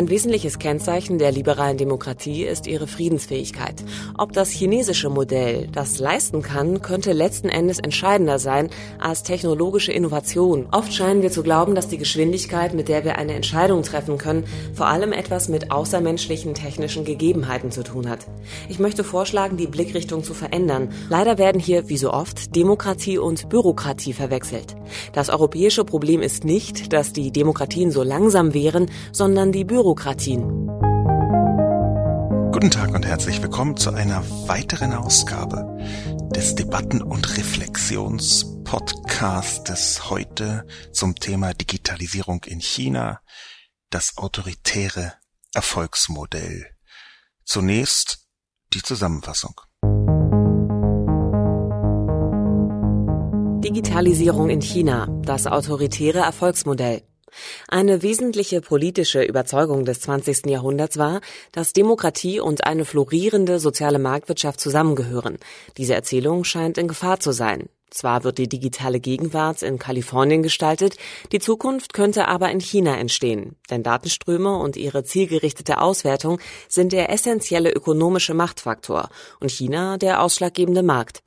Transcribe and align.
Ein 0.00 0.08
wesentliches 0.08 0.58
Kennzeichen 0.58 1.18
der 1.18 1.30
liberalen 1.30 1.76
Demokratie 1.76 2.44
ist 2.44 2.66
ihre 2.66 2.86
Friedensfähigkeit. 2.86 3.84
Ob 4.16 4.32
das 4.32 4.48
chinesische 4.48 5.10
Modell 5.10 5.68
das 5.70 5.98
leisten 5.98 6.40
kann, 6.40 6.80
könnte 6.80 7.12
letzten 7.12 7.50
Endes 7.50 7.78
entscheidender 7.78 8.38
sein 8.38 8.70
als 8.98 9.24
technologische 9.24 9.92
Innovation. 9.92 10.68
Oft 10.72 10.94
scheinen 10.94 11.20
wir 11.20 11.30
zu 11.30 11.42
glauben, 11.42 11.74
dass 11.74 11.88
die 11.88 11.98
Geschwindigkeit, 11.98 12.72
mit 12.72 12.88
der 12.88 13.04
wir 13.04 13.18
eine 13.18 13.34
Entscheidung 13.34 13.82
treffen 13.82 14.16
können, 14.16 14.44
vor 14.72 14.86
allem 14.86 15.12
etwas 15.12 15.50
mit 15.50 15.70
außermenschlichen 15.70 16.54
technischen 16.54 17.04
Gegebenheiten 17.04 17.70
zu 17.70 17.82
tun 17.82 18.08
hat. 18.08 18.20
Ich 18.70 18.78
möchte 18.78 19.04
vorschlagen, 19.04 19.58
die 19.58 19.66
Blickrichtung 19.66 20.24
zu 20.24 20.32
verändern. 20.32 20.88
Leider 21.10 21.36
werden 21.36 21.60
hier, 21.60 21.90
wie 21.90 21.98
so 21.98 22.10
oft, 22.10 22.56
Demokratie 22.56 23.18
und 23.18 23.50
Bürokratie 23.50 24.14
verwechselt. 24.14 24.76
Das 25.12 25.28
europäische 25.28 25.84
Problem 25.84 26.22
ist 26.22 26.46
nicht, 26.46 26.94
dass 26.94 27.12
die 27.12 27.32
Demokratien 27.32 27.90
so 27.90 28.02
langsam 28.02 28.54
wären, 28.54 28.90
sondern 29.12 29.52
die 29.52 29.64
Bürokratie 29.64 29.89
Bürokratien. 29.90 30.46
Guten 32.52 32.70
Tag 32.70 32.94
und 32.94 33.04
herzlich 33.04 33.42
willkommen 33.42 33.76
zu 33.76 33.90
einer 33.90 34.22
weiteren 34.46 34.92
Ausgabe 34.92 35.66
des 36.32 36.54
Debatten- 36.54 37.02
und 37.02 37.36
Reflexionspodcastes 37.36 40.08
heute 40.08 40.64
zum 40.92 41.16
Thema 41.16 41.54
Digitalisierung 41.54 42.44
in 42.44 42.60
China, 42.60 43.18
das 43.90 44.16
autoritäre 44.16 45.14
Erfolgsmodell. 45.54 46.68
Zunächst 47.44 48.28
die 48.72 48.82
Zusammenfassung. 48.82 49.60
Digitalisierung 53.60 54.50
in 54.50 54.62
China, 54.62 55.08
das 55.22 55.48
autoritäre 55.48 56.20
Erfolgsmodell. 56.20 57.09
Eine 57.68 58.02
wesentliche 58.02 58.60
politische 58.60 59.22
Überzeugung 59.22 59.84
des 59.84 60.00
20. 60.00 60.46
Jahrhunderts 60.46 60.98
war, 60.98 61.20
dass 61.52 61.72
Demokratie 61.72 62.40
und 62.40 62.64
eine 62.64 62.84
florierende 62.84 63.58
soziale 63.58 63.98
Marktwirtschaft 63.98 64.60
zusammengehören. 64.60 65.38
Diese 65.76 65.94
Erzählung 65.94 66.44
scheint 66.44 66.78
in 66.78 66.88
Gefahr 66.88 67.20
zu 67.20 67.32
sein. 67.32 67.68
Zwar 67.90 68.22
wird 68.22 68.38
die 68.38 68.48
digitale 68.48 69.00
Gegenwart 69.00 69.62
in 69.62 69.78
Kalifornien 69.78 70.42
gestaltet, 70.42 70.96
die 71.32 71.40
Zukunft 71.40 71.92
könnte 71.92 72.28
aber 72.28 72.50
in 72.50 72.60
China 72.60 72.96
entstehen, 72.96 73.56
denn 73.68 73.82
Datenströme 73.82 74.56
und 74.56 74.76
ihre 74.76 75.02
zielgerichtete 75.02 75.80
Auswertung 75.80 76.38
sind 76.68 76.92
der 76.92 77.10
essentielle 77.10 77.72
ökonomische 77.72 78.32
Machtfaktor 78.32 79.10
und 79.40 79.50
China 79.50 79.98
der 79.98 80.22
ausschlaggebende 80.22 80.84
Markt. 80.84 81.22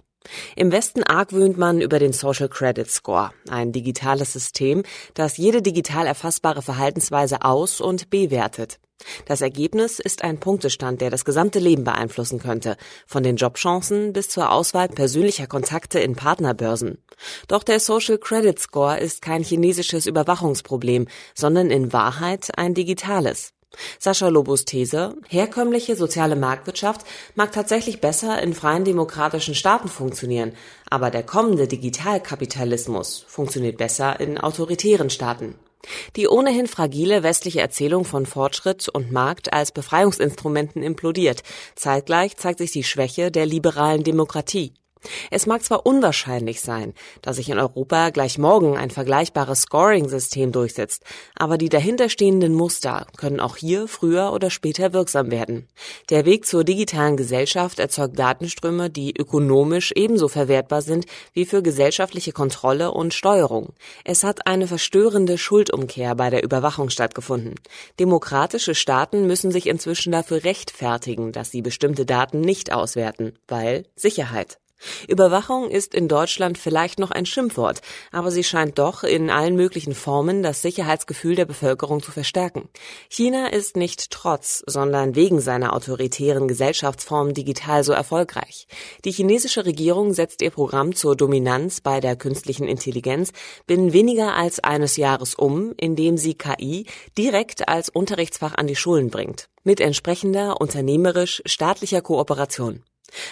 Im 0.55 0.71
Westen 0.71 1.03
argwöhnt 1.03 1.57
man 1.57 1.81
über 1.81 1.99
den 1.99 2.13
Social 2.13 2.49
Credit 2.49 2.89
Score, 2.89 3.31
ein 3.49 3.71
digitales 3.71 4.33
System, 4.33 4.83
das 5.13 5.37
jede 5.37 5.61
digital 5.61 6.07
erfassbare 6.07 6.61
Verhaltensweise 6.61 7.43
aus- 7.43 7.81
und 7.81 8.09
bewertet. 8.09 8.79
Das 9.25 9.41
Ergebnis 9.41 9.99
ist 9.99 10.23
ein 10.23 10.39
Punktestand, 10.39 11.01
der 11.01 11.09
das 11.09 11.25
gesamte 11.25 11.59
Leben 11.59 11.83
beeinflussen 11.83 12.39
könnte, 12.39 12.77
von 13.05 13.23
den 13.23 13.35
Jobchancen 13.35 14.13
bis 14.13 14.29
zur 14.29 14.51
Auswahl 14.51 14.87
persönlicher 14.87 15.47
Kontakte 15.47 15.99
in 15.99 16.15
Partnerbörsen. 16.15 16.99
Doch 17.47 17.63
der 17.63 17.79
Social 17.79 18.17
Credit 18.17 18.57
Score 18.59 18.99
ist 18.99 19.21
kein 19.21 19.43
chinesisches 19.43 20.05
Überwachungsproblem, 20.05 21.07
sondern 21.35 21.69
in 21.69 21.93
Wahrheit 21.93 22.51
ein 22.57 22.73
digitales. 22.73 23.53
Sascha 23.99 24.27
Lobos 24.27 24.65
These, 24.65 25.15
herkömmliche 25.27 25.95
soziale 25.95 26.35
Marktwirtschaft 26.35 27.05
mag 27.35 27.51
tatsächlich 27.51 28.01
besser 28.01 28.41
in 28.41 28.53
freien 28.53 28.85
demokratischen 28.85 29.55
Staaten 29.55 29.87
funktionieren, 29.87 30.53
aber 30.89 31.09
der 31.09 31.23
kommende 31.23 31.67
Digitalkapitalismus 31.67 33.25
funktioniert 33.27 33.77
besser 33.77 34.19
in 34.19 34.37
autoritären 34.37 35.09
Staaten. 35.09 35.55
Die 36.15 36.27
ohnehin 36.27 36.67
fragile 36.67 37.23
westliche 37.23 37.61
Erzählung 37.61 38.05
von 38.05 38.25
Fortschritt 38.25 38.87
und 38.87 39.11
Markt 39.11 39.51
als 39.51 39.71
Befreiungsinstrumenten 39.71 40.81
implodiert. 40.81 41.43
Zeitgleich 41.75 42.37
zeigt 42.37 42.59
sich 42.59 42.71
die 42.71 42.83
Schwäche 42.83 43.31
der 43.31 43.45
liberalen 43.45 44.03
Demokratie. 44.03 44.73
Es 45.31 45.45
mag 45.45 45.63
zwar 45.63 45.85
unwahrscheinlich 45.85 46.61
sein, 46.61 46.93
dass 47.21 47.37
sich 47.37 47.49
in 47.49 47.59
Europa 47.59 48.09
gleich 48.09 48.37
morgen 48.37 48.77
ein 48.77 48.89
vergleichbares 48.89 49.61
Scoring-System 49.61 50.51
durchsetzt, 50.51 51.03
aber 51.35 51.57
die 51.57 51.69
dahinterstehenden 51.69 52.53
Muster 52.53 53.07
können 53.17 53.39
auch 53.39 53.57
hier 53.57 53.87
früher 53.87 54.31
oder 54.33 54.49
später 54.49 54.93
wirksam 54.93 55.31
werden. 55.31 55.67
Der 56.09 56.25
Weg 56.25 56.45
zur 56.45 56.63
digitalen 56.63 57.17
Gesellschaft 57.17 57.79
erzeugt 57.79 58.17
Datenströme, 58.17 58.89
die 58.89 59.13
ökonomisch 59.17 59.91
ebenso 59.95 60.27
verwertbar 60.27 60.81
sind 60.81 61.05
wie 61.33 61.45
für 61.45 61.61
gesellschaftliche 61.61 62.31
Kontrolle 62.31 62.91
und 62.91 63.13
Steuerung. 63.13 63.73
Es 64.03 64.23
hat 64.23 64.47
eine 64.47 64.67
verstörende 64.67 65.37
Schuldumkehr 65.37 66.15
bei 66.15 66.29
der 66.29 66.43
Überwachung 66.43 66.89
stattgefunden. 66.89 67.55
Demokratische 67.99 68.75
Staaten 68.75 69.27
müssen 69.27 69.51
sich 69.51 69.67
inzwischen 69.67 70.11
dafür 70.11 70.43
rechtfertigen, 70.43 71.31
dass 71.31 71.51
sie 71.51 71.61
bestimmte 71.61 72.05
Daten 72.05 72.41
nicht 72.41 72.71
auswerten, 72.71 73.33
weil 73.47 73.85
Sicherheit. 73.95 74.59
Überwachung 75.07 75.69
ist 75.69 75.93
in 75.93 76.07
Deutschland 76.07 76.57
vielleicht 76.57 76.99
noch 76.99 77.11
ein 77.11 77.25
Schimpfwort, 77.25 77.81
aber 78.11 78.31
sie 78.31 78.43
scheint 78.43 78.79
doch 78.79 79.03
in 79.03 79.29
allen 79.29 79.55
möglichen 79.55 79.93
Formen 79.93 80.43
das 80.43 80.61
Sicherheitsgefühl 80.61 81.35
der 81.35 81.45
Bevölkerung 81.45 82.01
zu 82.01 82.11
verstärken. 82.11 82.69
China 83.09 83.47
ist 83.47 83.77
nicht 83.77 84.11
trotz, 84.11 84.63
sondern 84.65 85.15
wegen 85.15 85.39
seiner 85.39 85.73
autoritären 85.73 86.47
Gesellschaftsform 86.47 87.33
digital 87.33 87.83
so 87.83 87.93
erfolgreich. 87.93 88.67
Die 89.05 89.11
chinesische 89.11 89.65
Regierung 89.65 90.13
setzt 90.13 90.41
ihr 90.41 90.51
Programm 90.51 90.95
zur 90.95 91.15
Dominanz 91.15 91.81
bei 91.81 91.99
der 91.99 92.15
künstlichen 92.15 92.67
Intelligenz 92.67 93.31
binnen 93.67 93.93
weniger 93.93 94.35
als 94.35 94.59
eines 94.59 94.97
Jahres 94.97 95.35
um, 95.35 95.73
indem 95.77 96.17
sie 96.17 96.35
KI 96.35 96.85
direkt 97.17 97.67
als 97.67 97.89
Unterrichtsfach 97.89 98.55
an 98.55 98.67
die 98.67 98.75
Schulen 98.75 99.09
bringt, 99.09 99.49
mit 99.63 99.79
entsprechender 99.79 100.59
unternehmerisch 100.59 101.41
staatlicher 101.45 102.01
Kooperation. 102.01 102.83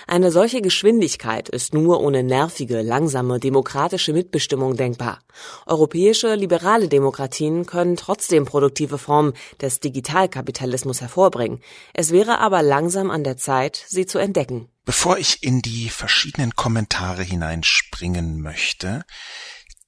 Eine 0.08 0.32
solche 0.32 0.62
Geschwindigkeit 0.62 1.50
ist 1.50 1.74
nur 1.74 2.02
ohne 2.02 2.24
nervige, 2.24 2.82
langsame 2.82 3.40
demokratische 3.40 4.14
Mitbestimmung 4.14 4.76
denkbar. 4.76 5.20
Europäische 5.66 6.36
liberale 6.36 6.88
Demokratien 6.88 7.66
können 7.66 7.96
trotzdem 7.96 8.46
produktive 8.46 8.98
Formen 8.98 9.34
des 9.62 9.80
Digitalkapitalismus 9.80 11.02
hervorbringen. 11.02 11.62
Es 11.94 12.12
wäre 12.12 12.40
aber 12.40 12.62
langsam 12.62 13.12
an 13.12 13.24
der 13.24 13.38
Zeit, 13.38 13.84
sie 13.88 14.06
zu 14.06 14.18
entdecken. 14.18 14.70
Bevor 14.86 15.18
ich 15.18 15.44
in 15.44 15.62
die 15.62 15.90
verschiedenen 15.90 16.56
Kommentare 16.56 17.24
hineinspringen 17.24 18.42
möchte, 18.42 19.04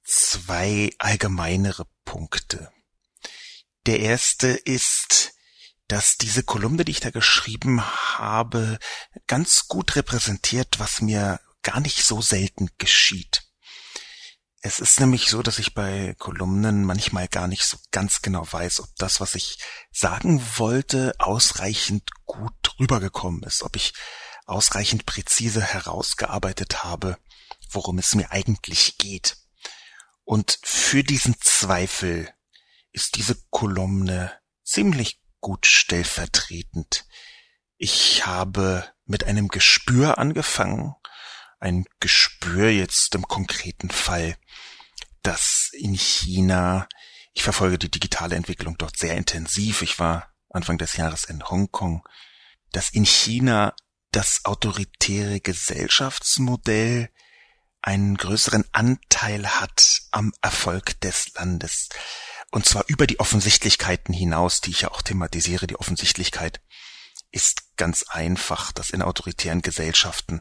zwei 0.03 0.91
allgemeinere 0.99 1.85
Punkte. 2.05 2.69
Der 3.85 3.99
erste 3.99 4.47
ist, 4.47 5.33
dass 5.87 6.17
diese 6.17 6.43
Kolumne, 6.43 6.85
die 6.85 6.91
ich 6.91 6.99
da 6.99 7.11
geschrieben 7.11 7.81
habe, 7.81 8.79
ganz 9.27 9.67
gut 9.67 9.95
repräsentiert, 9.95 10.79
was 10.79 11.01
mir 11.01 11.39
gar 11.61 11.79
nicht 11.79 12.03
so 12.03 12.21
selten 12.21 12.69
geschieht. 12.77 13.43
Es 14.65 14.79
ist 14.79 14.99
nämlich 14.99 15.27
so, 15.27 15.43
dass 15.43 15.59
ich 15.59 15.73
bei 15.73 16.15
Kolumnen 16.19 16.85
manchmal 16.85 17.27
gar 17.27 17.47
nicht 17.47 17.65
so 17.65 17.77
ganz 17.91 18.21
genau 18.21 18.47
weiß, 18.49 18.79
ob 18.79 18.89
das, 18.97 19.19
was 19.19 19.35
ich 19.35 19.57
sagen 19.91 20.41
wollte, 20.55 21.13
ausreichend 21.19 22.09
gut 22.25 22.79
rübergekommen 22.79 23.43
ist, 23.43 23.61
ob 23.63 23.75
ich 23.75 23.93
ausreichend 24.45 25.05
präzise 25.05 25.61
herausgearbeitet 25.61 26.85
habe, 26.85 27.17
worum 27.71 27.97
es 27.97 28.15
mir 28.15 28.31
eigentlich 28.31 28.97
geht. 28.97 29.35
Und 30.23 30.59
für 30.63 31.03
diesen 31.03 31.35
Zweifel 31.41 32.29
ist 32.93 33.15
diese 33.17 33.35
Kolumne 33.49 34.31
ziemlich 34.63 35.22
gut 35.43 35.67
stellvertretend. 35.67 37.05
Ich 37.77 38.25
habe 38.25 38.89
mit 39.05 39.25
einem 39.25 39.49
Gespür 39.49 40.17
angefangen, 40.17 40.95
ein 41.59 41.85
Gespür 41.99 42.69
jetzt 42.69 43.13
im 43.13 43.27
konkreten 43.27 43.91
Fall, 43.91 44.37
dass 45.21 45.69
in 45.73 45.93
China, 45.93 46.87
ich 47.33 47.43
verfolge 47.43 47.77
die 47.77 47.91
digitale 47.91 48.35
Entwicklung 48.35 48.77
dort 48.77 48.97
sehr 48.97 49.15
intensiv, 49.15 49.81
ich 49.81 49.99
war 49.99 50.33
Anfang 50.49 50.77
des 50.77 50.95
Jahres 50.95 51.25
in 51.25 51.43
Hongkong, 51.43 52.07
dass 52.71 52.89
in 52.89 53.05
China 53.05 53.75
das 54.11 54.45
autoritäre 54.45 55.41
Gesellschaftsmodell 55.41 57.09
einen 57.81 58.15
größeren 58.15 58.63
Anteil 58.71 59.45
hat 59.45 60.03
am 60.11 60.31
Erfolg 60.41 61.01
des 61.01 61.33
Landes. 61.33 61.89
Und 62.53 62.67
zwar 62.67 62.83
über 62.85 63.07
die 63.07 63.19
Offensichtlichkeiten 63.19 64.13
hinaus, 64.13 64.61
die 64.61 64.69
ich 64.69 64.81
ja 64.81 64.91
auch 64.91 65.01
thematisiere. 65.01 65.65
Die 65.65 65.75
Offensichtlichkeit 65.75 66.61
ist 67.31 67.75
ganz 67.77 68.03
einfach, 68.03 68.71
dass 68.71 68.91
in 68.91 69.01
autoritären 69.01 69.63
Gesellschaften, 69.63 70.39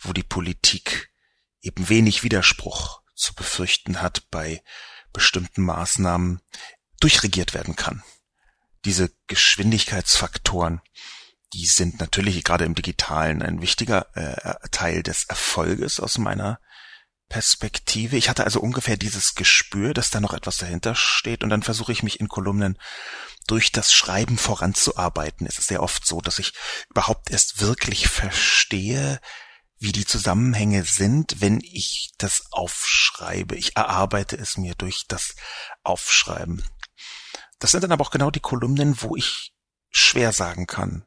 wo 0.00 0.12
die 0.12 0.24
Politik 0.24 1.12
eben 1.60 1.88
wenig 1.88 2.24
Widerspruch 2.24 3.02
zu 3.14 3.32
befürchten 3.36 4.02
hat 4.02 4.28
bei 4.32 4.60
bestimmten 5.12 5.62
Maßnahmen, 5.62 6.40
durchregiert 6.98 7.54
werden 7.54 7.76
kann. 7.76 8.02
Diese 8.84 9.12
Geschwindigkeitsfaktoren, 9.28 10.80
die 11.52 11.66
sind 11.66 12.00
natürlich 12.00 12.42
gerade 12.42 12.64
im 12.64 12.74
digitalen 12.74 13.40
ein 13.40 13.62
wichtiger 13.62 14.08
äh, 14.16 14.68
Teil 14.72 15.04
des 15.04 15.26
Erfolges 15.26 16.00
aus 16.00 16.18
meiner 16.18 16.58
Perspektive. 17.32 18.18
Ich 18.18 18.28
hatte 18.28 18.44
also 18.44 18.60
ungefähr 18.60 18.98
dieses 18.98 19.34
Gespür, 19.34 19.94
dass 19.94 20.10
da 20.10 20.20
noch 20.20 20.34
etwas 20.34 20.58
dahinter 20.58 20.94
steht 20.94 21.42
und 21.42 21.48
dann 21.48 21.62
versuche 21.62 21.90
ich 21.90 22.02
mich 22.02 22.20
in 22.20 22.28
Kolumnen 22.28 22.78
durch 23.46 23.72
das 23.72 23.90
Schreiben 23.90 24.36
voranzuarbeiten. 24.36 25.46
Es 25.46 25.58
ist 25.58 25.68
sehr 25.68 25.82
oft 25.82 26.06
so, 26.06 26.20
dass 26.20 26.38
ich 26.38 26.52
überhaupt 26.90 27.30
erst 27.30 27.62
wirklich 27.62 28.06
verstehe, 28.08 29.18
wie 29.78 29.92
die 29.92 30.04
Zusammenhänge 30.04 30.84
sind, 30.84 31.40
wenn 31.40 31.60
ich 31.62 32.12
das 32.18 32.44
aufschreibe. 32.50 33.56
Ich 33.56 33.78
erarbeite 33.78 34.36
es 34.36 34.58
mir 34.58 34.74
durch 34.74 35.06
das 35.08 35.34
Aufschreiben. 35.84 36.62
Das 37.60 37.70
sind 37.70 37.82
dann 37.82 37.92
aber 37.92 38.04
auch 38.04 38.10
genau 38.10 38.30
die 38.30 38.40
Kolumnen, 38.40 39.00
wo 39.00 39.16
ich 39.16 39.54
schwer 39.88 40.32
sagen 40.32 40.66
kann. 40.66 41.06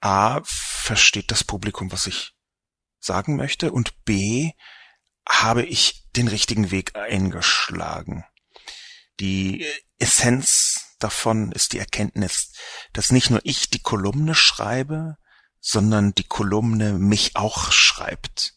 A, 0.00 0.40
versteht 0.42 1.30
das 1.30 1.44
Publikum, 1.44 1.92
was 1.92 2.06
ich 2.06 2.32
sagen 2.98 3.36
möchte 3.36 3.72
und 3.72 4.06
B, 4.06 4.52
habe 5.28 5.64
ich 5.64 6.08
den 6.16 6.28
richtigen 6.28 6.70
Weg 6.70 6.96
eingeschlagen. 6.96 8.24
Die 9.20 9.66
Essenz 9.98 10.96
davon 10.98 11.52
ist 11.52 11.72
die 11.72 11.78
Erkenntnis, 11.78 12.52
dass 12.92 13.12
nicht 13.12 13.30
nur 13.30 13.40
ich 13.44 13.70
die 13.70 13.82
Kolumne 13.82 14.34
schreibe, 14.34 15.16
sondern 15.60 16.14
die 16.14 16.26
Kolumne 16.26 16.94
mich 16.94 17.36
auch 17.36 17.70
schreibt. 17.70 18.54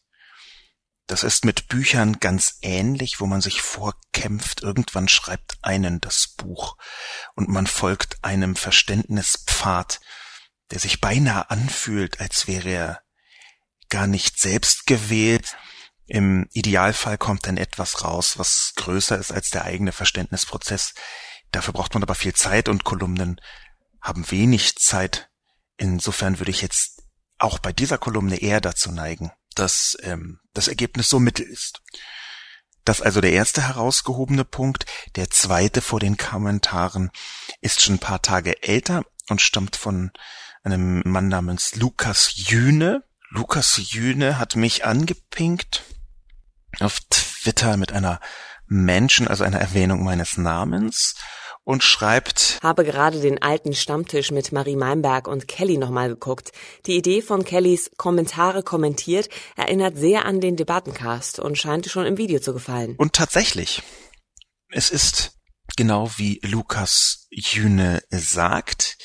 Das 1.07 1.23
ist 1.23 1.43
mit 1.43 1.67
Büchern 1.67 2.19
ganz 2.19 2.59
ähnlich, 2.61 3.19
wo 3.19 3.25
man 3.25 3.41
sich 3.41 3.61
vorkämpft, 3.61 4.63
irgendwann 4.63 5.09
schreibt 5.09 5.57
einen 5.61 5.99
das 5.99 6.29
Buch 6.29 6.77
und 7.35 7.49
man 7.49 7.67
folgt 7.67 8.23
einem 8.23 8.55
Verständnispfad, 8.55 9.99
der 10.71 10.79
sich 10.79 11.01
beinahe 11.01 11.49
anfühlt, 11.49 12.21
als 12.21 12.47
wäre 12.47 12.69
er 12.69 13.01
gar 13.89 14.07
nicht 14.07 14.39
selbst 14.39 14.85
gewählt. 14.85 15.57
Im 16.05 16.47
Idealfall 16.51 17.17
kommt 17.17 17.47
dann 17.47 17.57
etwas 17.57 18.03
raus, 18.03 18.37
was 18.37 18.73
größer 18.75 19.17
ist 19.17 19.31
als 19.31 19.49
der 19.49 19.65
eigene 19.65 19.91
Verständnisprozess. 19.91 20.93
Dafür 21.51 21.73
braucht 21.73 21.93
man 21.93 22.03
aber 22.03 22.15
viel 22.15 22.33
Zeit 22.33 22.67
und 22.67 22.83
Kolumnen 22.83 23.39
haben 24.01 24.29
wenig 24.29 24.75
Zeit. 24.75 25.29
Insofern 25.77 26.39
würde 26.39 26.51
ich 26.51 26.61
jetzt 26.61 27.01
auch 27.37 27.59
bei 27.59 27.71
dieser 27.71 27.97
Kolumne 27.97 28.37
eher 28.37 28.61
dazu 28.61 28.91
neigen, 28.91 29.31
dass 29.55 29.97
ähm, 30.01 30.39
das 30.53 30.67
Ergebnis 30.67 31.09
so 31.09 31.19
mittel 31.19 31.45
ist. 31.45 31.81
Das 32.85 33.01
also 33.01 33.21
der 33.21 33.31
erste 33.31 33.61
herausgehobene 33.65 34.43
Punkt. 34.43 34.85
Der 35.15 35.29
zweite 35.29 35.81
vor 35.81 35.99
den 35.99 36.17
Kommentaren 36.17 37.11
ist 37.61 37.81
schon 37.81 37.95
ein 37.95 37.99
paar 37.99 38.21
Tage 38.21 38.61
älter 38.61 39.05
und 39.29 39.41
stammt 39.41 39.75
von 39.77 40.11
einem 40.63 41.01
Mann 41.05 41.29
namens 41.29 41.75
Lukas 41.75 42.33
Jüne. 42.35 43.03
Lukas 43.35 43.91
Jüne 43.91 44.37
hat 44.37 44.55
mich 44.55 44.85
angepinkt 44.85 45.83
auf 46.79 46.99
Twitter 47.09 47.77
mit 47.77 47.91
einer 47.91 48.19
Menschen, 48.67 49.27
also 49.27 49.43
einer 49.43 49.59
Erwähnung 49.59 50.03
meines 50.03 50.37
Namens 50.37 51.15
und 51.63 51.83
schreibt 51.83 52.59
Habe 52.61 52.83
gerade 52.83 53.19
den 53.21 53.41
alten 53.41 53.73
Stammtisch 53.73 54.29
mit 54.29 54.51
Marie 54.51 54.75
Meinberg 54.75 55.27
und 55.27 55.47
Kelly 55.47 55.77
nochmal 55.77 56.09
geguckt. 56.09 56.51
Die 56.85 56.95
Idee 56.95 57.23
von 57.23 57.43
Kellys 57.43 57.89
Kommentare 57.97 58.61
kommentiert 58.61 59.29
erinnert 59.55 59.97
sehr 59.97 60.25
an 60.25 60.39
den 60.39 60.55
Debattencast 60.55 61.39
und 61.39 61.57
scheint 61.57 61.87
schon 61.87 62.05
im 62.05 62.19
Video 62.19 62.39
zu 62.39 62.53
gefallen. 62.53 62.93
Und 62.97 63.13
tatsächlich, 63.13 63.81
es 64.69 64.91
ist 64.91 65.39
genau 65.75 66.11
wie 66.17 66.39
Lukas 66.43 67.25
Jüne 67.31 68.03
sagt. 68.11 68.95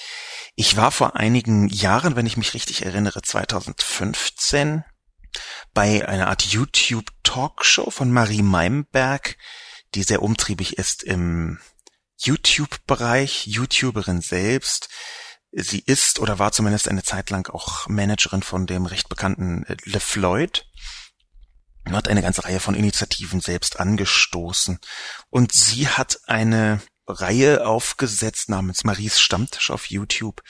Ich 0.61 0.77
war 0.77 0.91
vor 0.91 1.15
einigen 1.15 1.69
Jahren, 1.69 2.17
wenn 2.17 2.27
ich 2.27 2.37
mich 2.37 2.53
richtig 2.53 2.85
erinnere, 2.85 3.23
2015 3.23 4.83
bei 5.73 6.09
einer 6.09 6.27
Art 6.27 6.43
YouTube-Talkshow 6.43 7.91
von 7.91 8.11
Marie 8.11 8.43
Meimberg, 8.43 9.37
die 9.95 10.03
sehr 10.03 10.21
umtriebig 10.21 10.77
ist 10.77 11.05
im 11.05 11.61
YouTube-Bereich, 12.17 13.47
YouTuberin 13.47 14.21
selbst. 14.21 14.89
Sie 15.53 15.79
ist 15.79 16.19
oder 16.19 16.41
war 16.41 16.51
zumindest 16.51 16.89
eine 16.89 17.05
Zeit 17.05 17.31
lang 17.31 17.49
auch 17.55 17.87
Managerin 17.87 18.43
von 18.43 18.67
dem 18.67 18.87
recht 18.87 19.09
bekannten 19.09 19.63
äh, 19.63 19.77
LeFloid 19.85 20.67
und 21.87 21.95
hat 21.95 22.09
eine 22.09 22.21
ganze 22.21 22.45
Reihe 22.45 22.59
von 22.59 22.75
Initiativen 22.75 23.41
selbst 23.41 23.79
angestoßen. 23.79 24.81
Und 25.31 25.53
sie 25.53 25.87
hat 25.87 26.19
eine 26.27 26.81
Reihe 27.09 27.67
aufgesetzt 27.67 28.49
namens 28.49 28.85
Maries 28.85 29.19
Stammtisch 29.19 29.71
auf 29.71 29.87
YouTube, 29.87 30.43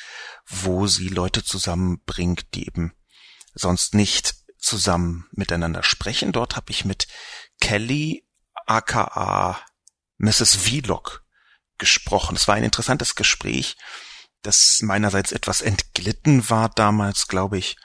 wo 0.47 0.87
sie 0.87 1.09
Leute 1.09 1.45
zusammenbringt, 1.45 2.55
die 2.55 2.67
eben 2.67 2.93
sonst 3.55 3.95
nicht 3.95 4.35
zusammen 4.59 5.29
miteinander 5.31 5.83
sprechen. 5.83 6.33
Dort 6.33 6.57
habe 6.57 6.71
ich 6.71 6.85
mit 6.85 7.07
Kelly 7.61 8.27
aka 8.67 9.61
Mrs. 10.19 10.57
Vlog 10.57 11.25
gesprochen. 11.79 12.37
Es 12.37 12.49
war 12.49 12.57
ein 12.57 12.65
interessantes 12.65 13.15
Gespräch, 13.15 13.77
das 14.43 14.81
meinerseits 14.83 15.33
etwas 15.33 15.61
entglitten 15.61 16.49
war 16.51 16.69
damals, 16.69 17.29
glaube 17.29 17.59
ich. 17.59 17.77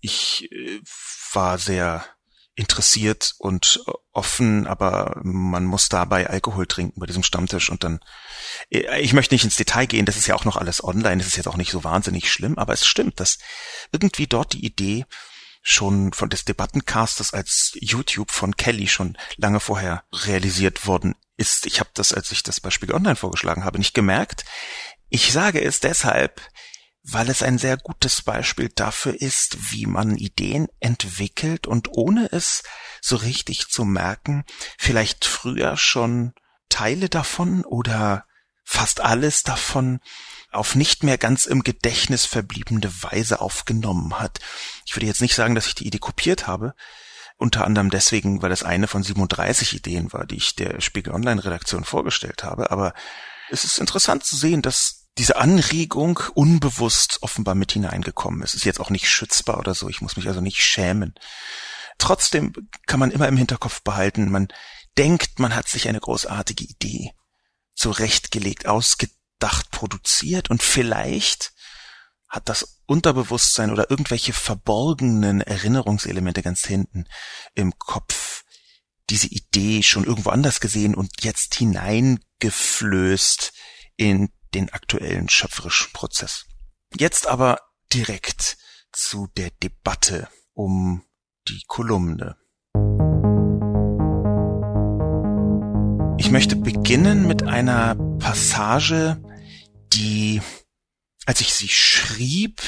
Ich 0.00 0.50
äh, 0.52 0.80
war 1.32 1.58
sehr 1.58 2.04
interessiert 2.56 3.34
und 3.38 3.84
offen, 4.12 4.66
aber 4.66 5.20
man 5.24 5.64
muss 5.64 5.88
dabei 5.88 6.28
Alkohol 6.30 6.66
trinken 6.66 7.00
bei 7.00 7.06
diesem 7.06 7.24
Stammtisch 7.24 7.68
und 7.68 7.82
dann, 7.82 8.00
äh, 8.70 9.00
ich 9.00 9.12
möchte 9.12 9.34
nicht 9.34 9.44
ins 9.44 9.56
Detail 9.56 9.86
gehen, 9.86 10.06
das 10.06 10.16
ist 10.16 10.26
ja 10.26 10.36
auch 10.36 10.44
noch 10.44 10.56
alles 10.56 10.82
online, 10.82 11.18
das 11.18 11.26
ist 11.26 11.36
jetzt 11.36 11.48
auch 11.48 11.56
nicht 11.56 11.72
so 11.72 11.82
wahnsinnig 11.82 12.30
schlimm, 12.30 12.56
aber 12.56 12.72
es 12.72 12.86
stimmt, 12.86 13.18
dass 13.18 13.38
irgendwie 13.92 14.26
dort 14.26 14.52
die 14.52 14.64
Idee 14.64 15.04
schon 15.62 16.12
von 16.12 16.28
des 16.28 16.44
Debattencastes 16.44 17.32
als 17.32 17.72
YouTube 17.74 18.30
von 18.30 18.56
Kelly 18.56 18.86
schon 18.86 19.16
lange 19.36 19.60
vorher 19.60 20.04
realisiert 20.12 20.86
worden 20.86 21.16
ist. 21.36 21.66
Ich 21.66 21.80
habe 21.80 21.90
das, 21.94 22.12
als 22.12 22.30
ich 22.30 22.42
das 22.42 22.60
bei 22.60 22.70
Spiegel 22.70 22.94
Online 22.94 23.16
vorgeschlagen 23.16 23.64
habe, 23.64 23.78
nicht 23.78 23.94
gemerkt. 23.94 24.44
Ich 25.08 25.32
sage 25.32 25.62
es 25.62 25.80
deshalb, 25.80 26.42
weil 27.06 27.28
es 27.28 27.42
ein 27.42 27.58
sehr 27.58 27.76
gutes 27.76 28.22
Beispiel 28.22 28.70
dafür 28.74 29.20
ist, 29.20 29.72
wie 29.72 29.86
man 29.86 30.16
Ideen 30.16 30.68
entwickelt 30.80 31.66
und 31.66 31.88
ohne 31.92 32.32
es 32.32 32.62
so 33.02 33.16
richtig 33.16 33.68
zu 33.68 33.84
merken, 33.84 34.44
vielleicht 34.78 35.26
früher 35.26 35.76
schon 35.76 36.32
Teile 36.70 37.10
davon 37.10 37.64
oder 37.64 38.24
fast 38.64 39.02
alles 39.02 39.42
davon 39.42 40.00
auf 40.50 40.74
nicht 40.74 41.02
mehr 41.02 41.18
ganz 41.18 41.44
im 41.44 41.62
Gedächtnis 41.62 42.24
verbliebene 42.24 42.90
Weise 43.02 43.40
aufgenommen 43.40 44.18
hat. 44.18 44.40
Ich 44.86 44.96
würde 44.96 45.06
jetzt 45.06 45.20
nicht 45.20 45.34
sagen, 45.34 45.54
dass 45.54 45.66
ich 45.66 45.74
die 45.74 45.86
Idee 45.86 45.98
kopiert 45.98 46.46
habe, 46.46 46.74
unter 47.36 47.66
anderem 47.66 47.90
deswegen, 47.90 48.40
weil 48.40 48.52
es 48.52 48.62
eine 48.62 48.86
von 48.86 49.02
37 49.02 49.74
Ideen 49.74 50.12
war, 50.14 50.24
die 50.24 50.36
ich 50.36 50.56
der 50.56 50.80
Spiegel 50.80 51.12
Online 51.12 51.44
Redaktion 51.44 51.84
vorgestellt 51.84 52.44
habe, 52.44 52.70
aber 52.70 52.94
es 53.50 53.64
ist 53.64 53.78
interessant 53.78 54.24
zu 54.24 54.36
sehen, 54.36 54.62
dass 54.62 55.03
diese 55.18 55.36
Anregung 55.36 56.20
unbewusst 56.34 57.18
offenbar 57.22 57.54
mit 57.54 57.72
hineingekommen 57.72 58.42
ist. 58.42 58.54
Ist 58.54 58.64
jetzt 58.64 58.80
auch 58.80 58.90
nicht 58.90 59.08
schützbar 59.08 59.58
oder 59.58 59.74
so, 59.74 59.88
ich 59.88 60.00
muss 60.00 60.16
mich 60.16 60.26
also 60.26 60.40
nicht 60.40 60.62
schämen. 60.62 61.14
Trotzdem 61.98 62.52
kann 62.86 62.98
man 63.00 63.10
immer 63.12 63.28
im 63.28 63.36
Hinterkopf 63.36 63.82
behalten, 63.82 64.30
man 64.30 64.48
denkt, 64.98 65.38
man 65.38 65.54
hat 65.54 65.68
sich 65.68 65.88
eine 65.88 66.00
großartige 66.00 66.64
Idee 66.64 67.12
zurechtgelegt, 67.74 68.66
ausgedacht, 68.66 69.70
produziert 69.70 70.50
und 70.50 70.62
vielleicht 70.62 71.52
hat 72.28 72.48
das 72.48 72.80
Unterbewusstsein 72.86 73.70
oder 73.70 73.90
irgendwelche 73.90 74.32
verborgenen 74.32 75.40
Erinnerungselemente 75.40 76.42
ganz 76.42 76.64
hinten 76.64 77.06
im 77.54 77.78
Kopf 77.78 78.42
diese 79.10 79.28
Idee 79.28 79.82
schon 79.82 80.04
irgendwo 80.04 80.30
anders 80.30 80.60
gesehen 80.60 80.94
und 80.94 81.22
jetzt 81.22 81.54
hineingeflößt 81.54 83.52
in 83.96 84.30
den 84.54 84.70
aktuellen 84.70 85.28
schöpferischen 85.28 85.92
Prozess. 85.92 86.46
Jetzt 86.96 87.26
aber 87.26 87.60
direkt 87.92 88.56
zu 88.92 89.28
der 89.36 89.50
Debatte 89.62 90.28
um 90.52 91.04
die 91.48 91.62
Kolumne. 91.66 92.36
Ich 96.18 96.30
möchte 96.30 96.56
beginnen 96.56 97.26
mit 97.26 97.42
einer 97.42 97.96
Passage, 98.18 99.20
die 99.92 100.40
als 101.26 101.40
ich 101.40 101.54
sie 101.54 101.68
schrieb, 101.68 102.60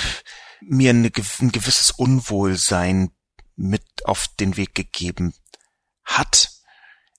mir 0.61 0.91
eine, 0.91 1.11
ein 1.41 1.53
gewisses 1.53 1.91
Unwohlsein 1.91 3.11
mit 3.55 3.85
auf 4.05 4.29
den 4.41 4.57
Weg 4.57 4.75
gegeben 4.75 5.35
hat, 6.05 6.51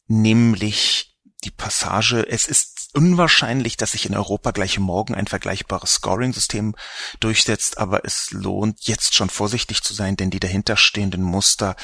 nämlich 0.08 1.17
die 1.44 1.52
Passage, 1.52 2.26
es 2.28 2.48
ist 2.48 2.90
unwahrscheinlich, 2.94 3.78
dass 3.78 3.92
sich 3.92 4.06
in 4.06 4.16
Europa 4.16 4.52
gleich 4.52 4.80
morgen 4.80 5.14
ein 5.14 5.28
vergleichbares 5.28 5.96
Scoring-System 5.96 6.76
durchsetzt, 7.20 7.78
aber 7.78 8.06
es 8.06 8.32
lohnt 8.32 8.88
jetzt 8.88 9.14
schon 9.14 9.30
vorsichtig 9.30 9.84
zu 9.84 9.94
sein, 9.94 10.18
denn 10.18 10.32
die 10.32 10.40
dahinterstehenden 10.40 11.22
Muster 11.22 11.76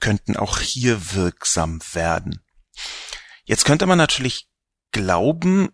könnten 0.00 0.36
auch 0.36 0.58
hier 0.58 1.14
wirksam 1.14 1.80
werden. 1.92 2.44
Jetzt 3.44 3.64
könnte 3.64 3.86
man 3.86 3.98
natürlich 3.98 4.48
glauben, 4.92 5.70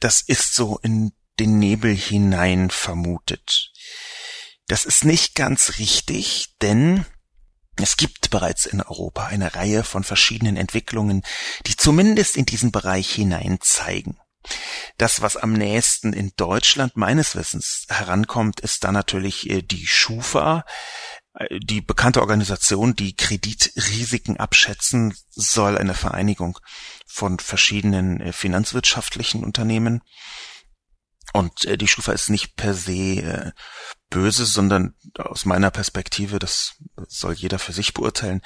das 0.00 0.20
ist 0.22 0.54
so 0.54 0.78
in 0.82 1.12
den 1.38 1.58
Nebel 1.58 1.94
hinein 1.94 2.70
vermutet. 2.70 3.72
Das 4.66 4.84
ist 4.84 5.04
nicht 5.04 5.34
ganz 5.34 5.78
richtig, 5.78 6.54
denn 6.62 7.04
es 7.76 7.96
gibt 7.96 8.30
bereits 8.30 8.66
in 8.66 8.80
Europa 8.80 9.26
eine 9.26 9.54
Reihe 9.54 9.84
von 9.84 10.04
verschiedenen 10.04 10.56
Entwicklungen, 10.56 11.22
die 11.66 11.76
zumindest 11.76 12.36
in 12.36 12.46
diesen 12.46 12.72
Bereich 12.72 13.10
hinein 13.10 13.58
zeigen. 13.60 14.18
Das, 14.98 15.22
was 15.22 15.36
am 15.36 15.52
nächsten 15.52 16.12
in 16.12 16.32
Deutschland 16.36 16.96
meines 16.96 17.34
Wissens 17.34 17.86
herankommt, 17.88 18.60
ist 18.60 18.84
da 18.84 18.92
natürlich 18.92 19.48
äh, 19.48 19.62
die 19.62 19.86
Schufa, 19.86 20.64
äh, 21.34 21.58
die 21.60 21.80
bekannte 21.80 22.20
Organisation, 22.20 22.94
die 22.94 23.16
Kreditrisiken 23.16 24.36
abschätzen 24.38 25.16
soll, 25.30 25.78
eine 25.78 25.94
Vereinigung 25.94 26.58
von 27.06 27.38
verschiedenen 27.38 28.20
äh, 28.20 28.32
finanzwirtschaftlichen 28.32 29.44
Unternehmen. 29.44 30.02
Und 31.32 31.66
die 31.80 31.88
Schufa 31.88 32.12
ist 32.12 32.28
nicht 32.28 32.54
per 32.54 32.74
se 32.74 33.52
böse, 34.08 34.44
sondern 34.44 34.94
aus 35.18 35.46
meiner 35.46 35.72
Perspektive, 35.72 36.38
das 36.38 36.76
soll 37.08 37.34
jeder 37.34 37.58
für 37.58 37.72
sich 37.72 37.94
beurteilen, 37.94 38.42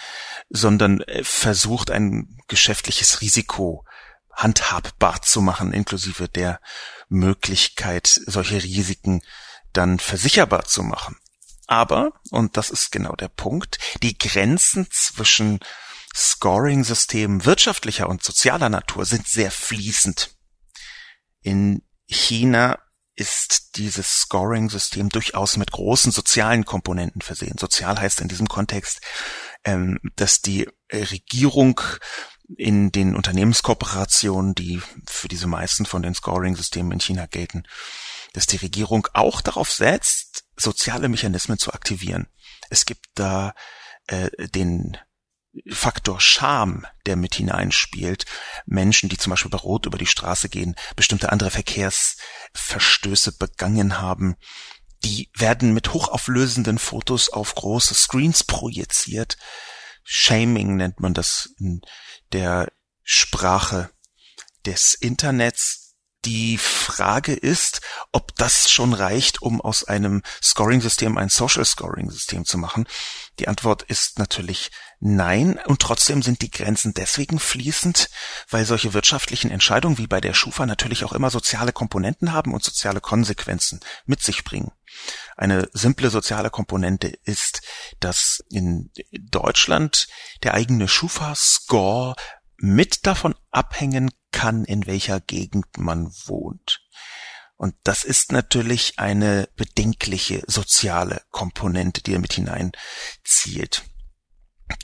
sondern 0.48 1.04
versucht 1.22 1.90
ein 1.90 2.38
geschäftliches 2.48 3.20
Risiko 3.20 3.84
handhabbar 4.32 5.22
zu 5.22 5.40
machen, 5.40 5.72
inklusive 5.72 6.28
der 6.28 6.60
Möglichkeit, 7.08 8.06
solche 8.06 8.62
Risiken 8.62 9.22
dann 9.72 9.98
versicherbar 9.98 10.64
zu 10.64 10.82
machen. 10.82 11.16
Aber, 11.66 12.12
und 12.30 12.56
das 12.56 12.70
ist 12.70 12.92
genau 12.92 13.14
der 13.14 13.28
Punkt, 13.28 13.78
die 14.02 14.16
Grenzen 14.16 14.86
zwischen 14.90 15.60
Scoring-Systemen 16.16 17.44
wirtschaftlicher 17.44 18.08
und 18.08 18.24
sozialer 18.24 18.70
Natur 18.70 19.04
sind 19.04 19.28
sehr 19.28 19.50
fließend. 19.50 20.34
In 21.42 21.82
China 22.06 22.78
ist 23.18 23.76
dieses 23.76 24.20
Scoring-System 24.20 25.08
durchaus 25.08 25.56
mit 25.56 25.72
großen 25.72 26.12
sozialen 26.12 26.64
Komponenten 26.64 27.20
versehen. 27.20 27.58
Sozial 27.58 27.98
heißt 27.98 28.20
in 28.20 28.28
diesem 28.28 28.46
Kontext, 28.46 29.00
ähm, 29.64 29.98
dass 30.14 30.40
die 30.40 30.68
Regierung 30.92 31.80
in 32.56 32.92
den 32.92 33.16
Unternehmenskooperationen, 33.16 34.54
die 34.54 34.80
für 35.06 35.26
diese 35.26 35.48
meisten 35.48 35.84
von 35.84 36.02
den 36.02 36.14
Scoring-Systemen 36.14 36.92
in 36.92 37.00
China 37.00 37.26
gelten, 37.26 37.64
dass 38.34 38.46
die 38.46 38.56
Regierung 38.56 39.08
auch 39.14 39.40
darauf 39.40 39.72
setzt, 39.72 40.44
soziale 40.56 41.08
Mechanismen 41.08 41.58
zu 41.58 41.72
aktivieren. 41.72 42.28
Es 42.70 42.84
gibt 42.84 43.06
da 43.14 43.52
äh, 44.06 44.30
den 44.48 44.96
Faktor 45.70 46.20
Scham, 46.20 46.86
der 47.06 47.16
mit 47.16 47.34
hineinspielt. 47.34 48.26
Menschen, 48.66 49.08
die 49.08 49.16
zum 49.16 49.30
Beispiel 49.30 49.50
bei 49.50 49.58
Rot 49.58 49.86
über 49.86 49.98
die 49.98 50.06
Straße 50.06 50.48
gehen, 50.48 50.76
bestimmte 50.94 51.32
andere 51.32 51.50
Verkehrsverstöße 51.50 53.38
begangen 53.38 53.98
haben, 53.98 54.36
die 55.04 55.30
werden 55.34 55.74
mit 55.74 55.92
hochauflösenden 55.92 56.78
Fotos 56.78 57.30
auf 57.30 57.54
große 57.54 57.94
Screens 57.94 58.44
projiziert. 58.44 59.36
Shaming 60.02 60.76
nennt 60.76 61.00
man 61.00 61.14
das 61.14 61.50
in 61.58 61.80
der 62.32 62.72
Sprache 63.02 63.90
des 64.66 64.94
Internets. 64.94 65.87
Die 66.24 66.58
Frage 66.58 67.32
ist, 67.32 67.80
ob 68.10 68.34
das 68.34 68.70
schon 68.70 68.92
reicht, 68.92 69.40
um 69.40 69.60
aus 69.60 69.84
einem 69.84 70.22
Scoring-System 70.42 71.16
ein 71.16 71.28
Social 71.28 71.64
Scoring-System 71.64 72.44
zu 72.44 72.58
machen. 72.58 72.88
Die 73.38 73.46
Antwort 73.46 73.84
ist 73.84 74.18
natürlich 74.18 74.72
nein. 74.98 75.60
Und 75.66 75.80
trotzdem 75.80 76.22
sind 76.22 76.42
die 76.42 76.50
Grenzen 76.50 76.92
deswegen 76.92 77.38
fließend, 77.38 78.10
weil 78.50 78.64
solche 78.64 78.94
wirtschaftlichen 78.94 79.52
Entscheidungen 79.52 79.98
wie 79.98 80.08
bei 80.08 80.20
der 80.20 80.34
Schufa 80.34 80.66
natürlich 80.66 81.04
auch 81.04 81.12
immer 81.12 81.30
soziale 81.30 81.72
Komponenten 81.72 82.32
haben 82.32 82.52
und 82.52 82.64
soziale 82.64 83.00
Konsequenzen 83.00 83.78
mit 84.04 84.20
sich 84.20 84.42
bringen. 84.42 84.72
Eine 85.36 85.68
simple 85.72 86.10
soziale 86.10 86.50
Komponente 86.50 87.08
ist, 87.22 87.62
dass 88.00 88.42
in 88.50 88.90
Deutschland 89.12 90.08
der 90.42 90.54
eigene 90.54 90.88
Schufa-Score 90.88 92.16
mit 92.56 93.06
davon 93.06 93.36
abhängen 93.52 94.10
kann, 94.30 94.64
in 94.64 94.86
welcher 94.86 95.20
Gegend 95.20 95.66
man 95.78 96.12
wohnt. 96.26 96.80
Und 97.56 97.74
das 97.82 98.04
ist 98.04 98.30
natürlich 98.30 98.98
eine 98.98 99.48
bedenkliche 99.56 100.44
soziale 100.46 101.22
Komponente, 101.30 102.02
die 102.02 102.12
damit 102.12 102.32
hineinzielt. 102.34 103.84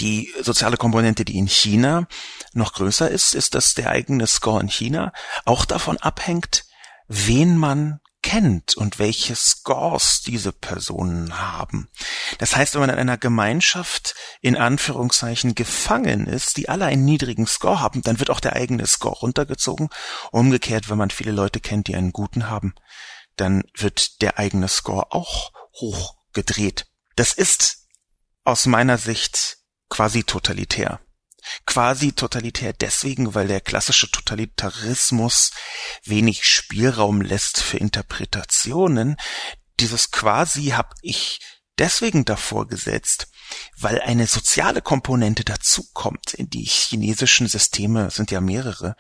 Die 0.01 0.33
soziale 0.43 0.77
Komponente, 0.77 1.25
die 1.25 1.39
in 1.39 1.47
China 1.47 2.09
noch 2.53 2.73
größer 2.73 3.09
ist, 3.09 3.35
ist, 3.35 3.55
dass 3.55 3.75
der 3.75 3.91
eigene 3.91 4.27
Score 4.27 4.61
in 4.61 4.69
China 4.69 5.13
auch 5.45 5.65
davon 5.65 5.99
abhängt, 5.99 6.65
wen 7.07 7.57
man 7.57 8.01
kennt 8.35 8.77
und 8.77 8.99
welche 8.99 9.37
Scores 9.37 10.23
diese 10.23 10.51
Personen 10.51 11.39
haben. 11.39 11.89
Das 12.39 12.57
heißt, 12.57 12.75
wenn 12.75 12.81
man 12.81 12.91
in 12.91 12.99
einer 12.99 13.17
Gemeinschaft 13.17 14.17
in 14.41 14.57
Anführungszeichen 14.57 15.55
gefangen 15.55 16.27
ist, 16.27 16.57
die 16.57 16.69
alle 16.69 16.87
einen 16.87 17.05
niedrigen 17.05 17.47
Score 17.47 17.79
haben, 17.79 18.03
dann 18.03 18.19
wird 18.19 18.31
auch 18.31 18.41
der 18.41 18.55
eigene 18.55 18.89
Score 18.89 19.15
runtergezogen. 19.15 19.89
Umgekehrt, 20.33 20.91
wenn 20.91 20.99
man 20.99 21.11
viele 21.11 21.31
Leute 21.31 21.61
kennt, 21.61 21.87
die 21.87 21.95
einen 21.95 22.11
guten 22.11 22.51
haben, 22.51 22.75
dann 23.37 23.63
wird 23.77 24.21
der 24.21 24.37
eigene 24.37 24.67
Score 24.67 25.13
auch 25.13 25.53
hochgedreht. 25.81 26.87
Das 27.15 27.35
ist 27.35 27.87
aus 28.43 28.67
meiner 28.67 28.99
Sicht 28.99 29.59
quasi 29.89 30.25
totalitär 30.25 30.99
quasi 31.67 32.13
totalitär 32.13 32.73
deswegen, 32.73 33.35
weil 33.35 33.49
der 33.49 33.61
klassische 33.61 34.11
Totalitarismus 34.11 35.53
wenig 36.05 36.45
Spielraum 36.45 37.21
lässt 37.21 37.61
für 37.61 37.79
Interpretationen. 37.79 39.17
Dieses 39.81 40.11
quasi 40.11 40.67
habe 40.67 40.95
ich 41.03 41.41
deswegen 41.79 42.25
davor 42.25 42.67
gesetzt, 42.69 43.29
weil 43.77 44.01
eine 44.01 44.27
soziale 44.27 44.83
Komponente 44.83 45.45
dazukommt. 45.45 46.35
Die 46.39 46.65
chinesischen 46.65 47.49
Systeme 47.49 48.11
sind 48.11 48.31
ja 48.31 48.41
mehrere. 48.41 48.97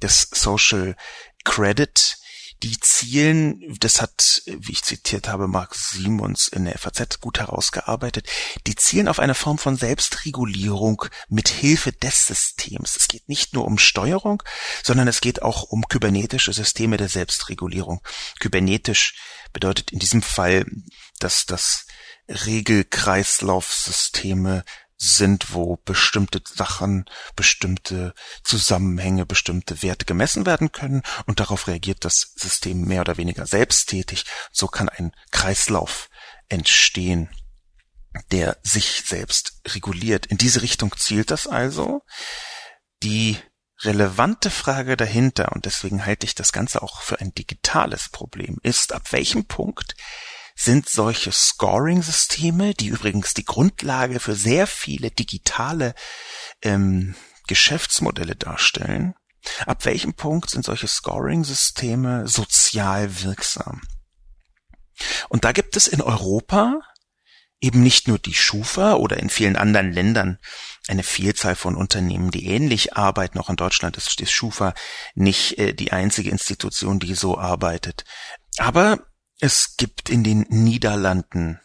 Das 0.00 0.28
Social 0.32 0.96
Credit 1.44 2.16
die 2.64 2.80
zielen, 2.80 3.76
das 3.78 4.00
hat, 4.00 4.42
wie 4.46 4.72
ich 4.72 4.82
zitiert 4.82 5.28
habe, 5.28 5.46
Mark 5.48 5.74
Simons 5.74 6.48
in 6.48 6.64
der 6.64 6.78
FAZ 6.78 7.20
gut 7.20 7.38
herausgearbeitet, 7.38 8.26
die 8.66 8.74
zielen 8.74 9.06
auf 9.06 9.18
eine 9.18 9.34
Form 9.34 9.58
von 9.58 9.76
Selbstregulierung 9.76 11.04
mit 11.28 11.50
Hilfe 11.50 11.92
des 11.92 12.26
Systems. 12.26 12.96
Es 12.96 13.06
geht 13.06 13.28
nicht 13.28 13.52
nur 13.52 13.66
um 13.66 13.76
Steuerung, 13.76 14.42
sondern 14.82 15.08
es 15.08 15.20
geht 15.20 15.42
auch 15.42 15.64
um 15.64 15.86
kybernetische 15.88 16.54
Systeme 16.54 16.96
der 16.96 17.10
Selbstregulierung. 17.10 18.00
Kybernetisch 18.40 19.14
bedeutet 19.52 19.90
in 19.90 19.98
diesem 19.98 20.22
Fall, 20.22 20.64
dass 21.18 21.44
das 21.44 21.84
Regelkreislaufsysteme 22.28 24.64
sind, 24.96 25.52
wo 25.52 25.76
bestimmte 25.84 26.40
Sachen, 26.46 27.04
bestimmte 27.36 28.14
Zusammenhänge, 28.42 29.26
bestimmte 29.26 29.82
Werte 29.82 30.04
gemessen 30.04 30.46
werden 30.46 30.72
können 30.72 31.02
und 31.26 31.40
darauf 31.40 31.66
reagiert 31.66 32.04
das 32.04 32.32
System 32.36 32.82
mehr 32.82 33.00
oder 33.00 33.16
weniger 33.16 33.46
selbsttätig. 33.46 34.24
So 34.52 34.66
kann 34.68 34.88
ein 34.88 35.12
Kreislauf 35.30 36.08
entstehen, 36.48 37.28
der 38.30 38.58
sich 38.62 39.02
selbst 39.06 39.60
reguliert. 39.66 40.26
In 40.26 40.38
diese 40.38 40.62
Richtung 40.62 40.96
zielt 40.96 41.30
das 41.30 41.46
also. 41.46 42.02
Die 43.02 43.36
relevante 43.82 44.50
Frage 44.50 44.96
dahinter, 44.96 45.52
und 45.52 45.64
deswegen 45.64 46.06
halte 46.06 46.26
ich 46.26 46.34
das 46.34 46.52
Ganze 46.52 46.82
auch 46.82 47.02
für 47.02 47.20
ein 47.20 47.34
digitales 47.34 48.08
Problem, 48.08 48.58
ist, 48.62 48.92
ab 48.92 49.12
welchem 49.12 49.46
Punkt 49.46 49.96
sind 50.54 50.88
solche 50.88 51.32
Scoring-Systeme, 51.32 52.74
die 52.74 52.88
übrigens 52.88 53.34
die 53.34 53.44
Grundlage 53.44 54.20
für 54.20 54.34
sehr 54.34 54.66
viele 54.66 55.10
digitale 55.10 55.94
ähm, 56.62 57.14
Geschäftsmodelle 57.46 58.36
darstellen. 58.36 59.14
Ab 59.66 59.84
welchem 59.84 60.14
Punkt 60.14 60.50
sind 60.50 60.64
solche 60.64 60.88
Scoring-Systeme 60.88 62.26
sozial 62.28 63.22
wirksam? 63.22 63.82
Und 65.28 65.44
da 65.44 65.52
gibt 65.52 65.76
es 65.76 65.86
in 65.86 66.00
Europa 66.00 66.80
eben 67.60 67.82
nicht 67.82 68.08
nur 68.08 68.18
die 68.18 68.34
Schufa 68.34 68.94
oder 68.94 69.18
in 69.18 69.30
vielen 69.30 69.56
anderen 69.56 69.92
Ländern 69.92 70.38
eine 70.86 71.02
Vielzahl 71.02 71.56
von 71.56 71.76
Unternehmen, 71.76 72.30
die 72.30 72.46
ähnlich 72.46 72.96
arbeiten. 72.96 73.38
Auch 73.38 73.48
in 73.48 73.56
Deutschland 73.56 73.96
ist 73.96 74.18
die 74.20 74.26
Schufa 74.26 74.74
nicht 75.14 75.58
äh, 75.58 75.72
die 75.72 75.92
einzige 75.92 76.30
Institution, 76.30 77.00
die 77.00 77.14
so 77.14 77.38
arbeitet. 77.38 78.04
Aber 78.58 79.06
es 79.40 79.76
gibt 79.76 80.10
in 80.10 80.24
den 80.24 80.46
Niederlanden 80.48 81.60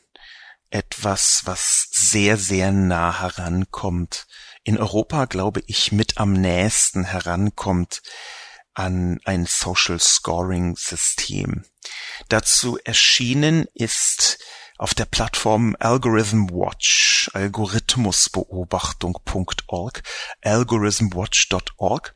etwas, 0.70 1.42
was 1.46 1.88
sehr, 1.92 2.38
sehr 2.38 2.72
nah 2.72 3.22
herankommt. 3.22 4.28
In 4.64 4.78
Europa, 4.78 5.26
glaube 5.26 5.64
ich, 5.68 5.92
mit 5.92 6.18
am 6.18 6.32
nächsten 6.34 7.04
herankommt 7.06 8.02
an 8.74 9.20
ein 9.26 9.46
Social 9.46 10.00
Scoring 10.00 10.76
System. 10.78 11.66
Dazu 12.30 12.80
erschienen 12.84 13.68
ist 13.74 14.40
auf 14.78 14.94
der 14.94 15.06
Plattform 15.06 15.76
Algorithm 15.80 16.52
Watch, 16.52 17.32
algorithmusbeobachtung.org, 17.34 20.04
algorithmwatch.org, 20.42 22.16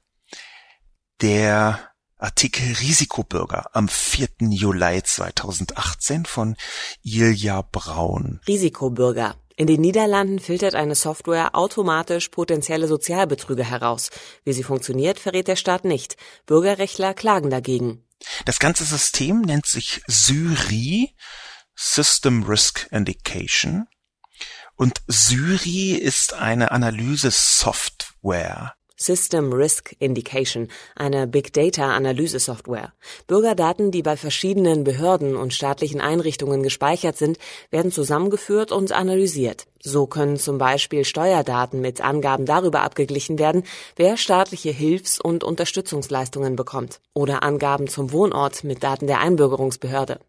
der 1.21 1.92
Artikel 2.23 2.73
Risikobürger 2.79 3.75
am 3.75 3.89
4. 3.89 4.29
Juli 4.39 5.03
2018 5.03 6.25
von 6.25 6.55
Ilja 7.01 7.63
Braun. 7.69 8.39
Risikobürger. 8.47 9.35
In 9.57 9.67
den 9.67 9.81
Niederlanden 9.81 10.39
filtert 10.39 10.73
eine 10.73 10.95
Software 10.95 11.53
automatisch 11.53 12.29
potenzielle 12.29 12.87
Sozialbetrüger 12.87 13.65
heraus. 13.65 14.09
Wie 14.45 14.53
sie 14.53 14.63
funktioniert, 14.63 15.19
verrät 15.19 15.49
der 15.49 15.57
Staat 15.57 15.83
nicht. 15.83 16.15
Bürgerrechtler 16.45 17.13
klagen 17.13 17.49
dagegen. 17.49 18.07
Das 18.45 18.59
ganze 18.59 18.85
System 18.85 19.41
nennt 19.41 19.65
sich 19.65 20.01
SYRI, 20.09 21.13
System 21.75 22.43
Risk 22.43 22.87
Indication. 22.91 23.87
Und 24.77 25.01
SYRI 25.11 25.95
ist 25.95 26.33
eine 26.33 26.71
Analyse-Software. 26.71 28.75
System 29.03 29.51
Risk 29.51 29.95
Indication, 29.99 30.69
eine 30.95 31.27
Big 31.27 31.51
Data 31.51 31.93
Analyse 31.93 32.39
Software. 32.39 32.93
Bürgerdaten, 33.27 33.91
die 33.91 34.01
bei 34.01 34.15
verschiedenen 34.15 34.83
Behörden 34.83 35.35
und 35.35 35.53
staatlichen 35.53 35.99
Einrichtungen 35.99 36.63
gespeichert 36.63 37.17
sind, 37.17 37.37
werden 37.69 37.91
zusammengeführt 37.91 38.71
und 38.71 38.93
analysiert. 38.93 39.67
So 39.85 40.07
können 40.07 40.37
zum 40.37 40.57
Beispiel 40.57 41.03
Steuerdaten 41.03 41.81
mit 41.81 41.99
Angaben 41.99 42.45
darüber 42.45 42.83
abgeglichen 42.83 43.37
werden, 43.37 43.63
wer 43.97 44.15
staatliche 44.15 44.71
Hilfs- 44.71 45.19
und 45.19 45.43
Unterstützungsleistungen 45.43 46.55
bekommt, 46.55 47.01
oder 47.13 47.43
Angaben 47.43 47.89
zum 47.89 48.13
Wohnort 48.13 48.63
mit 48.63 48.81
Daten 48.81 49.07
der 49.07 49.19
Einbürgerungsbehörde. 49.19 50.21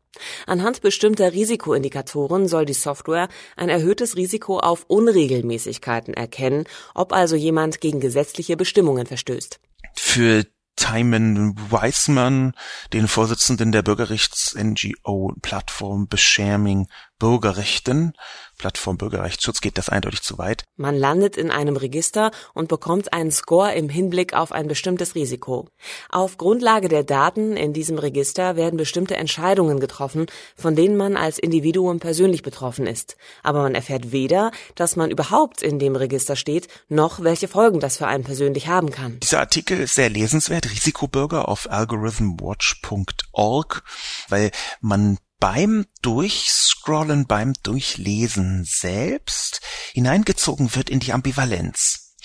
Anhand 0.49 0.82
bestimmter 0.82 1.32
Risikoindikatoren 1.32 2.49
soll 2.49 2.64
die 2.64 2.75
Software 2.75 3.28
ein 3.56 3.68
erhöhtes 3.68 4.16
Risiko 4.16 4.58
auf 4.58 4.87
Unregelmäßigkeiten 4.88 6.14
erkennen, 6.14 6.64
ob 6.94 7.12
also 7.12 7.37
jemand 7.37 7.80
gegen 7.80 8.00
gesetzliche 8.00 8.56
Bestimmungen 8.56 9.06
verstößt. 9.06 9.61
Für 9.94 10.44
Timon 10.76 11.54
Weismann, 11.70 12.52
den 12.92 13.06
Vorsitzenden 13.06 13.70
der 13.70 13.82
Bürgerrechts-NGO-Plattform 13.82 16.08
Bescherming 16.08 16.88
Bürgerrechten, 17.18 18.14
Plattform 18.59 18.97
Bürgerrechtsschutz 18.97 19.61
geht 19.61 19.78
das 19.78 19.88
eindeutig 19.88 20.23
zu 20.23 20.38
weit. 20.38 20.64
Man 20.76 20.97
landet 20.97 21.37
in 21.37 21.50
einem 21.50 21.76
Register 21.76 22.30
und 22.54 22.68
bekommt 22.68 23.12
einen 23.12 23.30
Score 23.30 23.75
im 23.75 23.88
Hinblick 23.88 24.35
auf 24.35 24.52
ein 24.52 24.68
bestimmtes 24.68 25.14
Risiko. 25.14 25.68
Auf 26.11 26.38
Grundlage 26.38 26.88
der 26.88 27.04
Daten 27.04 27.56
in 27.56 27.73
diesem 27.73 27.99
Register 27.99 28.56
werden 28.56 28.76
bestimmte 28.76 29.16
Entscheidungen 29.16 29.80
getroffen, 29.80 30.26
von 30.56 30.76
denen 30.76 30.97
man 30.97 31.16
als 31.16 31.38
Individuum 31.38 32.00
persönlich 32.00 32.42
betroffen 32.42 32.87
ist. 32.87 33.16
Aber 33.42 33.62
man 33.62 33.75
erfährt 33.75 34.12
weder, 34.12 34.50
dass 34.75 34.97
man 34.97 35.11
überhaupt 35.11 35.62
in 35.62 35.78
dem 35.78 35.97
Register 35.97 36.37
steht, 36.37 36.68
noch 36.88 37.23
welche 37.23 37.49
Folgen 37.49 37.80
das 37.80 37.97
für 37.97 38.06
einen 38.06 38.25
persönlich 38.25 38.68
haben 38.68 38.90
kann. 38.90 39.21
Dieser 39.21 39.40
Artikel 39.40 39.80
ist 39.80 39.94
sehr 39.94 40.11
lesenswert, 40.11 40.71
Risikobürger 40.71 41.49
auf 41.49 41.71
algorithmwatch.org, 41.71 43.83
weil 44.28 44.50
man 44.80 45.18
beim 45.44 45.84
Durchscrollen, 46.00 47.26
beim 47.26 47.52
Durchlesen 47.52 48.64
selbst 48.64 49.60
hineingezogen 49.92 50.74
wird 50.74 50.88
in 50.88 51.00
die 51.00 51.12
Ambivalenz. 51.12 52.16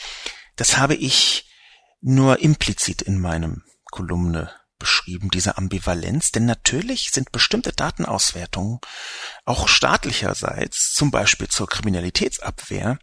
Das 0.56 0.78
habe 0.78 0.96
ich 0.96 1.52
nur 2.00 2.40
implizit 2.40 3.02
in 3.02 3.20
meinem 3.20 3.66
Kolumne 3.92 4.56
beschrieben, 4.78 5.30
diese 5.32 5.58
Ambivalenz, 5.58 6.32
denn 6.32 6.46
natürlich 6.46 7.12
sind 7.12 7.34
bestimmte 7.34 7.74
Datenauswertungen 7.74 8.80
auch 9.44 9.68
staatlicherseits, 9.68 10.94
zum 10.94 11.12
Beispiel 11.12 11.50
zur 11.50 11.68
Kriminalitätsabwehr, 11.68 13.00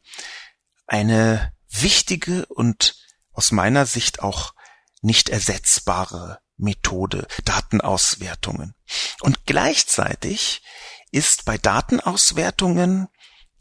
eine 0.86 1.52
wichtige 1.68 2.46
und 2.46 2.96
aus 3.32 3.52
meiner 3.52 3.84
Sicht 3.84 4.20
auch 4.22 4.54
nicht 5.02 5.28
ersetzbare 5.28 6.40
Methode, 6.56 7.26
Datenauswertungen. 7.44 8.74
Und 9.20 9.46
gleichzeitig 9.46 10.62
ist 11.10 11.44
bei 11.44 11.58
Datenauswertungen 11.58 13.08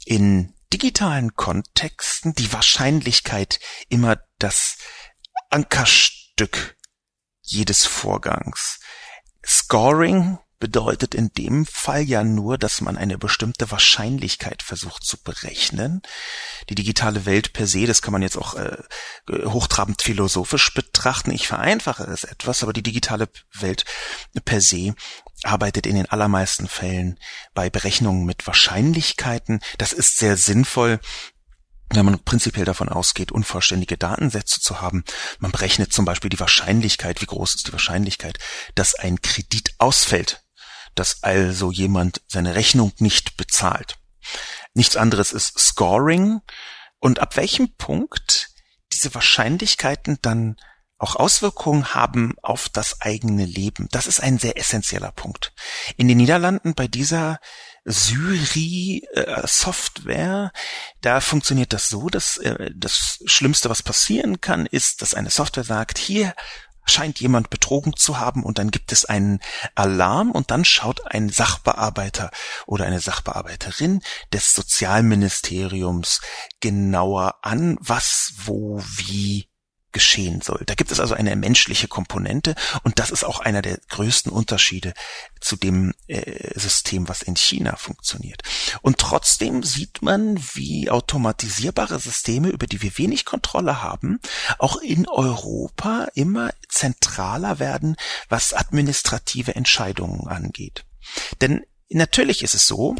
in 0.05 0.53
digitalen 0.71 1.35
Kontexten 1.35 2.33
die 2.33 2.51
Wahrscheinlichkeit 2.51 3.59
immer 3.89 4.17
das 4.39 4.77
Ankerstück 5.49 6.77
jedes 7.41 7.85
Vorgangs. 7.85 8.79
Scoring 9.45 10.39
bedeutet 10.65 11.13
in 11.13 11.29
dem 11.29 11.67
Fall 11.67 12.01
ja 12.01 12.23
nur, 12.23 12.57
dass 12.57 12.81
man 12.81 12.97
eine 12.97 13.19
bestimmte 13.19 13.69
Wahrscheinlichkeit 13.69 14.63
versucht 14.63 15.03
zu 15.03 15.15
berechnen. 15.21 16.01
Die 16.69 16.73
digitale 16.73 17.27
Welt 17.27 17.53
per 17.53 17.67
se, 17.67 17.85
das 17.85 18.01
kann 18.01 18.13
man 18.13 18.23
jetzt 18.23 18.35
auch 18.35 18.55
äh, 18.55 18.77
hochtrabend 19.29 20.01
philosophisch 20.01 20.73
betrachten. 20.73 21.29
Ich 21.29 21.47
vereinfache 21.47 22.05
es 22.05 22.23
etwas, 22.23 22.63
aber 22.63 22.73
die 22.73 22.81
digitale 22.81 23.29
Welt 23.53 23.85
per 24.43 24.59
se 24.59 24.95
arbeitet 25.43 25.85
in 25.85 25.97
den 25.97 26.09
allermeisten 26.09 26.67
Fällen 26.67 27.19
bei 27.53 27.69
Berechnungen 27.69 28.25
mit 28.25 28.47
Wahrscheinlichkeiten. 28.47 29.59
Das 29.77 29.93
ist 29.93 30.17
sehr 30.17 30.35
sinnvoll, 30.35 30.99
wenn 31.91 32.05
man 32.05 32.23
prinzipiell 32.23 32.65
davon 32.65 32.89
ausgeht, 32.89 33.31
unvollständige 33.31 33.97
Datensätze 33.97 34.61
zu 34.61 34.81
haben. 34.81 35.03
Man 35.37 35.51
berechnet 35.51 35.93
zum 35.93 36.05
Beispiel 36.05 36.31
die 36.31 36.39
Wahrscheinlichkeit, 36.39 37.21
wie 37.21 37.27
groß 37.27 37.53
ist 37.53 37.67
die 37.67 37.73
Wahrscheinlichkeit, 37.73 38.39
dass 38.73 38.95
ein 38.95 39.21
Kredit 39.21 39.75
ausfällt 39.77 40.41
dass 40.95 41.23
also 41.23 41.71
jemand 41.71 42.21
seine 42.27 42.55
Rechnung 42.55 42.91
nicht 42.99 43.37
bezahlt. 43.37 43.97
Nichts 44.73 44.97
anderes 44.97 45.31
ist 45.31 45.59
Scoring 45.59 46.41
und 46.99 47.19
ab 47.19 47.37
welchem 47.37 47.75
Punkt 47.75 48.49
diese 48.91 49.13
Wahrscheinlichkeiten 49.13 50.17
dann 50.21 50.57
auch 50.97 51.17
Auswirkungen 51.17 51.93
haben 51.93 52.35
auf 52.41 52.69
das 52.69 53.01
eigene 53.01 53.43
Leben. 53.45 53.87
Das 53.91 54.07
ist 54.07 54.21
ein 54.21 54.39
sehr 54.39 54.57
essentieller 54.57 55.11
Punkt. 55.11 55.53
In 55.97 56.07
den 56.07 56.17
Niederlanden 56.17 56.73
bei 56.73 56.87
dieser 56.87 57.39
Syri-Software, 57.83 60.51
da 61.01 61.21
funktioniert 61.21 61.73
das 61.73 61.89
so, 61.89 62.09
dass 62.09 62.37
äh, 62.37 62.71
das 62.73 63.19
Schlimmste, 63.25 63.69
was 63.69 63.83
passieren 63.83 64.41
kann, 64.41 64.65
ist, 64.65 65.01
dass 65.01 65.13
eine 65.13 65.29
Software 65.29 65.65
sagt, 65.65 65.97
hier 65.97 66.33
scheint 66.85 67.19
jemand 67.19 67.49
betrogen 67.49 67.95
zu 67.95 68.19
haben 68.19 68.43
und 68.43 68.59
dann 68.59 68.71
gibt 68.71 68.91
es 68.91 69.05
einen 69.05 69.39
Alarm 69.75 70.31
und 70.31 70.51
dann 70.51 70.65
schaut 70.65 71.11
ein 71.11 71.29
Sachbearbeiter 71.29 72.31
oder 72.65 72.85
eine 72.85 72.99
Sachbearbeiterin 72.99 74.01
des 74.31 74.53
Sozialministeriums 74.53 76.21
genauer 76.59 77.35
an, 77.41 77.77
was, 77.81 78.33
wo, 78.45 78.81
wie 78.97 79.49
geschehen 79.95 80.41
soll. 80.41 80.61
Da 80.65 80.75
gibt 80.75 80.91
es 80.91 80.99
also 80.99 81.15
eine 81.15 81.37
menschliche 81.37 81.87
Komponente 81.87 82.53
und 82.83 82.99
das 82.99 83.11
ist 83.11 83.23
auch 83.23 83.39
einer 83.39 83.61
der 83.61 83.79
größten 83.87 84.29
Unterschiede 84.29 84.93
zu 85.39 85.55
dem 85.55 85.93
äh, 86.07 86.59
System, 86.59 87.07
was 87.07 87.21
in 87.21 87.37
China 87.37 87.77
funktioniert. 87.77 88.43
Und 88.81 88.97
trotzdem 88.97 89.63
sieht 89.63 90.01
man, 90.01 90.37
wie 90.53 90.89
automatisierbare 90.89 91.97
Systeme, 91.97 92.49
über 92.49 92.67
die 92.67 92.81
wir 92.81 92.97
wenig 92.97 93.23
Kontrolle 93.23 93.81
haben, 93.81 94.19
auch 94.59 94.81
in 94.81 95.07
Europa 95.07 96.09
immer 96.13 96.51
zentraler 96.67 97.59
werden, 97.59 97.95
was 98.27 98.53
administrative 98.53 99.55
Entscheidungen 99.55 100.27
angeht. 100.27 100.83
Denn 101.39 101.65
natürlich 101.89 102.43
ist 102.43 102.53
es 102.53 102.67
so, 102.67 102.97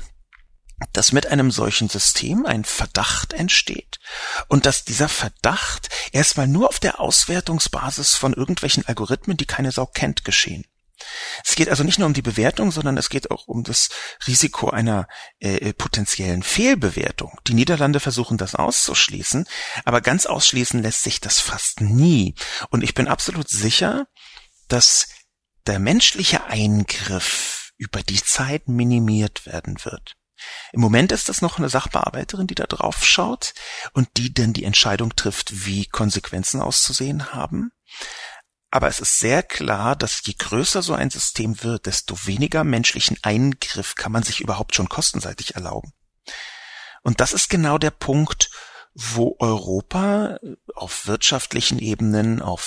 dass 0.94 1.12
mit 1.12 1.28
einem 1.28 1.52
solchen 1.52 1.90
System 1.90 2.46
ein 2.46 2.66
Verdacht 2.66 3.34
entsteht 3.34 4.00
und 4.48 4.66
dass 4.66 4.84
dieser 4.84 5.10
Verdacht 5.10 5.90
erstmal 6.12 6.48
nur 6.48 6.70
auf 6.70 6.80
der 6.80 7.00
Auswertungsbasis 7.00 8.16
von 8.16 8.34
irgendwelchen 8.34 8.86
Algorithmen, 8.86 9.38
die 9.38 9.46
keine 9.46 9.72
Sau 9.72 9.86
kennt, 9.86 10.26
geschehen. 10.26 10.66
Es 11.44 11.56
geht 11.56 11.70
also 11.70 11.84
nicht 11.84 12.00
nur 12.00 12.08
um 12.08 12.14
die 12.14 12.22
Bewertung, 12.22 12.72
sondern 12.72 12.98
es 12.98 13.10
geht 13.10 13.32
auch 13.32 13.48
um 13.48 13.64
das 13.64 13.90
Risiko 14.28 14.70
einer 14.70 15.08
äh, 15.40 15.74
potenziellen 15.74 16.44
Fehlbewertung. 16.44 17.40
Die 17.48 17.54
Niederlande 17.54 18.00
versuchen 18.00 18.38
das 18.38 18.56
auszuschließen, 18.56 19.46
aber 19.84 20.02
ganz 20.02 20.26
ausschließen 20.26 20.82
lässt 20.82 21.04
sich 21.04 21.20
das 21.20 21.40
fast 21.40 21.82
nie. 21.82 22.36
Und 22.70 22.84
ich 22.84 22.94
bin 22.94 23.08
absolut 23.08 23.50
sicher, 23.50 24.08
dass 24.68 25.08
der 25.68 25.80
menschliche 25.80 26.46
Eingriff 26.46 27.72
über 27.78 28.02
die 28.02 28.22
Zeit 28.24 28.68
minimiert 28.68 29.46
werden 29.46 29.84
wird. 29.84 30.16
Im 30.72 30.82
Moment 30.82 31.12
ist 31.12 31.30
das 31.30 31.42
noch 31.42 31.58
eine 31.58 31.70
Sachbearbeiterin, 31.70 32.48
die 32.48 32.56
da 32.56 32.66
drauf 32.66 33.06
schaut 33.06 33.54
und 33.94 34.10
die 34.18 34.34
dann 34.34 34.54
die 34.54 34.64
Entscheidung 34.64 35.16
trifft, 35.16 35.66
wie 35.66 35.86
Konsequenzen 35.86 36.62
auszusehen 36.62 37.34
haben. 37.34 37.72
Aber 38.72 38.88
es 38.88 39.00
ist 39.00 39.20
sehr 39.20 39.42
klar, 39.42 39.96
dass 39.96 40.22
je 40.26 40.34
größer 40.38 40.82
so 40.82 40.94
ein 40.94 41.10
System 41.10 41.64
wird, 41.64 41.86
desto 41.86 42.26
weniger 42.26 42.64
menschlichen 42.66 43.18
Eingriff 43.22 43.96
kann 43.96 44.12
man 44.12 44.24
sich 44.24 44.42
überhaupt 44.42 44.76
schon 44.76 44.90
kostenseitig 44.90 45.56
erlauben. 45.56 45.94
Und 47.02 47.22
das 47.22 47.32
ist 47.32 47.50
genau 47.50 47.78
der 47.78 47.92
Punkt, 47.92 48.50
wo 48.96 49.36
Europa 49.40 50.40
auf 50.74 51.06
wirtschaftlichen 51.06 51.80
Ebenen, 51.80 52.42
auf 52.42 52.64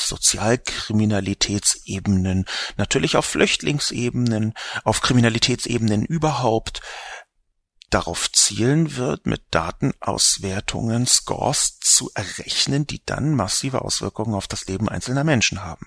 darauf 7.91 8.31
zielen 8.33 8.97
wird, 8.97 9.27
mit 9.27 9.43
Datenauswertungen 9.51 11.07
Scores 11.07 11.79
zu 11.81 12.11
errechnen, 12.15 12.87
die 12.87 13.05
dann 13.05 13.35
massive 13.35 13.83
Auswirkungen 13.83 14.35
auf 14.35 14.47
das 14.47 14.67
Leben 14.67 14.89
einzelner 14.89 15.25
Menschen 15.25 15.63
haben. 15.63 15.87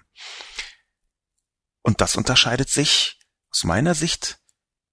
Und 1.84 2.02
das 2.02 2.16
unterscheidet 2.16 2.70
sich 2.70 3.20
aus 3.52 3.64
meiner 3.64 3.96
Sicht 3.96 4.40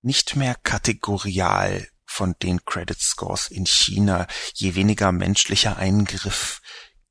nicht 0.03 0.37
mehr 0.37 0.55
kategorial 0.55 1.89
von 2.05 2.35
den 2.43 2.65
Credit 2.65 3.01
Scores 3.01 3.49
in 3.49 3.67
China, 3.67 4.27
je 4.55 4.75
weniger 4.75 5.13
menschlicher 5.13 5.77
Eingriff 5.77 6.61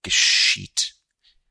geschieht. 0.02 0.96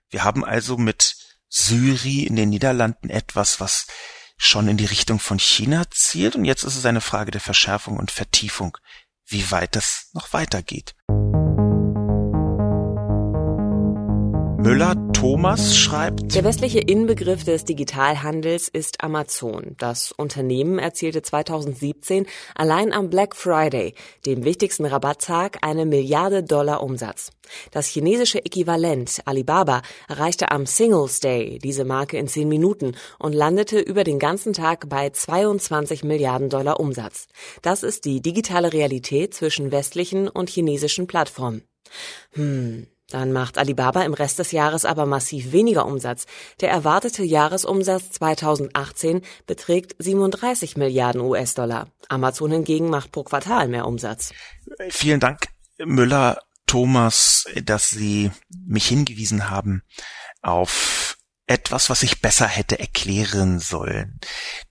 Wir 0.08 0.24
haben 0.24 0.44
also 0.44 0.76
mit 0.76 1.16
Syri 1.48 2.24
in 2.24 2.36
den 2.36 2.50
Niederlanden 2.50 3.10
etwas, 3.10 3.60
was 3.60 3.86
schon 4.36 4.68
in 4.68 4.76
die 4.76 4.84
Richtung 4.84 5.18
von 5.18 5.38
China 5.38 5.84
zielt 5.90 6.36
und 6.36 6.44
jetzt 6.44 6.64
ist 6.64 6.76
es 6.76 6.86
eine 6.86 7.00
Frage 7.00 7.30
der 7.30 7.40
Verschärfung 7.40 7.96
und 7.96 8.10
Vertiefung, 8.10 8.76
wie 9.26 9.50
weit 9.50 9.76
das 9.76 10.10
noch 10.12 10.32
weitergeht. 10.32 10.94
Müller 14.66 14.96
Thomas 15.12 15.76
schreibt. 15.76 16.34
Der 16.34 16.42
westliche 16.42 16.80
Inbegriff 16.80 17.44
des 17.44 17.64
Digitalhandels 17.64 18.66
ist 18.66 19.00
Amazon. 19.00 19.76
Das 19.78 20.10
Unternehmen 20.10 20.80
erzielte 20.80 21.22
2017 21.22 22.26
allein 22.56 22.92
am 22.92 23.08
Black 23.08 23.36
Friday, 23.36 23.94
dem 24.26 24.44
wichtigsten 24.44 24.84
Rabatttag, 24.84 25.58
eine 25.62 25.86
Milliarde 25.86 26.42
Dollar 26.42 26.82
Umsatz. 26.82 27.30
Das 27.70 27.86
chinesische 27.86 28.44
Äquivalent 28.44 29.20
Alibaba 29.24 29.82
erreichte 30.08 30.50
am 30.50 30.66
Singles 30.66 31.20
Day 31.20 31.60
diese 31.62 31.84
Marke 31.84 32.16
in 32.16 32.26
zehn 32.26 32.48
Minuten 32.48 32.96
und 33.20 33.34
landete 33.34 33.78
über 33.78 34.02
den 34.02 34.18
ganzen 34.18 34.52
Tag 34.52 34.88
bei 34.88 35.10
22 35.10 36.02
Milliarden 36.02 36.48
Dollar 36.48 36.80
Umsatz. 36.80 37.28
Das 37.62 37.84
ist 37.84 38.04
die 38.04 38.20
digitale 38.20 38.72
Realität 38.72 39.32
zwischen 39.32 39.70
westlichen 39.70 40.26
und 40.26 40.50
chinesischen 40.50 41.06
Plattformen. 41.06 41.62
Hm. 42.32 42.88
Dann 43.10 43.32
macht 43.32 43.56
Alibaba 43.56 44.02
im 44.02 44.14
Rest 44.14 44.40
des 44.40 44.50
Jahres 44.50 44.84
aber 44.84 45.06
massiv 45.06 45.52
weniger 45.52 45.86
Umsatz. 45.86 46.26
Der 46.60 46.70
erwartete 46.70 47.22
Jahresumsatz 47.22 48.10
2018 48.12 49.22
beträgt 49.46 49.94
37 49.98 50.76
Milliarden 50.76 51.20
US-Dollar. 51.20 51.88
Amazon 52.08 52.50
hingegen 52.50 52.90
macht 52.90 53.12
pro 53.12 53.22
Quartal 53.22 53.68
mehr 53.68 53.86
Umsatz. 53.86 54.32
Vielen 54.90 55.20
Dank, 55.20 55.46
Müller, 55.78 56.40
Thomas, 56.66 57.46
dass 57.62 57.90
Sie 57.90 58.32
mich 58.66 58.88
hingewiesen 58.88 59.50
haben 59.50 59.82
auf 60.42 61.16
etwas, 61.46 61.90
was 61.90 62.02
ich 62.02 62.20
besser 62.20 62.48
hätte 62.48 62.78
erklären 62.78 63.60
sollen. 63.60 64.18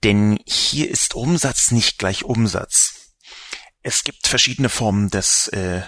Denn 0.04 0.38
hier 0.46 0.90
ist 0.90 1.14
Umsatz 1.14 1.70
nicht 1.70 1.98
gleich 1.98 2.24
Umsatz. 2.24 3.14
Es 3.82 4.04
gibt 4.04 4.26
verschiedene 4.26 4.68
Formen 4.68 5.08
des 5.08 5.48
äh, 5.48 5.80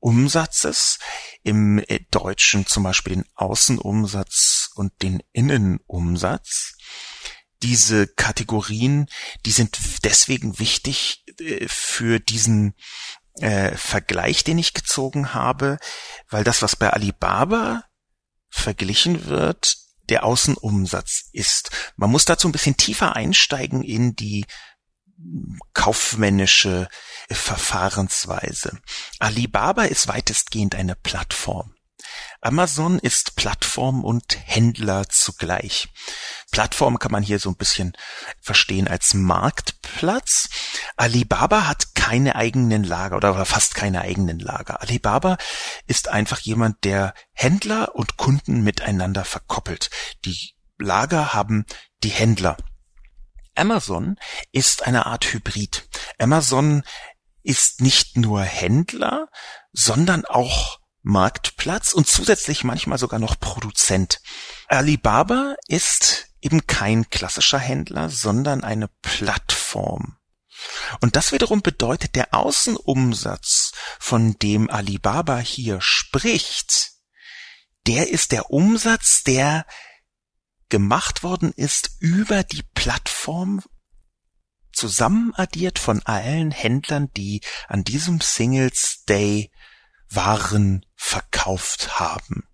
Umsatzes, 0.00 0.98
im 1.44 1.78
äh, 1.78 2.00
Deutschen 2.10 2.66
zum 2.66 2.82
Beispiel 2.82 3.14
den 3.14 3.24
Außenumsatz 3.34 4.70
und 4.74 4.92
den 5.02 5.22
Innenumsatz. 5.32 6.74
Diese 7.62 8.08
Kategorien, 8.08 9.06
die 9.46 9.52
sind 9.52 9.78
deswegen 10.02 10.58
wichtig 10.58 11.24
äh, 11.38 11.68
für 11.68 12.18
diesen 12.18 12.74
äh, 13.40 13.76
Vergleich, 13.76 14.42
den 14.42 14.58
ich 14.58 14.74
gezogen 14.74 15.34
habe, 15.34 15.78
weil 16.28 16.44
das, 16.44 16.62
was 16.62 16.76
bei 16.76 16.90
Alibaba 16.90 17.84
verglichen 18.48 19.26
wird, 19.26 19.76
der 20.08 20.24
Außenumsatz 20.24 21.28
ist. 21.32 21.70
Man 21.96 22.10
muss 22.10 22.24
dazu 22.24 22.48
ein 22.48 22.52
bisschen 22.52 22.76
tiefer 22.76 23.16
einsteigen 23.16 23.82
in 23.82 24.14
die 24.14 24.46
kaufmännische 25.72 26.88
Verfahrensweise. 27.30 28.78
Alibaba 29.18 29.84
ist 29.84 30.08
weitestgehend 30.08 30.74
eine 30.74 30.94
Plattform. 30.94 31.74
Amazon 32.40 32.98
ist 32.98 33.36
Plattform 33.36 34.04
und 34.04 34.36
Händler 34.44 35.08
zugleich. 35.08 35.88
Plattform 36.50 36.98
kann 36.98 37.10
man 37.10 37.22
hier 37.22 37.38
so 37.38 37.48
ein 37.48 37.56
bisschen 37.56 37.96
verstehen 38.40 38.86
als 38.86 39.14
Marktplatz. 39.14 40.48
Alibaba 40.96 41.66
hat 41.66 41.94
keine 41.94 42.36
eigenen 42.36 42.84
Lager 42.84 43.16
oder 43.16 43.44
fast 43.46 43.74
keine 43.74 44.02
eigenen 44.02 44.38
Lager. 44.38 44.82
Alibaba 44.82 45.38
ist 45.86 46.08
einfach 46.08 46.38
jemand, 46.40 46.84
der 46.84 47.14
Händler 47.32 47.94
und 47.94 48.18
Kunden 48.18 48.62
miteinander 48.62 49.24
verkoppelt. 49.24 49.90
Die 50.24 50.54
Lager 50.78 51.32
haben 51.32 51.64
die 52.02 52.10
Händler. 52.10 52.56
Amazon 53.54 54.16
ist 54.52 54.86
eine 54.86 55.06
Art 55.06 55.32
Hybrid. 55.32 55.88
Amazon 56.18 56.82
ist 57.44 57.80
nicht 57.80 58.16
nur 58.16 58.42
Händler, 58.42 59.28
sondern 59.72 60.24
auch 60.24 60.80
Marktplatz 61.02 61.92
und 61.92 62.08
zusätzlich 62.08 62.64
manchmal 62.64 62.98
sogar 62.98 63.20
noch 63.20 63.38
Produzent. 63.38 64.20
Alibaba 64.68 65.54
ist 65.68 66.28
eben 66.40 66.66
kein 66.66 67.08
klassischer 67.10 67.58
Händler, 67.58 68.08
sondern 68.08 68.64
eine 68.64 68.88
Plattform. 69.02 70.16
Und 71.00 71.16
das 71.16 71.32
wiederum 71.32 71.60
bedeutet, 71.60 72.14
der 72.14 72.32
Außenumsatz, 72.32 73.72
von 73.98 74.38
dem 74.38 74.70
Alibaba 74.70 75.38
hier 75.38 75.80
spricht, 75.80 76.92
der 77.86 78.08
ist 78.08 78.32
der 78.32 78.50
Umsatz, 78.50 79.22
der 79.24 79.66
gemacht 80.70 81.22
worden 81.22 81.52
ist 81.52 81.90
über 82.00 82.42
die 82.42 82.62
Plattform 82.74 83.62
zusammenaddiert 84.74 85.78
von 85.78 86.02
allen 86.02 86.50
Händlern, 86.50 87.10
die 87.16 87.40
an 87.68 87.84
diesem 87.84 88.20
Singles 88.20 89.04
Day 89.08 89.50
Waren 90.10 90.86
verkauft 90.94 91.98
haben. 91.98 92.46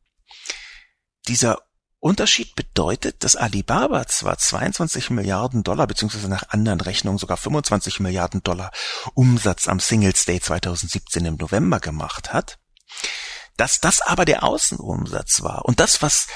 Dieser 1.29 1.59
Unterschied 1.99 2.57
bedeutet, 2.57 3.23
dass 3.25 3.37
Alibaba 3.37 4.07
zwar 4.07 4.39
22 4.39 5.11
Milliarden 5.11 5.63
Dollar 5.63 5.87
beziehungsweise 5.87 6.29
nach 6.29 6.49
anderen 6.49 6.81
Rechnungen 6.81 7.19
sogar 7.19 7.37
25 7.37 8.01
Milliarden 8.01 8.43
Dollar 8.43 8.73
Umsatz 9.13 9.69
am 9.69 9.81
Singles 9.81 10.25
Day 10.25 10.41
2017 10.41 11.27
im 11.27 11.37
November 11.37 11.79
gemacht 11.79 12.33
hat, 12.33 12.59
dass 13.59 13.81
das 13.81 14.01
aber 14.01 14.25
der 14.25 14.45
Außenumsatz 14.45 15.43
war 15.43 15.67
und 15.67 15.79
das, 15.79 16.01
was 16.01 16.27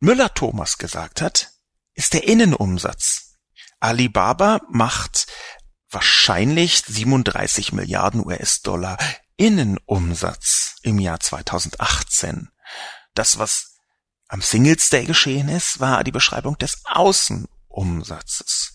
Müller-Thomas 0.00 0.78
gesagt 0.78 1.20
hat, 1.20 1.50
ist 1.94 2.14
der 2.14 2.24
Innenumsatz. 2.24 3.21
Alibaba 3.82 4.60
macht 4.70 5.26
wahrscheinlich 5.90 6.84
37 6.86 7.72
Milliarden 7.72 8.24
US-Dollar 8.24 8.96
Innenumsatz 9.36 10.76
im 10.82 11.00
Jahr 11.00 11.18
2018. 11.18 12.48
Das, 13.14 13.38
was 13.38 13.78
am 14.28 14.40
Singles 14.40 14.88
Day 14.88 15.04
geschehen 15.04 15.48
ist, 15.48 15.80
war 15.80 16.04
die 16.04 16.12
Beschreibung 16.12 16.56
des 16.58 16.80
Außenumsatzes. 16.84 18.72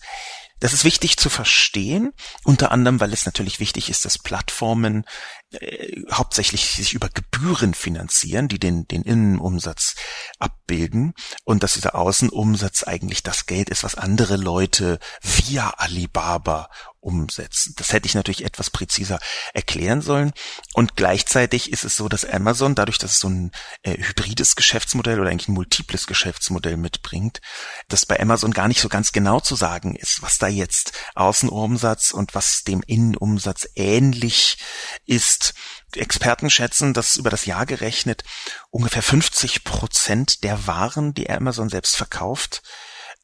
Das 0.60 0.72
ist 0.72 0.84
wichtig 0.84 1.16
zu 1.16 1.30
verstehen, 1.30 2.12
unter 2.44 2.72
anderem, 2.72 3.00
weil 3.00 3.12
es 3.12 3.26
natürlich 3.26 3.60
wichtig 3.60 3.90
ist, 3.90 4.04
dass 4.04 4.18
Plattformen 4.18 5.04
äh, 5.50 6.02
hauptsächlich 6.12 6.66
sich 6.66 6.94
über 6.94 7.08
Gebühren 7.08 7.74
finanzieren, 7.74 8.48
die 8.48 8.58
den, 8.58 8.86
den 8.88 9.02
Innenumsatz 9.02 9.94
abbilden 10.38 11.14
und 11.44 11.62
dass 11.62 11.74
dieser 11.74 11.94
Außenumsatz 11.94 12.84
eigentlich 12.84 13.22
das 13.22 13.46
Geld 13.46 13.70
ist, 13.70 13.84
was 13.84 13.94
andere 13.94 14.36
Leute 14.36 14.98
via 15.22 15.70
Alibaba 15.70 16.68
umsetzen. 17.00 17.74
Das 17.76 17.92
hätte 17.92 18.06
ich 18.06 18.14
natürlich 18.14 18.44
etwas 18.44 18.70
präziser 18.70 19.18
erklären 19.54 20.02
sollen. 20.02 20.32
Und 20.74 20.96
gleichzeitig 20.96 21.72
ist 21.72 21.84
es 21.84 21.96
so, 21.96 22.08
dass 22.08 22.24
Amazon, 22.24 22.74
dadurch, 22.74 22.98
dass 22.98 23.12
es 23.12 23.20
so 23.20 23.28
ein 23.28 23.52
äh, 23.82 23.96
hybrides 23.96 24.56
Geschäftsmodell 24.56 25.20
oder 25.20 25.30
eigentlich 25.30 25.48
ein 25.48 25.54
multiples 25.54 26.06
Geschäftsmodell 26.06 26.76
mitbringt, 26.76 27.40
dass 27.88 28.06
bei 28.06 28.18
Amazon 28.20 28.52
gar 28.52 28.68
nicht 28.68 28.80
so 28.80 28.88
ganz 28.88 29.12
genau 29.12 29.40
zu 29.40 29.56
sagen 29.56 29.94
ist, 29.94 30.22
was 30.22 30.38
da 30.38 30.48
jetzt 30.48 30.92
Außenumsatz 31.14 32.10
und 32.10 32.34
was 32.34 32.62
dem 32.62 32.82
Innenumsatz 32.86 33.68
ähnlich 33.74 34.58
ist. 35.06 35.54
Experten 35.94 36.50
schätzen, 36.50 36.92
dass 36.92 37.16
über 37.16 37.30
das 37.30 37.46
Jahr 37.46 37.64
gerechnet 37.64 38.24
ungefähr 38.70 39.02
50 39.02 39.64
Prozent 39.64 40.44
der 40.44 40.66
Waren, 40.66 41.14
die 41.14 41.30
Amazon 41.30 41.68
selbst 41.68 41.96
verkauft, 41.96 42.62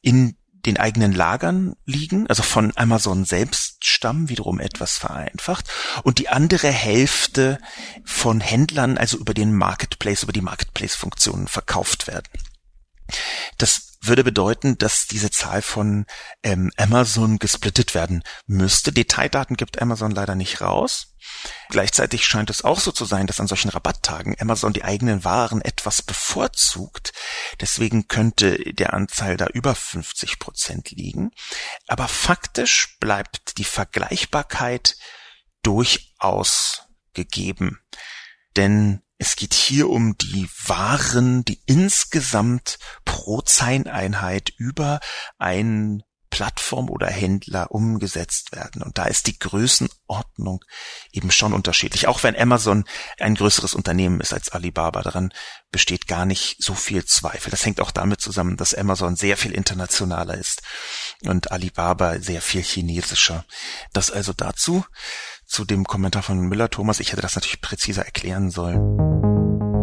in 0.01 0.37
den 0.65 0.77
eigenen 0.77 1.13
Lagern 1.13 1.75
liegen, 1.85 2.27
also 2.27 2.43
von 2.43 2.73
Amazon 2.75 3.25
selbst 3.25 3.85
stammen, 3.85 4.29
wiederum 4.29 4.59
etwas 4.59 4.97
vereinfacht, 4.97 5.69
und 6.03 6.17
die 6.19 6.29
andere 6.29 6.69
Hälfte 6.69 7.59
von 8.03 8.41
Händlern, 8.41 8.97
also 8.97 9.17
über 9.17 9.33
den 9.33 9.53
Marketplace, 9.53 10.23
über 10.23 10.33
die 10.33 10.41
Marketplace-Funktionen 10.41 11.47
verkauft 11.47 12.07
werden. 12.07 12.27
Das 13.57 13.94
würde 14.07 14.23
bedeuten, 14.23 14.77
dass 14.77 15.07
diese 15.07 15.31
Zahl 15.31 15.61
von 15.61 16.05
ähm, 16.43 16.71
Amazon 16.77 17.39
gesplittet 17.39 17.93
werden 17.95 18.23
müsste. 18.47 18.91
Detaildaten 18.91 19.57
gibt 19.57 19.81
Amazon 19.81 20.11
leider 20.11 20.35
nicht 20.35 20.61
raus. 20.61 21.15
Gleichzeitig 21.69 22.25
scheint 22.25 22.49
es 22.49 22.63
auch 22.63 22.79
so 22.79 22.91
zu 22.91 23.05
sein, 23.05 23.27
dass 23.27 23.39
an 23.39 23.47
solchen 23.47 23.69
Rabatttagen 23.69 24.35
Amazon 24.39 24.73
die 24.73 24.83
eigenen 24.83 25.23
Waren 25.23 25.61
etwas 25.61 26.01
bevorzugt. 26.01 27.13
Deswegen 27.59 28.07
könnte 28.07 28.57
der 28.73 28.93
Anteil 28.93 29.37
da 29.37 29.47
über 29.47 29.75
50 29.75 30.39
Prozent 30.39 30.91
liegen. 30.91 31.31
Aber 31.87 32.07
faktisch 32.07 32.97
bleibt 32.99 33.57
die 33.57 33.63
Vergleichbarkeit 33.63 34.97
durchaus 35.63 36.83
gegeben. 37.13 37.79
Denn 38.55 39.01
es 39.17 39.35
geht 39.35 39.53
hier 39.53 39.89
um 39.89 40.17
die 40.17 40.49
Waren, 40.65 41.45
die 41.45 41.61
insgesamt 41.65 42.77
pro 43.25 43.41
Zeineinheit 43.41 44.53
über 44.55 44.99
ein 45.39 46.03
Plattform 46.29 46.91
oder 46.91 47.07
Händler 47.07 47.71
umgesetzt 47.71 48.51
werden. 48.51 48.83
Und 48.83 48.99
da 48.99 49.05
ist 49.05 49.25
die 49.25 49.39
Größenordnung 49.39 50.63
eben 51.11 51.31
schon 51.31 51.51
unterschiedlich. 51.51 52.07
Auch 52.07 52.21
wenn 52.21 52.39
Amazon 52.39 52.85
ein 53.19 53.33
größeres 53.33 53.73
Unternehmen 53.73 54.19
ist 54.19 54.31
als 54.31 54.49
Alibaba, 54.49 55.01
daran 55.01 55.33
besteht 55.71 56.07
gar 56.07 56.27
nicht 56.27 56.61
so 56.61 56.75
viel 56.75 57.03
Zweifel. 57.05 57.49
Das 57.49 57.65
hängt 57.65 57.81
auch 57.81 57.89
damit 57.89 58.21
zusammen, 58.21 58.57
dass 58.57 58.75
Amazon 58.75 59.15
sehr 59.15 59.37
viel 59.37 59.53
internationaler 59.53 60.35
ist 60.35 60.61
und 61.23 61.51
Alibaba 61.51 62.19
sehr 62.19 62.43
viel 62.43 62.61
chinesischer. 62.61 63.43
Das 63.91 64.11
also 64.11 64.33
dazu, 64.33 64.85
zu 65.47 65.65
dem 65.65 65.85
Kommentar 65.85 66.21
von 66.21 66.39
Müller 66.41 66.69
Thomas. 66.69 66.99
Ich 66.99 67.11
hätte 67.11 67.23
das 67.23 67.33
natürlich 67.33 67.61
präziser 67.61 68.05
erklären 68.05 68.51
sollen. 68.51 69.74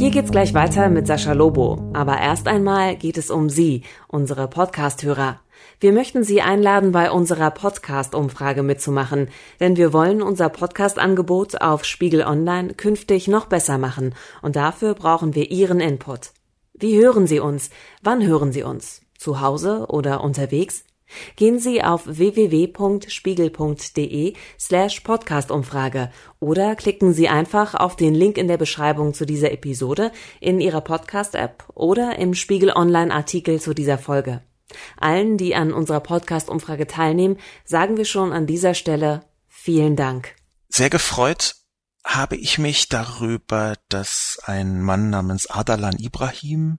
Hier 0.00 0.10
geht's 0.10 0.30
gleich 0.30 0.54
weiter 0.54 0.88
mit 0.88 1.06
Sascha 1.06 1.34
Lobo. 1.34 1.90
Aber 1.92 2.18
erst 2.18 2.48
einmal 2.48 2.96
geht 2.96 3.18
es 3.18 3.28
um 3.28 3.50
Sie, 3.50 3.82
unsere 4.08 4.48
Podcast-Hörer. 4.48 5.40
Wir 5.78 5.92
möchten 5.92 6.24
Sie 6.24 6.40
einladen, 6.40 6.90
bei 6.90 7.10
unserer 7.10 7.50
Podcast-Umfrage 7.50 8.62
mitzumachen, 8.62 9.28
denn 9.60 9.76
wir 9.76 9.92
wollen 9.92 10.22
unser 10.22 10.48
Podcast-Angebot 10.48 11.60
auf 11.60 11.84
Spiegel 11.84 12.22
Online 12.22 12.72
künftig 12.72 13.28
noch 13.28 13.44
besser 13.44 13.76
machen 13.76 14.14
und 14.40 14.56
dafür 14.56 14.94
brauchen 14.94 15.34
wir 15.34 15.50
Ihren 15.50 15.80
Input. 15.80 16.30
Wie 16.72 16.96
hören 16.96 17.26
Sie 17.26 17.38
uns? 17.38 17.68
Wann 18.02 18.26
hören 18.26 18.52
Sie 18.52 18.62
uns? 18.62 19.02
Zu 19.18 19.42
Hause 19.42 19.84
oder 19.90 20.24
unterwegs? 20.24 20.84
Gehen 21.36 21.58
Sie 21.58 21.82
auf 21.82 22.06
www.spiegel.de 22.06 24.34
slash 24.58 25.00
Podcastumfrage 25.00 26.10
oder 26.38 26.76
klicken 26.76 27.12
Sie 27.12 27.28
einfach 27.28 27.74
auf 27.74 27.96
den 27.96 28.14
Link 28.14 28.38
in 28.38 28.48
der 28.48 28.56
Beschreibung 28.56 29.12
zu 29.14 29.26
dieser 29.26 29.52
Episode 29.52 30.12
in 30.40 30.60
Ihrer 30.60 30.80
Podcast-App 30.80 31.64
oder 31.74 32.18
im 32.18 32.34
Spiegel 32.34 32.70
Online-Artikel 32.70 33.60
zu 33.60 33.74
dieser 33.74 33.98
Folge. 33.98 34.42
Allen, 34.98 35.36
die 35.36 35.54
an 35.54 35.72
unserer 35.72 36.00
Podcast-Umfrage 36.00 36.86
teilnehmen, 36.86 37.38
sagen 37.64 37.96
wir 37.96 38.04
schon 38.04 38.32
an 38.32 38.46
dieser 38.46 38.74
Stelle 38.74 39.24
vielen 39.48 39.96
Dank. 39.96 40.34
Sehr 40.68 40.90
gefreut 40.90 41.56
habe 42.04 42.36
ich 42.36 42.58
mich 42.58 42.88
darüber, 42.88 43.74
dass 43.88 44.38
ein 44.44 44.80
Mann 44.80 45.10
namens 45.10 45.50
Adalan 45.50 45.98
Ibrahim 45.98 46.78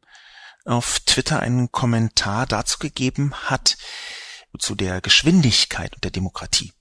auf 0.65 1.00
Twitter 1.02 1.39
einen 1.39 1.72
Kommentar 1.72 2.46
dazu 2.46 2.80
gegeben 2.80 3.34
hat, 3.34 3.78
zu 4.59 4.75
der 4.75 5.01
Geschwindigkeit 5.01 5.93
und 5.95 6.03
der 6.03 6.11
Demokratie. 6.11 6.71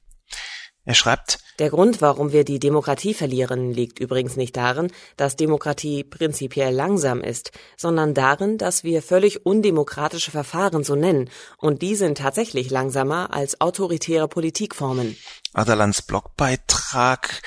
Er 0.84 0.94
schreibt, 0.94 1.38
der 1.58 1.68
Grund, 1.68 2.00
warum 2.00 2.32
wir 2.32 2.42
die 2.42 2.58
Demokratie 2.58 3.12
verlieren, 3.12 3.70
liegt 3.70 3.98
übrigens 3.98 4.36
nicht 4.36 4.56
darin, 4.56 4.90
dass 5.18 5.36
Demokratie 5.36 6.04
prinzipiell 6.04 6.74
langsam 6.74 7.20
ist, 7.20 7.52
sondern 7.76 8.14
darin, 8.14 8.56
dass 8.56 8.82
wir 8.82 9.02
völlig 9.02 9.44
undemokratische 9.44 10.30
Verfahren 10.30 10.82
so 10.82 10.94
nennen, 10.96 11.28
und 11.58 11.82
die 11.82 11.96
sind 11.96 12.16
tatsächlich 12.16 12.70
langsamer 12.70 13.34
als 13.34 13.60
autoritäre 13.60 14.26
Politikformen. 14.26 15.18
Adalans 15.52 16.00
Blogbeitrag, 16.00 17.42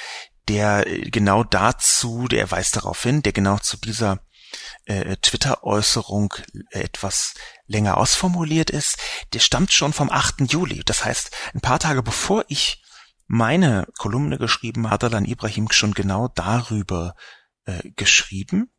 der 0.47 0.85
genau 0.85 1.43
dazu, 1.43 2.27
der 2.27 2.51
weist 2.51 2.75
darauf 2.75 3.01
hin, 3.01 3.23
der 3.23 3.33
genau 3.33 3.57
zu 3.57 3.77
dieser 3.77 4.19
äh, 4.85 5.15
Twitter-Äußerung 5.17 6.33
etwas 6.71 7.35
länger 7.67 7.97
ausformuliert 7.97 8.69
ist, 8.69 8.97
der 9.33 9.39
stammt 9.39 9.71
schon 9.71 9.93
vom 9.93 10.09
8. 10.09 10.51
Juli. 10.51 10.81
Das 10.85 11.05
heißt, 11.05 11.31
ein 11.53 11.61
paar 11.61 11.79
Tage 11.79 12.03
bevor 12.03 12.45
ich 12.47 12.83
meine 13.27 13.87
Kolumne 13.97 14.37
geschrieben 14.37 14.89
hat 14.89 15.03
Alan 15.03 15.25
Ibrahim 15.25 15.69
schon 15.71 15.93
genau 15.93 16.27
darüber 16.27 17.15
äh, 17.65 17.89
geschrieben. 17.95 18.71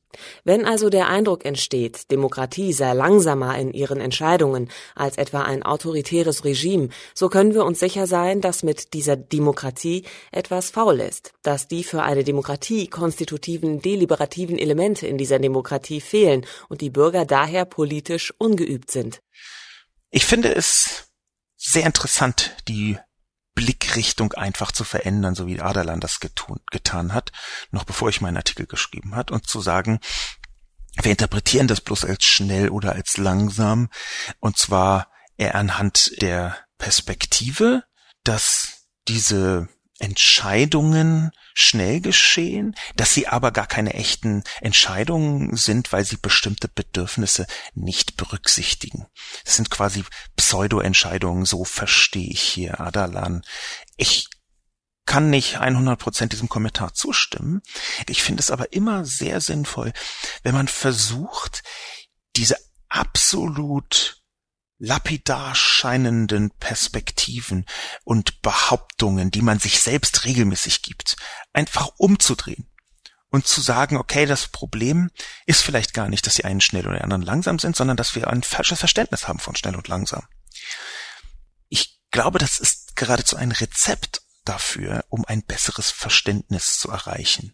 Wenn 0.43 0.65
also 0.65 0.89
der 0.89 1.07
Eindruck 1.07 1.45
entsteht, 1.45 2.11
Demokratie 2.11 2.73
sei 2.73 2.93
langsamer 2.93 3.57
in 3.57 3.73
ihren 3.73 3.99
Entscheidungen 3.99 4.69
als 4.95 5.17
etwa 5.17 5.41
ein 5.41 5.63
autoritäres 5.63 6.45
Regime, 6.45 6.89
so 7.13 7.29
können 7.29 7.53
wir 7.53 7.65
uns 7.65 7.79
sicher 7.79 8.07
sein, 8.07 8.41
dass 8.41 8.63
mit 8.63 8.93
dieser 8.93 9.15
Demokratie 9.15 10.03
etwas 10.31 10.69
faul 10.69 10.99
ist, 10.99 11.33
dass 11.41 11.67
die 11.67 11.83
für 11.83 12.03
eine 12.03 12.23
Demokratie 12.23 12.87
konstitutiven 12.87 13.81
deliberativen 13.81 14.57
Elemente 14.57 15.07
in 15.07 15.17
dieser 15.17 15.39
Demokratie 15.39 16.01
fehlen 16.01 16.45
und 16.69 16.81
die 16.81 16.89
Bürger 16.89 17.25
daher 17.25 17.65
politisch 17.65 18.33
ungeübt 18.37 18.91
sind. 18.91 19.19
Ich 20.11 20.25
finde 20.25 20.53
es 20.55 21.09
sehr 21.57 21.85
interessant, 21.85 22.55
die 22.67 22.97
Blickrichtung 23.55 24.33
einfach 24.33 24.71
zu 24.71 24.83
verändern, 24.83 25.33
so 25.33 25.47
wie 25.47 25.61
Aderland 25.61 26.03
das 26.03 26.19
getun, 26.19 26.59
getan 26.71 27.13
hat, 27.13 27.31
noch 27.71 27.85
bevor 27.85 28.09
ich 28.09 28.21
meinen 28.21 28.37
Artikel 28.37 28.67
geschrieben 28.67 29.15
hat, 29.15 29.31
und 29.31 29.47
zu 29.47 29.61
sagen, 29.61 29.99
wir 31.01 31.11
interpretieren 31.11 31.67
das 31.67 31.81
bloß 31.81 32.05
als 32.05 32.23
schnell 32.23 32.69
oder 32.69 32.93
als 32.93 33.17
langsam, 33.17 33.89
und 34.39 34.57
zwar 34.57 35.09
eher 35.37 35.55
anhand 35.55 36.21
der 36.21 36.57
Perspektive, 36.77 37.83
dass 38.23 38.87
diese 39.07 39.69
Entscheidungen 39.99 41.31
schnell 41.53 42.01
geschehen, 42.01 42.75
dass 42.95 43.13
sie 43.13 43.27
aber 43.27 43.51
gar 43.51 43.67
keine 43.67 43.93
echten 43.93 44.43
Entscheidungen 44.59 45.55
sind, 45.55 45.93
weil 45.93 46.03
sie 46.03 46.17
bestimmte 46.17 46.67
Bedürfnisse 46.67 47.47
nicht 47.73 48.17
berücksichtigen. 48.17 49.07
Das 49.45 49.55
sind 49.55 49.69
quasi 49.69 50.03
Pseudo-Entscheidungen, 50.35 51.45
so 51.45 51.63
verstehe 51.63 52.29
ich 52.29 52.41
hier 52.41 52.81
Adalan. 52.81 53.43
Ich 53.95 54.27
kann 55.05 55.29
nicht 55.29 55.59
100% 55.59 56.27
diesem 56.27 56.49
Kommentar 56.49 56.93
zustimmen. 56.93 57.61
Ich 58.09 58.21
finde 58.21 58.41
es 58.41 58.51
aber 58.51 58.73
immer 58.73 59.05
sehr 59.05 59.39
sinnvoll, 59.39 59.93
wenn 60.43 60.55
man 60.55 60.67
versucht, 60.67 61.63
diese 62.35 62.57
absolut 62.89 64.21
lapidar 64.77 65.55
scheinenden 65.55 66.51
Perspektiven 66.51 67.65
und 68.03 68.41
Behauptungen, 68.41 69.31
die 69.31 69.41
man 69.41 69.59
sich 69.59 69.79
selbst 69.79 70.25
regelmäßig 70.25 70.81
gibt, 70.81 71.15
einfach 71.53 71.91
umzudrehen 71.97 72.67
und 73.29 73.47
zu 73.47 73.61
sagen, 73.61 73.97
okay, 73.97 74.25
das 74.25 74.47
Problem 74.47 75.11
ist 75.45 75.61
vielleicht 75.61 75.93
gar 75.93 76.09
nicht, 76.09 76.25
dass 76.25 76.35
die 76.35 76.45
einen 76.45 76.61
schnell 76.61 76.87
und 76.87 76.95
die 76.95 77.01
anderen 77.01 77.21
langsam 77.21 77.59
sind, 77.59 77.75
sondern 77.75 77.97
dass 77.97 78.15
wir 78.15 78.29
ein 78.29 78.43
falsches 78.43 78.79
Verständnis 78.79 79.27
haben 79.27 79.39
von 79.39 79.55
schnell 79.55 79.75
und 79.75 79.87
langsam. 79.87 80.27
Ich 81.69 81.99
glaube, 82.11 82.39
das 82.39 82.59
ist 82.59 82.95
geradezu 82.95 83.35
ein 83.35 83.51
Rezept 83.51 84.21
dafür, 84.45 85.03
um 85.09 85.25
ein 85.25 85.43
besseres 85.43 85.91
Verständnis 85.91 86.77
zu 86.77 86.89
erreichen. 86.89 87.53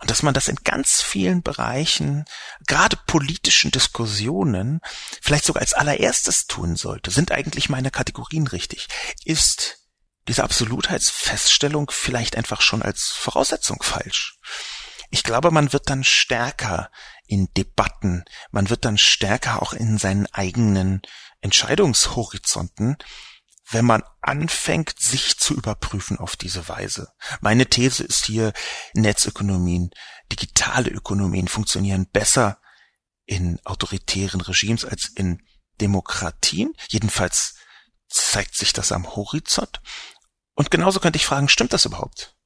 Und 0.00 0.10
dass 0.10 0.22
man 0.22 0.34
das 0.34 0.48
in 0.48 0.56
ganz 0.56 1.00
vielen 1.00 1.42
Bereichen, 1.42 2.24
gerade 2.66 2.96
politischen 3.06 3.70
Diskussionen, 3.70 4.80
vielleicht 5.20 5.44
sogar 5.44 5.62
als 5.62 5.72
allererstes 5.72 6.46
tun 6.46 6.76
sollte. 6.76 7.10
Sind 7.10 7.32
eigentlich 7.32 7.68
meine 7.68 7.90
Kategorien 7.90 8.46
richtig? 8.46 8.88
Ist 9.24 9.78
diese 10.28 10.44
Absolutheitsfeststellung 10.44 11.90
vielleicht 11.90 12.36
einfach 12.36 12.60
schon 12.60 12.82
als 12.82 13.08
Voraussetzung 13.08 13.82
falsch? 13.82 14.38
Ich 15.10 15.22
glaube, 15.22 15.50
man 15.50 15.72
wird 15.72 15.90
dann 15.90 16.04
stärker 16.04 16.90
in 17.26 17.48
Debatten, 17.54 18.24
man 18.50 18.70
wird 18.70 18.84
dann 18.84 18.98
stärker 18.98 19.60
auch 19.62 19.72
in 19.72 19.98
seinen 19.98 20.26
eigenen 20.32 21.02
Entscheidungshorizonten, 21.40 22.96
wenn 23.72 23.84
man 23.84 24.02
anfängt, 24.20 24.94
sich 24.98 25.38
zu 25.38 25.54
überprüfen 25.54 26.18
auf 26.18 26.36
diese 26.36 26.68
Weise. 26.68 27.12
Meine 27.40 27.66
These 27.66 28.04
ist 28.04 28.26
hier, 28.26 28.52
Netzökonomien, 28.94 29.90
digitale 30.30 30.90
Ökonomien 30.90 31.48
funktionieren 31.48 32.06
besser 32.06 32.60
in 33.24 33.60
autoritären 33.64 34.40
Regimes 34.40 34.84
als 34.84 35.08
in 35.08 35.42
Demokratien. 35.80 36.74
Jedenfalls 36.88 37.56
zeigt 38.08 38.56
sich 38.56 38.72
das 38.72 38.92
am 38.92 39.16
Horizont. 39.16 39.80
Und 40.54 40.70
genauso 40.70 41.00
könnte 41.00 41.16
ich 41.16 41.26
fragen, 41.26 41.48
stimmt 41.48 41.72
das 41.72 41.86
überhaupt? 41.86 42.36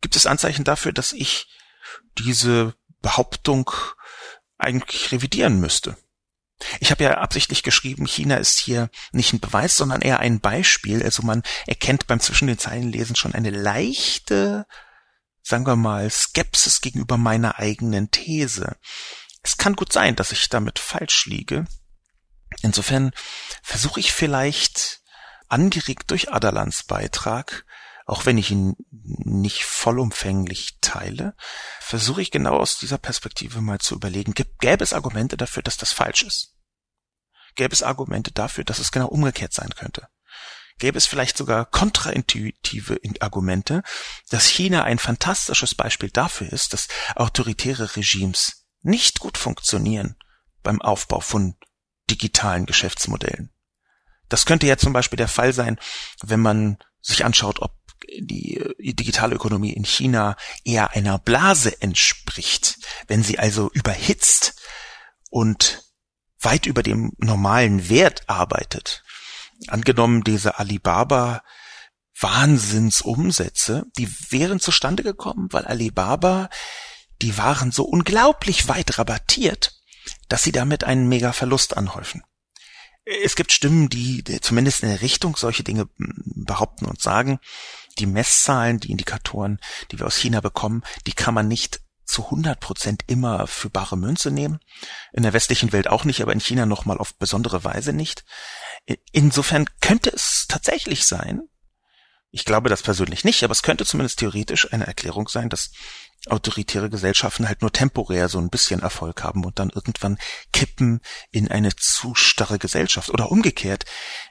Gibt 0.00 0.16
es 0.16 0.26
Anzeichen 0.26 0.64
dafür, 0.64 0.92
dass 0.92 1.12
ich 1.12 1.46
diese 2.18 2.74
Behauptung 3.00 3.70
eigentlich 4.58 5.12
revidieren 5.12 5.60
müsste? 5.60 5.96
Ich 6.80 6.90
habe 6.90 7.04
ja 7.04 7.18
absichtlich 7.18 7.62
geschrieben, 7.62 8.06
China 8.06 8.36
ist 8.36 8.58
hier 8.58 8.90
nicht 9.12 9.32
ein 9.32 9.40
Beweis, 9.40 9.76
sondern 9.76 10.00
eher 10.00 10.20
ein 10.20 10.40
Beispiel. 10.40 11.02
Also 11.02 11.22
man 11.22 11.42
erkennt 11.66 12.06
beim 12.06 12.20
zwischen 12.20 12.48
den 12.48 12.58
Zeilen 12.58 12.90
lesen 12.90 13.16
schon 13.16 13.34
eine 13.34 13.50
leichte, 13.50 14.66
sagen 15.42 15.66
wir 15.66 15.76
mal, 15.76 16.10
Skepsis 16.10 16.80
gegenüber 16.80 17.18
meiner 17.18 17.58
eigenen 17.58 18.10
These. 18.10 18.76
Es 19.42 19.58
kann 19.58 19.76
gut 19.76 19.92
sein, 19.92 20.16
dass 20.16 20.32
ich 20.32 20.48
damit 20.48 20.78
falsch 20.78 21.26
liege. 21.26 21.66
Insofern 22.62 23.12
versuche 23.62 24.00
ich 24.00 24.12
vielleicht, 24.12 25.02
angeregt 25.48 26.10
durch 26.10 26.32
Adalans 26.32 26.84
Beitrag, 26.84 27.64
auch 28.06 28.24
wenn 28.24 28.38
ich 28.38 28.52
ihn 28.52 28.76
nicht 28.88 29.64
vollumfänglich 29.64 30.78
teile, 30.80 31.34
versuche 31.80 32.22
ich 32.22 32.30
genau 32.30 32.56
aus 32.56 32.78
dieser 32.78 32.98
Perspektive 32.98 33.60
mal 33.60 33.80
zu 33.80 33.96
überlegen, 33.96 34.32
gäbe 34.32 34.82
es 34.82 34.92
Argumente 34.92 35.36
dafür, 35.36 35.62
dass 35.64 35.76
das 35.76 35.92
falsch 35.92 36.22
ist? 36.22 36.54
Gäbe 37.56 37.72
es 37.72 37.82
Argumente 37.82 38.30
dafür, 38.30 38.64
dass 38.64 38.78
es 38.78 38.92
genau 38.92 39.08
umgekehrt 39.08 39.52
sein 39.52 39.70
könnte? 39.70 40.08
Gäbe 40.78 40.98
es 40.98 41.06
vielleicht 41.06 41.36
sogar 41.36 41.64
kontraintuitive 41.64 43.00
Argumente, 43.20 43.82
dass 44.28 44.46
China 44.46 44.84
ein 44.84 44.98
fantastisches 44.98 45.74
Beispiel 45.74 46.10
dafür 46.10 46.52
ist, 46.52 46.74
dass 46.74 46.88
autoritäre 47.16 47.96
Regimes 47.96 48.66
nicht 48.82 49.18
gut 49.18 49.36
funktionieren 49.36 50.16
beim 50.62 50.80
Aufbau 50.80 51.20
von 51.20 51.56
digitalen 52.08 52.66
Geschäftsmodellen. 52.66 53.52
Das 54.28 54.44
könnte 54.44 54.66
ja 54.66 54.76
zum 54.76 54.92
Beispiel 54.92 55.16
der 55.16 55.28
Fall 55.28 55.52
sein, 55.52 55.78
wenn 56.22 56.40
man 56.40 56.78
sich 57.00 57.24
anschaut, 57.24 57.62
ob 57.62 57.72
die 58.20 58.62
digitale 58.78 59.34
Ökonomie 59.34 59.72
in 59.72 59.84
China 59.84 60.36
eher 60.64 60.92
einer 60.92 61.18
Blase 61.18 61.80
entspricht, 61.80 62.78
wenn 63.08 63.22
sie 63.22 63.38
also 63.38 63.70
überhitzt 63.72 64.54
und 65.30 65.82
weit 66.40 66.66
über 66.66 66.82
dem 66.82 67.12
normalen 67.18 67.88
Wert 67.88 68.28
arbeitet. 68.28 69.02
Angenommen, 69.68 70.22
diese 70.22 70.58
Alibaba 70.58 71.42
Wahnsinnsumsätze, 72.18 73.84
die 73.98 74.08
wären 74.30 74.60
zustande 74.60 75.02
gekommen, 75.02 75.48
weil 75.50 75.66
Alibaba 75.66 76.48
die 77.22 77.36
Waren 77.36 77.72
so 77.72 77.84
unglaublich 77.84 78.68
weit 78.68 78.98
rabattiert, 78.98 79.74
dass 80.28 80.42
sie 80.42 80.52
damit 80.52 80.84
einen 80.84 81.08
mega 81.08 81.32
Verlust 81.32 81.76
anhäufen. 81.76 82.22
Es 83.04 83.36
gibt 83.36 83.52
Stimmen, 83.52 83.88
die 83.88 84.24
zumindest 84.40 84.82
in 84.82 84.88
der 84.88 85.00
Richtung 85.00 85.36
solche 85.36 85.62
Dinge 85.62 85.88
behaupten 85.96 86.86
und 86.86 87.00
sagen, 87.00 87.38
die 87.98 88.06
Messzahlen, 88.06 88.80
die 88.80 88.90
Indikatoren, 88.90 89.58
die 89.90 89.98
wir 89.98 90.06
aus 90.06 90.16
China 90.16 90.40
bekommen, 90.40 90.82
die 91.06 91.12
kann 91.12 91.34
man 91.34 91.48
nicht 91.48 91.80
zu 92.04 92.24
100 92.24 92.60
Prozent 92.60 93.02
immer 93.08 93.46
für 93.46 93.68
bare 93.68 93.96
Münze 93.96 94.30
nehmen. 94.30 94.60
In 95.12 95.24
der 95.24 95.32
westlichen 95.32 95.72
Welt 95.72 95.88
auch 95.88 96.04
nicht, 96.04 96.22
aber 96.22 96.32
in 96.32 96.40
China 96.40 96.64
nochmal 96.64 96.98
auf 96.98 97.16
besondere 97.16 97.64
Weise 97.64 97.92
nicht. 97.92 98.24
Insofern 99.12 99.66
könnte 99.80 100.10
es 100.10 100.46
tatsächlich 100.48 101.04
sein, 101.04 101.42
ich 102.30 102.44
glaube 102.44 102.68
das 102.68 102.82
persönlich 102.82 103.24
nicht, 103.24 103.42
aber 103.42 103.52
es 103.52 103.62
könnte 103.62 103.86
zumindest 103.86 104.18
theoretisch 104.18 104.72
eine 104.72 104.86
Erklärung 104.86 105.26
sein, 105.28 105.48
dass 105.48 105.70
autoritäre 106.26 106.90
Gesellschaften 106.90 107.48
halt 107.48 107.62
nur 107.62 107.72
temporär 107.72 108.28
so 108.28 108.38
ein 108.38 108.50
bisschen 108.50 108.80
Erfolg 108.80 109.22
haben 109.22 109.44
und 109.44 109.58
dann 109.58 109.70
irgendwann 109.70 110.18
kippen 110.52 111.00
in 111.30 111.48
eine 111.48 111.74
zu 111.76 112.14
starre 112.14 112.58
Gesellschaft. 112.58 113.10
Oder 113.10 113.30
umgekehrt 113.30 113.84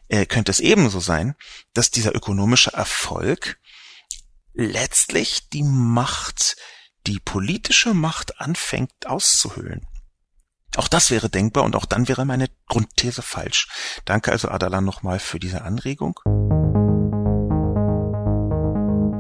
äh, 0.08 0.26
könnte 0.26 0.52
es 0.52 0.60
ebenso 0.60 1.00
sein, 1.00 1.36
dass 1.74 1.92
dieser 1.92 2.16
ökonomische 2.16 2.74
Erfolg 2.74 3.58
letztlich 4.54 5.50
die 5.50 5.64
Macht, 5.64 6.56
die 7.08 7.20
politische 7.20 7.94
Macht 7.94 8.40
anfängt 8.40 9.06
auszuhöhlen. 9.06 9.88
Auch 10.76 10.88
das 10.88 11.10
wäre 11.12 11.30
denkbar 11.30 11.64
und 11.64 11.76
auch 11.76 11.86
dann 11.86 12.08
wäre 12.08 12.26
meine 12.26 12.50
Grundthese 12.68 13.22
falsch. 13.22 13.68
Danke 14.04 14.32
also 14.32 14.50
Adalan 14.50 14.84
nochmal 14.84 15.20
für 15.20 15.40
diese 15.40 15.62
Anregung. 15.62 16.20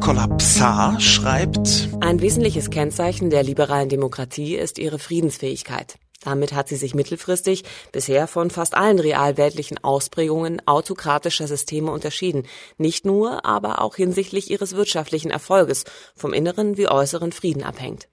Kollapsar 0.06 1.00
schreibt, 1.00 1.90
ein 2.00 2.22
wesentliches 2.22 2.70
Kennzeichen 2.70 3.32
der 3.32 3.42
liberalen 3.42 3.90
Demokratie 3.90 4.56
ist 4.56 4.78
ihre 4.78 5.00
Friedensfähigkeit. 5.00 5.98
Damit 6.22 6.54
hat 6.54 6.70
sie 6.70 6.76
sich 6.76 6.94
mittelfristig 6.94 7.64
bisher 7.92 8.28
von 8.28 8.52
fast 8.52 8.76
allen 8.76 9.00
realweltlichen 9.00 9.84
Ausprägungen 9.84 10.62
autokratischer 10.68 11.48
Systeme 11.48 11.90
unterschieden, 11.90 12.44
nicht 12.78 13.04
nur, 13.04 13.46
aber 13.46 13.82
auch 13.82 13.96
hinsichtlich 13.96 14.52
ihres 14.52 14.76
wirtschaftlichen 14.76 15.32
Erfolges 15.32 15.86
vom 16.16 16.34
inneren 16.34 16.78
wie 16.78 16.88
äußeren 16.88 17.32
Frieden 17.32 17.64
abhängt. 17.64 18.08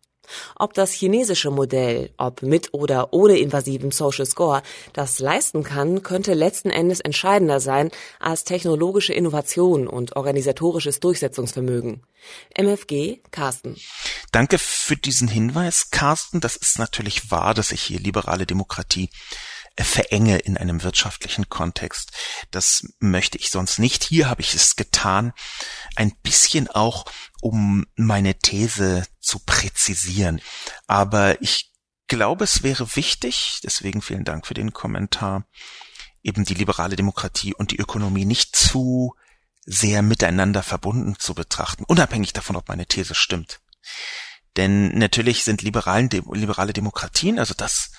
Ob 0.56 0.74
das 0.74 0.92
chinesische 0.92 1.50
Modell, 1.50 2.10
ob 2.16 2.42
mit 2.42 2.72
oder 2.72 3.12
ohne 3.12 3.38
invasiven 3.38 3.90
Social 3.90 4.26
Score, 4.26 4.62
das 4.92 5.18
leisten 5.18 5.62
kann, 5.62 6.02
könnte 6.02 6.34
letzten 6.34 6.70
Endes 6.70 7.00
entscheidender 7.00 7.60
sein 7.60 7.90
als 8.20 8.44
technologische 8.44 9.12
Innovation 9.12 9.88
und 9.88 10.16
organisatorisches 10.16 11.00
Durchsetzungsvermögen. 11.00 12.02
MFG, 12.56 13.20
Carsten. 13.30 13.76
Danke 14.30 14.58
für 14.58 14.96
diesen 14.96 15.28
Hinweis, 15.28 15.90
Carsten. 15.90 16.40
Das 16.40 16.56
ist 16.56 16.78
natürlich 16.78 17.30
wahr, 17.30 17.54
dass 17.54 17.72
ich 17.72 17.82
hier 17.82 17.98
liberale 17.98 18.46
Demokratie 18.46 19.10
verenge 19.78 20.38
in 20.38 20.56
einem 20.56 20.82
wirtschaftlichen 20.82 21.48
Kontext. 21.48 22.12
Das 22.50 22.86
möchte 22.98 23.38
ich 23.38 23.50
sonst 23.50 23.78
nicht. 23.78 24.04
Hier 24.04 24.28
habe 24.28 24.42
ich 24.42 24.54
es 24.54 24.76
getan, 24.76 25.32
ein 25.96 26.12
bisschen 26.22 26.68
auch, 26.68 27.06
um 27.40 27.86
meine 27.96 28.38
These 28.38 29.06
zu 29.20 29.38
präzisieren. 29.40 30.40
Aber 30.86 31.40
ich 31.40 31.72
glaube, 32.06 32.44
es 32.44 32.62
wäre 32.62 32.94
wichtig, 32.96 33.60
deswegen 33.64 34.02
vielen 34.02 34.24
Dank 34.24 34.46
für 34.46 34.54
den 34.54 34.72
Kommentar, 34.72 35.46
eben 36.22 36.44
die 36.44 36.54
liberale 36.54 36.96
Demokratie 36.96 37.54
und 37.54 37.70
die 37.70 37.78
Ökonomie 37.78 38.24
nicht 38.24 38.54
zu 38.54 39.14
sehr 39.64 40.02
miteinander 40.02 40.62
verbunden 40.62 41.16
zu 41.18 41.34
betrachten, 41.34 41.84
unabhängig 41.84 42.32
davon, 42.32 42.56
ob 42.56 42.68
meine 42.68 42.86
These 42.86 43.14
stimmt. 43.14 43.60
Denn 44.56 44.96
natürlich 44.98 45.44
sind 45.44 45.62
liberalen, 45.62 46.10
liberale 46.10 46.72
Demokratien, 46.72 47.38
also 47.38 47.54
das, 47.54 47.92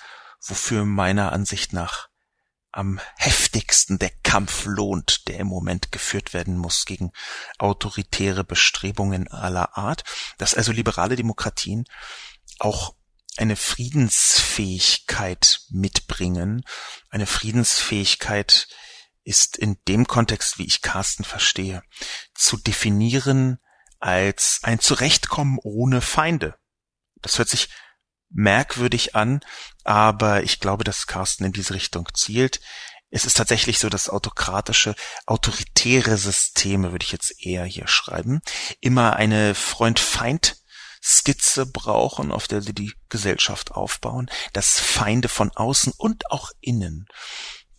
wofür 0.46 0.84
meiner 0.84 1.32
Ansicht 1.32 1.72
nach 1.72 2.08
am 2.72 3.00
heftigsten 3.16 4.00
der 4.00 4.10
Kampf 4.24 4.64
lohnt, 4.64 5.28
der 5.28 5.38
im 5.38 5.46
Moment 5.46 5.92
geführt 5.92 6.34
werden 6.34 6.56
muss 6.56 6.86
gegen 6.86 7.12
autoritäre 7.58 8.42
Bestrebungen 8.42 9.28
aller 9.28 9.78
Art, 9.78 10.02
dass 10.38 10.54
also 10.54 10.72
liberale 10.72 11.14
Demokratien 11.14 11.84
auch 12.58 12.96
eine 13.36 13.56
Friedensfähigkeit 13.56 15.60
mitbringen. 15.70 16.62
Eine 17.10 17.26
Friedensfähigkeit 17.26 18.68
ist 19.22 19.56
in 19.56 19.76
dem 19.88 20.06
Kontext, 20.06 20.58
wie 20.58 20.66
ich 20.66 20.82
Carsten 20.82 21.24
verstehe, 21.24 21.82
zu 22.34 22.56
definieren 22.56 23.58
als 24.00 24.60
ein 24.62 24.80
Zurechtkommen 24.80 25.58
ohne 25.62 26.00
Feinde. 26.00 26.56
Das 27.22 27.38
hört 27.38 27.48
sich 27.48 27.68
merkwürdig 28.30 29.14
an, 29.14 29.40
aber 29.84 30.42
ich 30.42 30.60
glaube, 30.60 30.84
dass 30.84 31.06
Carsten 31.06 31.44
in 31.44 31.52
diese 31.52 31.74
Richtung 31.74 32.08
zielt. 32.14 32.60
Es 33.10 33.24
ist 33.24 33.36
tatsächlich 33.36 33.78
so, 33.78 33.88
dass 33.88 34.08
autokratische, 34.08 34.94
autoritäre 35.26 36.16
Systeme, 36.16 36.90
würde 36.90 37.04
ich 37.04 37.12
jetzt 37.12 37.44
eher 37.44 37.64
hier 37.64 37.86
schreiben, 37.86 38.40
immer 38.80 39.14
eine 39.14 39.54
Freund-Feind 39.54 40.56
Skizze 41.06 41.66
brauchen, 41.66 42.32
auf 42.32 42.48
der 42.48 42.62
sie 42.62 42.72
die 42.72 42.94
Gesellschaft 43.10 43.72
aufbauen, 43.72 44.30
dass 44.54 44.80
Feinde 44.80 45.28
von 45.28 45.50
außen 45.50 45.92
und 45.96 46.30
auch 46.30 46.50
innen 46.60 47.06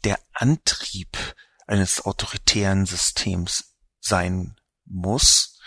der 0.04 0.20
Antrieb 0.34 1.18
eines 1.66 2.06
autoritären 2.06 2.86
Systems 2.86 3.76
sein 4.00 4.56
muss. 4.86 5.60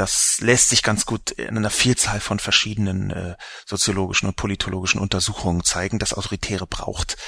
Das 0.00 0.38
lässt 0.40 0.70
sich 0.70 0.82
ganz 0.82 1.04
gut 1.04 1.30
in 1.30 1.58
einer 1.58 1.68
Vielzahl 1.68 2.20
von 2.20 2.38
verschiedenen 2.38 3.10
äh, 3.10 3.36
soziologischen 3.66 4.28
und 4.28 4.34
politologischen 4.34 4.98
Untersuchungen 4.98 5.62
zeigen. 5.62 5.98
Das 5.98 6.14
Autoritäre 6.14 6.66
braucht 6.66 7.18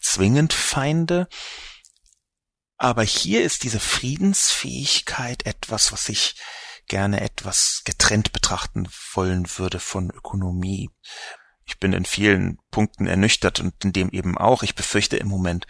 zwingend 0.00 0.52
Feinde. 0.52 1.26
Aber 2.76 3.02
hier 3.02 3.42
ist 3.42 3.64
diese 3.64 3.80
Friedensfähigkeit 3.80 5.44
etwas, 5.44 5.90
was 5.90 6.08
ich 6.08 6.36
gerne 6.86 7.20
etwas 7.20 7.82
getrennt 7.84 8.30
betrachten 8.30 8.88
wollen 9.12 9.48
würde 9.58 9.80
von 9.80 10.12
Ökonomie. 10.12 10.88
Ich 11.64 11.80
bin 11.80 11.92
in 11.92 12.04
vielen 12.04 12.58
Punkten 12.70 13.08
ernüchtert 13.08 13.58
und 13.58 13.74
in 13.84 13.92
dem 13.92 14.10
eben 14.10 14.38
auch. 14.38 14.62
Ich 14.62 14.76
befürchte 14.76 15.16
im 15.16 15.26
Moment, 15.26 15.66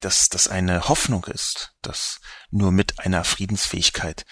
dass 0.00 0.28
das 0.28 0.48
eine 0.48 0.88
Hoffnung 0.88 1.26
ist, 1.26 1.76
dass 1.80 2.20
nur 2.50 2.72
mit 2.72 2.98
einer 2.98 3.22
Friedensfähigkeit 3.22 4.26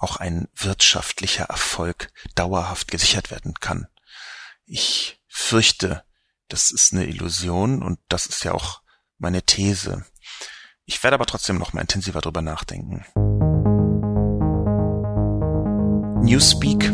auch 0.00 0.16
ein 0.16 0.48
wirtschaftlicher 0.54 1.44
Erfolg 1.44 2.10
dauerhaft 2.34 2.90
gesichert 2.90 3.30
werden 3.30 3.54
kann. 3.60 3.86
Ich 4.66 5.20
fürchte, 5.28 6.02
Das 6.50 6.72
ist 6.72 6.92
eine 6.92 7.06
Illusion 7.06 7.80
und 7.80 8.00
das 8.08 8.26
ist 8.26 8.42
ja 8.42 8.52
auch 8.52 8.82
meine 9.18 9.42
These. 9.42 10.04
Ich 10.84 11.00
werde 11.04 11.14
aber 11.14 11.26
trotzdem 11.26 11.58
noch 11.58 11.72
mal 11.72 11.80
intensiver 11.82 12.20
drüber 12.20 12.42
nachdenken. 12.42 13.04
Newspeak 16.24 16.92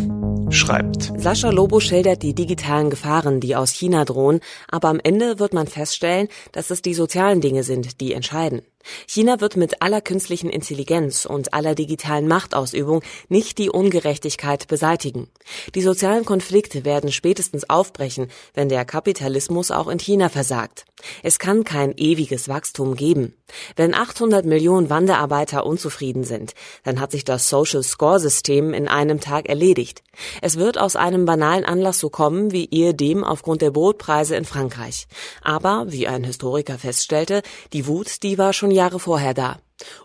schreibt. 0.51 1.11
Sascha 1.17 1.49
Lobo 1.49 1.81
schildert 1.81 2.23
die 2.23 2.35
digitalen 2.35 2.91
Gefahren, 2.91 3.41
die 3.41 3.57
aus 3.57 3.73
China 3.73 4.05
drohen, 4.05 4.41
aber 4.69 4.89
am 4.89 5.01
Ende 5.03 5.39
wird 5.39 5.55
man 5.55 5.67
feststellen, 5.67 6.29
dass 6.53 6.71
es 6.71 6.83
die 6.83 6.95
sozialen 6.95 7.41
Dinge 7.41 7.63
sind, 7.63 8.01
die 8.03 8.13
entscheiden. 8.13 8.61
China 9.07 9.41
wird 9.41 9.57
mit 9.57 9.83
aller 9.83 10.01
künstlichen 10.01 10.51
Intelligenz 10.51 11.27
und 11.27 11.55
aller 11.55 11.75
digitalen 11.75 12.29
Machtausübung 12.29 13.03
nicht 13.29 13.59
die 13.59 13.71
Ungerechtigkeit 13.71 14.67
beseitigen. 14.69 15.29
Die 15.75 15.83
sozialen 15.83 16.25
Konflikte 16.25 16.85
werden 16.85 17.13
spätestens 17.13 17.69
aufbrechen, 17.69 18.29
wenn 18.55 18.69
der 18.69 18.85
Kapitalismus 18.85 19.71
auch 19.71 19.89
in 19.89 19.99
China 19.99 20.29
versagt. 20.29 20.85
Es 21.23 21.39
kann 21.39 21.65
kein 21.65 21.97
ewiges 21.97 22.49
Wachstum 22.49 22.97
geben. 22.97 23.35
Wenn 23.77 23.95
800 23.95 24.45
Millionen 24.45 24.91
Wanderarbeiter 24.91 25.67
unzufrieden 25.67 26.25
sind, 26.25 26.55
dann 26.85 27.01
hat 27.01 27.13
sich 27.13 27.25
das 27.25 27.49
Social 27.49 27.83
Score 27.83 28.19
System 28.19 28.73
in 28.73 28.89
einem 28.89 29.21
Tag 29.21 29.49
erledigt. 29.49 30.03
Es 30.41 30.57
wird 30.57 30.79
aus 30.79 30.97
einem 30.97 31.27
banalen 31.27 31.65
Anlass 31.65 31.99
so 31.99 32.09
kommen 32.09 32.51
wie 32.51 32.69
ehedem 32.71 33.23
aufgrund 33.25 33.63
der 33.63 33.71
Brotpreise 33.71 34.37
in 34.37 34.45
Frankreich. 34.45 35.07
Aber, 35.43 35.85
wie 35.89 36.09
ein 36.09 36.25
Historiker 36.25 36.79
feststellte, 36.79 37.43
die 37.73 37.87
Wut, 37.87 38.23
die 38.23 38.39
war 38.39 38.53
schon 38.53 38.71
Jahre 38.77 39.01
vorher 39.01 39.35
da. 39.35 39.59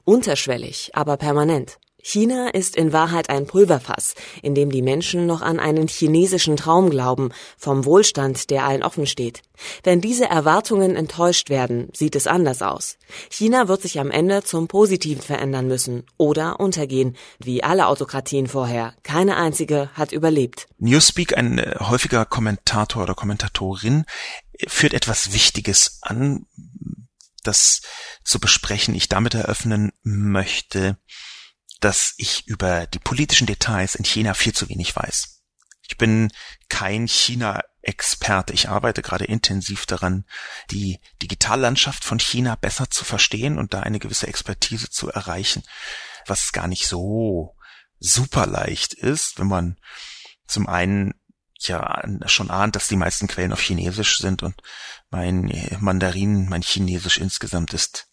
Unterschwellig, 0.03 0.91
aber 0.93 1.17
permanent. 1.17 1.77
China 2.03 2.49
ist 2.49 2.75
in 2.75 2.93
Wahrheit 2.93 3.29
ein 3.29 3.45
Pulverfass, 3.45 4.15
in 4.41 4.55
dem 4.55 4.71
die 4.71 4.81
Menschen 4.81 5.27
noch 5.27 5.41
an 5.41 5.59
einen 5.59 5.87
chinesischen 5.87 6.57
Traum 6.57 6.89
glauben, 6.89 7.29
vom 7.57 7.85
Wohlstand, 7.85 8.49
der 8.49 8.65
allen 8.65 8.81
offen 8.81 9.05
steht. 9.05 9.43
Wenn 9.83 10.01
diese 10.01 10.25
Erwartungen 10.25 10.95
enttäuscht 10.95 11.49
werden, 11.49 11.89
sieht 11.93 12.15
es 12.15 12.25
anders 12.25 12.63
aus. 12.63 12.97
China 13.29 13.67
wird 13.67 13.83
sich 13.83 13.99
am 13.99 14.09
Ende 14.09 14.41
zum 14.43 14.67
Positiven 14.67 15.21
verändern 15.21 15.67
müssen 15.67 16.03
oder 16.17 16.59
untergehen, 16.59 17.15
wie 17.39 17.63
alle 17.63 17.85
Autokratien 17.85 18.47
vorher. 18.47 18.95
Keine 19.03 19.37
einzige 19.37 19.89
hat 19.93 20.11
überlebt. 20.11 20.67
Newspeak, 20.79 21.37
ein 21.37 21.59
äh, 21.59 21.75
häufiger 21.79 22.25
Kommentator 22.25 23.03
oder 23.03 23.13
Kommentatorin, 23.13 24.05
führt 24.67 24.93
etwas 24.93 25.33
Wichtiges 25.33 25.99
an, 26.01 26.45
das 27.43 27.81
zu 28.23 28.39
besprechen 28.39 28.95
ich 28.95 29.09
damit 29.09 29.33
eröffnen 29.33 29.91
möchte, 30.03 30.97
dass 31.79 32.13
ich 32.17 32.47
über 32.47 32.85
die 32.87 32.99
politischen 32.99 33.47
Details 33.47 33.95
in 33.95 34.05
China 34.05 34.33
viel 34.33 34.53
zu 34.53 34.69
wenig 34.69 34.95
weiß. 34.95 35.41
Ich 35.87 35.97
bin 35.97 36.31
kein 36.69 37.07
China-Experte. 37.07 38.53
Ich 38.53 38.69
arbeite 38.69 39.01
gerade 39.01 39.25
intensiv 39.25 39.85
daran, 39.85 40.25
die 40.69 40.99
Digitallandschaft 41.21 42.05
von 42.05 42.19
China 42.19 42.55
besser 42.55 42.89
zu 42.89 43.03
verstehen 43.03 43.57
und 43.57 43.73
da 43.73 43.81
eine 43.81 43.99
gewisse 43.99 44.27
Expertise 44.27 44.89
zu 44.89 45.09
erreichen, 45.09 45.63
was 46.27 46.53
gar 46.53 46.67
nicht 46.67 46.87
so 46.87 47.57
super 47.99 48.45
leicht 48.45 48.93
ist, 48.93 49.37
wenn 49.37 49.47
man 49.47 49.77
zum 50.47 50.67
einen 50.67 51.13
ja 51.67 52.01
schon 52.25 52.49
ahnt, 52.49 52.75
dass 52.75 52.87
die 52.87 52.95
meisten 52.95 53.27
Quellen 53.27 53.53
auf 53.53 53.61
Chinesisch 53.61 54.17
sind 54.17 54.43
und 54.43 54.61
mein 55.09 55.51
Mandarin, 55.79 56.47
mein 56.49 56.61
Chinesisch 56.61 57.17
insgesamt 57.17 57.73
ist 57.73 58.07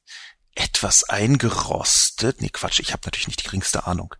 etwas 0.55 1.05
eingerostet. 1.05 2.41
Nee, 2.41 2.51
Quatsch, 2.51 2.81
ich 2.81 2.93
habe 2.93 3.03
natürlich 3.05 3.29
nicht 3.29 3.41
die 3.41 3.47
geringste 3.47 3.87
Ahnung 3.87 4.15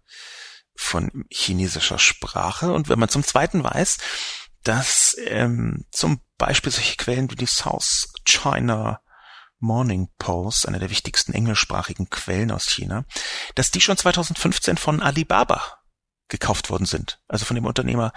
von 0.75 1.25
chinesischer 1.31 1.99
Sprache. 1.99 2.73
Und 2.73 2.89
wenn 2.89 3.01
man 3.01 3.09
zum 3.09 3.25
Zweiten 3.25 3.65
weiß, 3.65 3.99
dass 4.63 5.17
ähm, 5.27 5.85
zum 5.91 6.21
Beispiel 6.37 6.71
solche 6.71 6.97
Quellen 6.97 7.31
wie 7.31 7.37
die 7.37 7.47
South 7.47 8.13
China 8.25 9.01
Morning 9.59 10.09
Post, 10.19 10.69
eine 10.69 10.79
der 10.79 10.91
wichtigsten 10.91 11.33
englischsprachigen 11.33 12.11
Quellen 12.11 12.53
aus 12.53 12.69
China, 12.69 13.05
dass 13.57 13.73
die 13.73 13.81
schon 13.81 13.97
2015 13.97 14.77
von 14.77 15.03
Alibaba 15.03 15.78
gekauft 16.29 16.71
worden 16.71 16.87
sind. 16.87 17.21
Also 17.29 17.45
von 17.45 17.55
dem 17.55 17.67
Unternehmer 17.67 18.13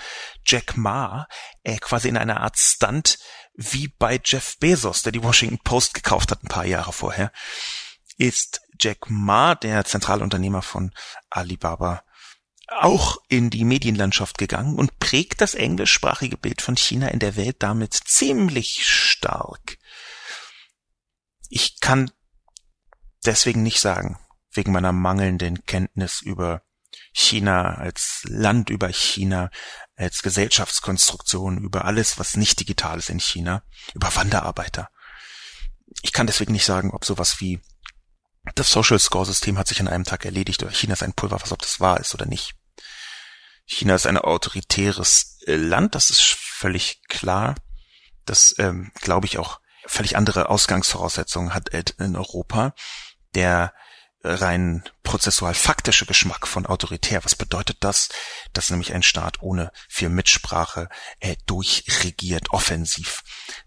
Jack 0.46 0.78
Ma, 0.78 1.28
äh, 1.64 1.78
quasi 1.78 2.10
in 2.10 2.18
einer 2.18 2.42
Art 2.42 2.58
Stunt 2.58 3.20
wie 3.54 3.88
bei 3.88 4.20
Jeff 4.24 4.58
Bezos, 4.60 5.04
der 5.04 5.12
die 5.12 5.24
Washington 5.24 5.60
Post 5.64 5.94
gekauft 5.94 6.32
hat 6.32 6.44
ein 6.44 6.48
paar 6.48 6.66
Jahre 6.66 6.94
vorher 6.94 7.32
ist 8.22 8.62
Jack 8.80 9.10
Ma, 9.10 9.56
der 9.56 9.84
Zentralunternehmer 9.84 10.62
von 10.62 10.92
Alibaba, 11.32 12.04
auch 12.68 13.18
in 13.28 13.50
die 13.50 13.66
Medienlandschaft 13.66 14.38
gegangen 14.38 14.78
und 14.78 15.00
prägt 15.00 15.42
das 15.42 15.56
englischsprachige 15.56 16.38
Bild 16.38 16.62
von 16.62 16.78
China 16.78 17.08
in 17.08 17.20
der 17.20 17.36
Welt 17.36 17.58
damit 17.60 17.94
ziemlich 17.94 18.88
stark. 18.88 19.78
Ich 21.50 21.80
kann 21.80 22.12
deswegen 23.26 23.64
nicht 23.64 23.80
sagen, 23.80 24.20
wegen 24.52 24.72
meiner 24.72 24.94
mangelnden 24.94 25.66
Kenntnis 25.66 26.22
über 26.22 26.62
China 27.14 27.76
als 27.76 28.24
Land, 28.28 28.70
über 28.70 28.90
China 28.90 29.50
als 29.96 30.22
Gesellschaftskonstruktion, 30.22 31.60
über 31.60 31.86
alles, 31.86 32.20
was 32.20 32.36
nicht 32.36 32.60
digital 32.60 33.00
ist 33.00 33.10
in 33.10 33.20
China, 33.20 33.64
über 33.94 34.16
Wanderarbeiter. 34.16 34.90
Ich 36.02 36.14
kann 36.14 36.28
deswegen 36.28 36.54
nicht 36.54 36.66
sagen, 36.66 36.92
ob 36.92 37.06
sowas 37.06 37.40
wie 37.40 37.62
das 38.56 38.70
Social 38.70 39.00
Score 39.00 39.26
System 39.26 39.58
hat 39.58 39.68
sich 39.68 39.80
an 39.80 39.88
einem 39.88 40.04
Tag 40.04 40.26
erledigt 40.26 40.64
oder 40.64 40.72
China 40.72 40.94
ist 40.94 41.04
ein 41.04 41.14
Pulverfass, 41.14 41.52
ob 41.52 41.62
das 41.62 41.80
wahr 41.80 42.00
ist 42.00 42.14
oder 42.14 42.26
nicht. 42.26 42.56
China 43.66 43.96
ist 43.96 44.08
ein 44.08 44.18
autoritäres 44.18 45.38
äh, 45.46 45.56
Land, 45.56 45.96
das 45.96 46.10
ist 46.10 46.22
völlig 46.22 47.02
klar. 47.08 47.56
Das, 48.26 48.56
ähm, 48.58 48.92
glaube 48.96 49.28
ich, 49.28 49.38
auch 49.38 49.60
völlig 49.86 50.18
andere 50.18 50.50
Ausgangsvoraussetzungen 50.50 51.54
hat 51.54 51.70
in 51.70 52.16
Europa. 52.16 52.74
Der 53.34 53.74
rein 54.24 54.84
prozessual 55.04 55.54
faktische 55.54 56.06
Geschmack 56.06 56.48
von 56.48 56.66
autoritär. 56.66 57.24
Was 57.26 57.36
bedeutet 57.36 57.78
das? 57.82 58.10
Dass 58.54 58.70
nämlich 58.70 58.94
ein 58.94 59.04
Staat 59.04 59.42
ohne 59.42 59.72
viel 59.90 60.10
Mitsprache 60.10 60.90
äh, 61.20 61.36
durchregiert, 61.46 62.52
offensiv 62.52 63.24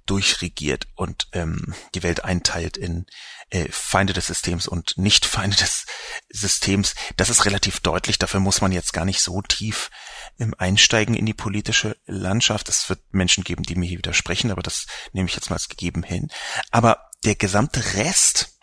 durchregiert 0.06 0.86
und 0.94 1.28
ähm, 1.32 1.74
die 1.94 2.02
Welt 2.02 2.24
einteilt 2.24 2.76
in 2.76 3.06
äh, 3.50 3.68
Feinde 3.70 4.12
des 4.12 4.26
Systems 4.26 4.68
und 4.68 4.96
Nicht-Feinde 4.96 5.56
des 5.56 5.86
Systems. 6.30 6.94
Das 7.16 7.30
ist 7.30 7.44
relativ 7.44 7.80
deutlich. 7.80 8.18
Dafür 8.18 8.40
muss 8.40 8.60
man 8.60 8.72
jetzt 8.72 8.92
gar 8.92 9.04
nicht 9.04 9.20
so 9.20 9.42
tief 9.42 9.90
ähm, 10.38 10.54
einsteigen 10.56 11.14
in 11.14 11.26
die 11.26 11.34
politische 11.34 11.96
Landschaft. 12.06 12.68
Es 12.68 12.88
wird 12.88 13.00
Menschen 13.12 13.44
geben, 13.44 13.64
die 13.64 13.74
mir 13.74 13.86
hier 13.86 13.98
widersprechen, 13.98 14.50
aber 14.50 14.62
das 14.62 14.86
nehme 15.12 15.28
ich 15.28 15.34
jetzt 15.34 15.50
mal 15.50 15.56
als 15.56 15.68
gegeben 15.68 16.02
hin. 16.02 16.30
Aber 16.70 17.10
der 17.24 17.34
gesamte 17.34 17.94
Rest, 17.94 18.58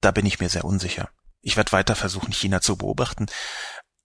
da 0.00 0.10
bin 0.10 0.26
ich 0.26 0.40
mir 0.40 0.48
sehr 0.48 0.64
unsicher. 0.64 1.10
Ich 1.46 1.56
werde 1.56 1.70
weiter 1.70 1.94
versuchen, 1.94 2.32
China 2.32 2.60
zu 2.60 2.76
beobachten. 2.76 3.26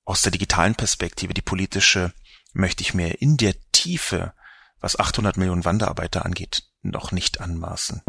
Aus 0.05 0.21
der 0.21 0.31
digitalen 0.31 0.75
Perspektive, 0.75 1.33
die 1.33 1.41
politische, 1.41 2.13
möchte 2.53 2.83
ich 2.83 2.93
mir 2.93 3.19
in 3.19 3.35
der 3.35 3.55
Tiefe, 3.71 4.33
was 4.79 4.99
800 4.99 5.37
Millionen 5.37 5.65
Wanderarbeiter 5.65 6.23
angeht, 6.23 6.65
noch 6.83 7.11
nicht 7.11 7.41
anmaßen. 7.41 8.03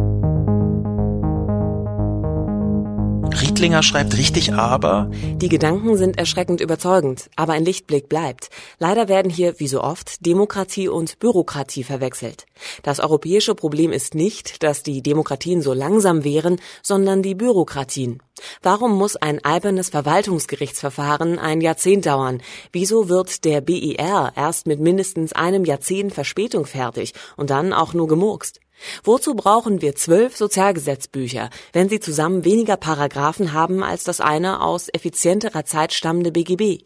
Riedlinger 3.41 3.83
schreibt 3.83 4.17
richtig, 4.17 4.53
aber 4.53 5.11
die 5.13 5.49
Gedanken 5.49 5.97
sind 5.97 6.19
erschreckend 6.19 6.61
überzeugend, 6.61 7.31
aber 7.37 7.53
ein 7.55 7.65
Lichtblick 7.65 8.09
bleibt. 8.09 8.51
Leider 8.79 9.09
werden 9.09 9.31
hier, 9.31 9.59
wie 9.59 9.69
so 9.69 9.83
oft, 9.83 10.25
Demokratie 10.27 10.89
und 10.89 11.19
Bürokratie 11.19 11.85
verwechselt. 11.85 12.47
Das 12.83 13.01
europäische 13.01 13.55
Problem 13.55 13.93
ist 13.93 14.15
nicht, 14.15 14.63
dass 14.63 14.83
die 14.83 15.03
Demokratien 15.03 15.63
so 15.63 15.73
langsam 15.73 16.25
wären, 16.25 16.61
sondern 16.83 17.23
die 17.23 17.35
Bürokratien. 17.35 18.23
Warum 18.63 18.97
muss 18.97 19.17
ein 19.17 19.45
albernes 19.45 19.91
Verwaltungsgerichtsverfahren 19.91 21.39
ein 21.39 21.61
Jahrzehnt 21.61 22.07
dauern? 22.07 22.43
Wieso 22.73 23.09
wird 23.09 23.45
der 23.45 23.61
BIR 23.61 24.33
erst 24.37 24.67
mit 24.67 24.81
mindestens 24.81 25.33
einem 25.33 25.65
Jahrzehnt 25.65 26.13
Verspätung 26.13 26.67
fertig 26.67 27.13
und 27.37 27.51
dann 27.51 27.73
auch 27.73 27.95
nur 27.95 28.09
gemurkst? 28.09 28.62
Wozu 29.05 29.35
brauchen 29.35 29.81
wir 29.81 29.95
zwölf 29.95 30.37
Sozialgesetzbücher, 30.37 31.51
wenn 31.73 31.89
sie 31.89 32.01
zusammen 32.01 32.45
weniger 32.45 32.77
Paragraphen 32.77 33.53
haben 33.53 33.83
als 33.83 34.05
das 34.05 34.21
eine 34.21 34.61
aus 34.61 34.89
effizienterer 34.93 35.65
Zeit 35.65 35.93
stammende 35.93 36.33
BGB? 36.33 36.85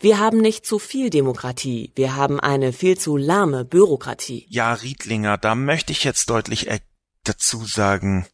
Wir 0.00 0.18
haben 0.18 0.38
nicht 0.38 0.64
zu 0.64 0.78
viel 0.78 1.10
Demokratie, 1.10 1.92
wir 1.94 2.16
haben 2.16 2.40
eine 2.40 2.72
viel 2.72 2.98
zu 2.98 3.16
lahme 3.16 3.64
Bürokratie. 3.64 4.46
Ja, 4.48 4.72
Riedlinger, 4.72 5.36
da 5.38 5.54
möchte 5.54 5.92
ich 5.92 6.04
jetzt 6.04 6.30
deutlich 6.30 6.68
äh, 6.68 6.80
dazu 7.24 7.64
sagen, 7.64 8.26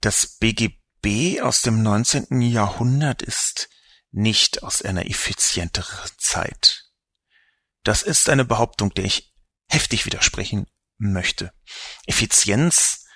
das 0.00 0.36
BGB 0.38 1.40
aus 1.40 1.62
dem 1.62 1.82
19. 1.82 2.42
Jahrhundert 2.42 3.22
ist 3.22 3.68
nicht 4.10 4.62
aus 4.62 4.82
einer 4.82 5.06
effizienteren 5.06 6.10
Zeit. 6.18 6.84
Das 7.82 8.02
ist 8.02 8.28
eine 8.28 8.44
Behauptung, 8.44 8.92
der 8.94 9.04
ich 9.04 9.32
heftig 9.68 10.06
widersprechen 10.06 10.66
möchte. 10.98 11.52
Effizienz 12.06 13.06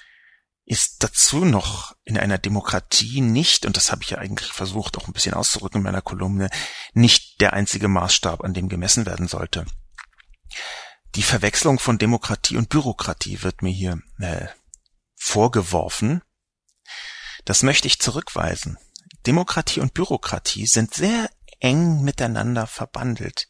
ist 0.64 1.04
dazu 1.04 1.44
noch 1.44 1.94
in 2.04 2.18
einer 2.18 2.38
Demokratie 2.38 3.20
nicht, 3.20 3.66
und 3.66 3.76
das 3.76 3.92
habe 3.92 4.02
ich 4.02 4.10
ja 4.10 4.18
eigentlich 4.18 4.52
versucht 4.52 4.98
auch 4.98 5.06
ein 5.06 5.12
bisschen 5.12 5.34
auszurücken 5.34 5.78
in 5.78 5.84
meiner 5.84 6.02
Kolumne, 6.02 6.50
nicht 6.92 7.40
der 7.40 7.52
einzige 7.52 7.86
Maßstab, 7.86 8.42
an 8.42 8.52
dem 8.52 8.68
gemessen 8.68 9.06
werden 9.06 9.28
sollte. 9.28 9.64
Die 11.14 11.22
Verwechslung 11.22 11.78
von 11.78 11.98
Demokratie 11.98 12.56
und 12.56 12.68
Bürokratie 12.68 13.42
wird 13.42 13.62
mir 13.62 13.72
hier 13.72 14.02
äh, 14.18 14.48
vorgeworfen. 15.14 16.22
Das 17.44 17.62
möchte 17.62 17.86
ich 17.86 18.00
zurückweisen. 18.00 18.76
Demokratie 19.26 19.80
und 19.80 19.94
Bürokratie 19.94 20.66
sind 20.66 20.94
sehr 20.94 21.30
eng 21.60 22.02
miteinander 22.02 22.66
verbandelt. 22.66 23.48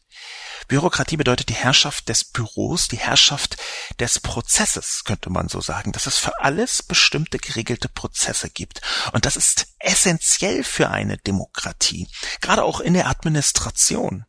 Bürokratie 0.67 1.15
bedeutet 1.15 1.49
die 1.49 1.53
Herrschaft 1.53 2.09
des 2.09 2.25
Büros, 2.25 2.87
die 2.89 2.97
Herrschaft 2.97 3.57
des 3.99 4.19
Prozesses, 4.19 5.03
könnte 5.05 5.29
man 5.29 5.47
so 5.47 5.61
sagen, 5.61 5.93
dass 5.93 6.07
es 6.07 6.17
für 6.17 6.41
alles 6.41 6.83
bestimmte 6.83 7.37
geregelte 7.37 7.87
Prozesse 7.87 8.49
gibt. 8.49 8.81
Und 9.13 9.25
das 9.25 9.37
ist 9.37 9.67
essentiell 9.79 10.63
für 10.63 10.89
eine 10.89 11.17
Demokratie, 11.17 12.09
gerade 12.41 12.63
auch 12.63 12.81
in 12.81 12.93
der 12.93 13.07
Administration. 13.07 14.25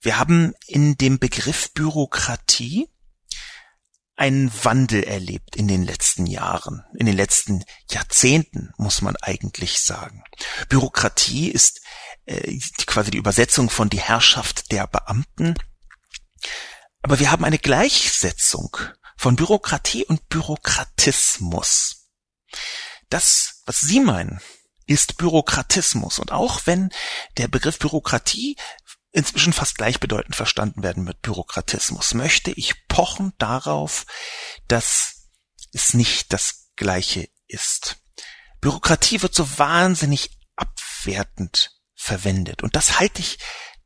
Wir 0.00 0.18
haben 0.18 0.52
in 0.66 0.96
dem 0.96 1.18
Begriff 1.18 1.72
Bürokratie 1.72 2.88
einen 4.16 4.50
Wandel 4.64 5.04
erlebt 5.04 5.56
in 5.56 5.68
den 5.68 5.84
letzten 5.84 6.26
Jahren, 6.26 6.84
in 6.98 7.06
den 7.06 7.16
letzten 7.16 7.64
Jahrzehnten, 7.90 8.72
muss 8.78 9.02
man 9.02 9.14
eigentlich 9.20 9.80
sagen. 9.80 10.24
Bürokratie 10.68 11.50
ist 11.50 11.80
äh, 12.26 12.58
quasi 12.86 13.10
die 13.10 13.18
Übersetzung 13.18 13.70
von 13.70 13.88
die 13.88 14.00
Herrschaft 14.00 14.70
der 14.72 14.86
Beamten. 14.86 15.54
Aber 17.02 17.18
wir 17.18 17.30
haben 17.30 17.44
eine 17.44 17.58
Gleichsetzung 17.58 18.76
von 19.16 19.36
Bürokratie 19.36 20.04
und 20.04 20.28
Bürokratismus. 20.28 22.08
Das, 23.08 23.62
was 23.64 23.80
Sie 23.80 24.00
meinen, 24.00 24.40
ist 24.86 25.16
Bürokratismus. 25.16 26.18
Und 26.18 26.32
auch 26.32 26.62
wenn 26.66 26.90
der 27.36 27.48
Begriff 27.48 27.78
Bürokratie 27.78 28.56
inzwischen 29.12 29.52
fast 29.52 29.78
gleichbedeutend 29.78 30.36
verstanden 30.36 30.82
werden 30.82 31.04
mit 31.04 31.22
Bürokratismus, 31.22 32.14
möchte 32.14 32.50
ich 32.50 32.86
pochen 32.88 33.32
darauf, 33.38 34.04
dass 34.68 35.30
es 35.72 35.94
nicht 35.94 36.32
das 36.32 36.70
Gleiche 36.76 37.28
ist. 37.46 37.96
Bürokratie 38.60 39.22
wird 39.22 39.34
so 39.34 39.58
wahnsinnig 39.58 40.30
abwertend 40.56 41.75
verwendet. 42.06 42.62
Und 42.62 42.76
das 42.76 42.98
halte 42.98 43.20
ich 43.20 43.38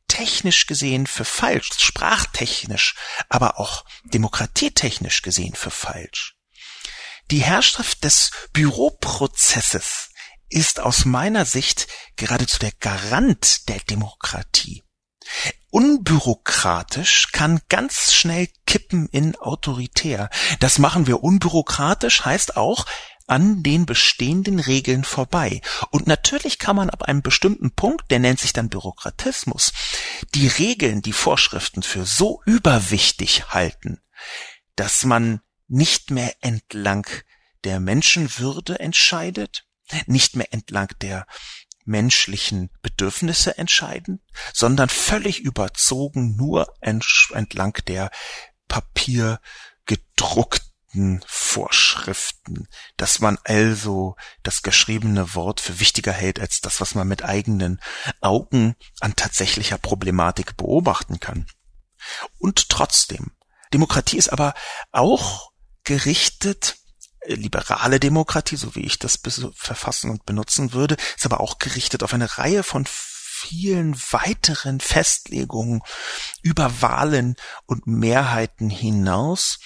technisch 0.07 0.67
gesehen 0.67 1.07
für 1.07 1.25
falsch, 1.25 1.69
sprachtechnisch, 1.77 2.95
aber 3.29 3.59
auch 3.59 3.85
demokratietechnisch 4.03 5.21
gesehen 5.21 5.55
für 5.55 5.71
falsch. 5.71 6.35
Die 7.31 7.39
Herrschaft 7.43 8.03
des 8.03 8.31
Büroprozesses 8.53 10.09
ist 10.49 10.79
aus 10.79 11.05
meiner 11.05 11.45
Sicht 11.45 11.87
geradezu 12.17 12.59
der 12.59 12.73
Garant 12.79 13.69
der 13.69 13.79
Demokratie. 13.79 14.83
Unbürokratisch 15.69 17.31
kann 17.31 17.61
ganz 17.69 18.13
schnell 18.13 18.49
kippen 18.65 19.07
in 19.07 19.37
autoritär. 19.37 20.29
Das 20.59 20.77
machen 20.77 21.07
wir 21.07 21.23
unbürokratisch 21.23 22.25
heißt 22.25 22.57
auch, 22.57 22.85
an 23.31 23.63
den 23.63 23.85
bestehenden 23.85 24.59
Regeln 24.59 25.05
vorbei. 25.05 25.61
Und 25.89 26.05
natürlich 26.05 26.59
kann 26.59 26.75
man 26.75 26.89
ab 26.89 27.03
einem 27.03 27.21
bestimmten 27.21 27.71
Punkt, 27.71 28.11
der 28.11 28.19
nennt 28.19 28.41
sich 28.41 28.51
dann 28.51 28.67
Bürokratismus, 28.67 29.71
die 30.35 30.47
Regeln, 30.47 31.01
die 31.01 31.13
Vorschriften 31.13 31.81
für 31.81 32.05
so 32.05 32.41
überwichtig 32.45 33.53
halten, 33.53 34.01
dass 34.75 35.05
man 35.05 35.39
nicht 35.69 36.11
mehr 36.11 36.35
entlang 36.41 37.07
der 37.63 37.79
Menschenwürde 37.79 38.81
entscheidet, 38.81 39.65
nicht 40.07 40.35
mehr 40.35 40.53
entlang 40.53 40.89
der 40.99 41.25
menschlichen 41.85 42.69
Bedürfnisse 42.81 43.57
entscheiden, 43.57 44.21
sondern 44.53 44.89
völlig 44.89 45.39
überzogen 45.39 46.35
nur 46.35 46.73
entlang 46.81 47.77
der 47.87 48.11
papiergedruckten 48.67 50.70
Vorschriften, 51.25 52.67
dass 52.97 53.19
man 53.19 53.37
also 53.43 54.15
das 54.43 54.61
geschriebene 54.61 55.35
Wort 55.35 55.61
für 55.61 55.79
wichtiger 55.79 56.11
hält 56.11 56.39
als 56.39 56.61
das, 56.61 56.81
was 56.81 56.95
man 56.95 57.07
mit 57.07 57.23
eigenen 57.23 57.79
Augen 58.19 58.75
an 58.99 59.15
tatsächlicher 59.15 59.77
Problematik 59.77 60.57
beobachten 60.57 61.19
kann. 61.19 61.47
Und 62.39 62.69
trotzdem, 62.69 63.31
Demokratie 63.73 64.17
ist 64.17 64.29
aber 64.29 64.53
auch 64.91 65.51
gerichtet 65.83 66.75
äh, 67.21 67.35
liberale 67.35 67.99
Demokratie, 67.99 68.55
so 68.57 68.75
wie 68.75 68.81
ich 68.81 68.99
das 68.99 69.19
verfassen 69.55 70.09
und 70.09 70.25
benutzen 70.25 70.73
würde, 70.73 70.97
ist 71.15 71.25
aber 71.25 71.39
auch 71.39 71.59
gerichtet 71.59 72.03
auf 72.03 72.13
eine 72.13 72.37
Reihe 72.37 72.63
von 72.63 72.85
vielen 73.41 73.95
weiteren 74.11 74.79
Festlegungen 74.79 75.81
über 76.43 76.81
Wahlen 76.81 77.35
und 77.65 77.87
Mehrheiten 77.87 78.69
hinaus, 78.69 79.59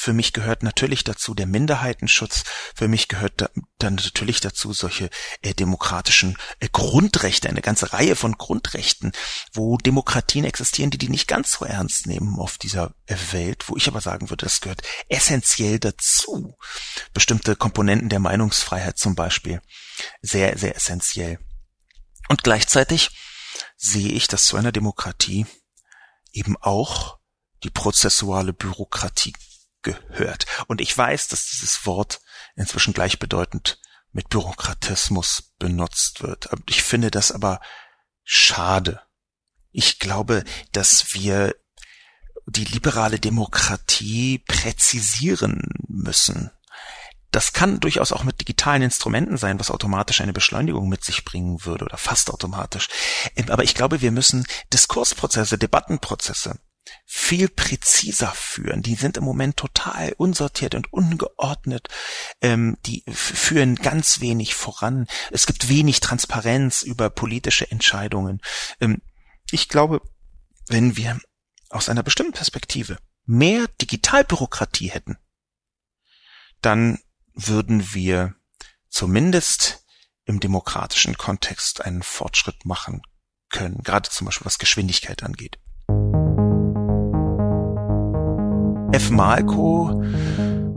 für 0.00 0.12
mich 0.12 0.32
gehört 0.32 0.62
natürlich 0.62 1.02
dazu 1.02 1.34
der 1.34 1.48
Minderheitenschutz. 1.48 2.44
Für 2.76 2.86
mich 2.86 3.08
gehört 3.08 3.32
da, 3.38 3.50
dann 3.78 3.96
natürlich 3.96 4.38
dazu 4.38 4.72
solche 4.72 5.10
äh, 5.42 5.54
demokratischen 5.54 6.38
äh, 6.60 6.68
Grundrechte, 6.70 7.48
eine 7.48 7.62
ganze 7.62 7.92
Reihe 7.92 8.14
von 8.14 8.38
Grundrechten, 8.38 9.10
wo 9.52 9.76
Demokratien 9.76 10.44
existieren, 10.44 10.90
die 10.90 10.98
die 10.98 11.08
nicht 11.08 11.26
ganz 11.26 11.50
so 11.50 11.64
ernst 11.64 12.06
nehmen 12.06 12.38
auf 12.38 12.58
dieser 12.58 12.94
äh, 13.06 13.16
Welt, 13.32 13.68
wo 13.68 13.76
ich 13.76 13.88
aber 13.88 14.00
sagen 14.00 14.30
würde, 14.30 14.46
das 14.46 14.60
gehört 14.60 14.82
essentiell 15.08 15.80
dazu. 15.80 16.56
Bestimmte 17.12 17.56
Komponenten 17.56 18.08
der 18.08 18.20
Meinungsfreiheit 18.20 18.98
zum 18.98 19.16
Beispiel. 19.16 19.60
Sehr, 20.22 20.56
sehr 20.56 20.76
essentiell. 20.76 21.40
Und 22.28 22.44
gleichzeitig 22.44 23.10
sehe 23.76 24.12
ich, 24.12 24.28
dass 24.28 24.44
zu 24.44 24.56
einer 24.56 24.70
Demokratie 24.70 25.44
eben 26.30 26.56
auch 26.56 27.18
die 27.64 27.70
prozessuale 27.70 28.52
Bürokratie 28.52 29.32
gehört. 29.82 30.46
Und 30.66 30.80
ich 30.80 30.96
weiß, 30.96 31.28
dass 31.28 31.46
dieses 31.46 31.86
Wort 31.86 32.20
inzwischen 32.56 32.92
gleichbedeutend 32.92 33.80
mit 34.12 34.28
Bürokratismus 34.28 35.54
benutzt 35.58 36.22
wird. 36.22 36.48
Ich 36.68 36.82
finde 36.82 37.10
das 37.10 37.32
aber 37.32 37.60
schade. 38.24 39.00
Ich 39.70 39.98
glaube, 39.98 40.44
dass 40.72 41.14
wir 41.14 41.54
die 42.46 42.64
liberale 42.64 43.18
Demokratie 43.18 44.38
präzisieren 44.38 45.62
müssen. 45.86 46.50
Das 47.30 47.52
kann 47.52 47.78
durchaus 47.78 48.12
auch 48.12 48.24
mit 48.24 48.40
digitalen 48.40 48.80
Instrumenten 48.80 49.36
sein, 49.36 49.60
was 49.60 49.70
automatisch 49.70 50.22
eine 50.22 50.32
Beschleunigung 50.32 50.88
mit 50.88 51.04
sich 51.04 51.26
bringen 51.26 51.64
würde 51.66 51.84
oder 51.84 51.98
fast 51.98 52.30
automatisch. 52.30 52.88
Aber 53.48 53.64
ich 53.64 53.74
glaube, 53.74 54.00
wir 54.00 54.12
müssen 54.12 54.46
Diskursprozesse, 54.72 55.58
Debattenprozesse 55.58 56.58
viel 57.04 57.48
präziser 57.48 58.32
führen. 58.32 58.82
Die 58.82 58.94
sind 58.94 59.16
im 59.16 59.24
Moment 59.24 59.56
total 59.56 60.12
unsortiert 60.16 60.74
und 60.74 60.92
ungeordnet. 60.92 61.88
Ähm, 62.40 62.76
die 62.86 63.02
führen 63.08 63.76
ganz 63.76 64.20
wenig 64.20 64.54
voran. 64.54 65.06
Es 65.30 65.46
gibt 65.46 65.68
wenig 65.68 66.00
Transparenz 66.00 66.82
über 66.82 67.10
politische 67.10 67.70
Entscheidungen. 67.70 68.40
Ähm, 68.80 69.02
ich 69.50 69.68
glaube, 69.68 70.02
wenn 70.68 70.96
wir 70.96 71.18
aus 71.70 71.88
einer 71.88 72.02
bestimmten 72.02 72.32
Perspektive 72.32 72.98
mehr 73.24 73.66
Digitalbürokratie 73.80 74.90
hätten, 74.90 75.18
dann 76.60 76.98
würden 77.34 77.94
wir 77.94 78.34
zumindest 78.88 79.84
im 80.24 80.40
demokratischen 80.40 81.16
Kontext 81.16 81.84
einen 81.84 82.02
Fortschritt 82.02 82.64
machen 82.64 83.02
können, 83.50 83.82
gerade 83.82 84.10
zum 84.10 84.26
Beispiel 84.26 84.44
was 84.44 84.58
Geschwindigkeit 84.58 85.22
angeht. 85.22 85.58
F. 88.90 89.10
Malko 89.10 90.02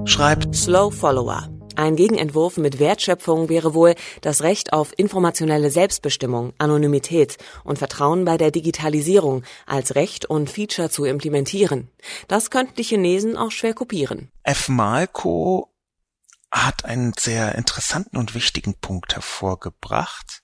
schreibt 0.04 0.54
Slow 0.54 0.92
Follower. 0.94 1.48
Ein 1.78 1.96
Gegenentwurf 1.96 2.58
mit 2.58 2.78
Wertschöpfung 2.78 3.48
wäre 3.48 3.74
wohl 3.74 3.96
das 4.20 4.42
Recht 4.42 4.74
auf 4.74 4.92
informationelle 4.98 5.72
Selbstbestimmung, 5.72 6.52
Anonymität 6.58 7.38
und 7.64 7.80
Vertrauen 7.80 8.26
bei 8.26 8.36
der 8.38 8.52
Digitalisierung 8.52 9.44
als 9.66 9.96
Recht 9.96 10.26
und 10.26 10.50
Feature 10.50 10.90
zu 10.90 11.06
implementieren. 11.06 11.90
Das 12.28 12.50
könnten 12.50 12.76
die 12.76 12.84
Chinesen 12.84 13.38
auch 13.38 13.52
schwer 13.52 13.74
kopieren. 13.74 14.30
F. 14.44 14.68
Malko 14.68 15.74
hat 16.52 16.84
einen 16.84 17.14
sehr 17.18 17.56
interessanten 17.56 18.18
und 18.18 18.36
wichtigen 18.36 18.74
Punkt 18.74 19.16
hervorgebracht, 19.16 20.44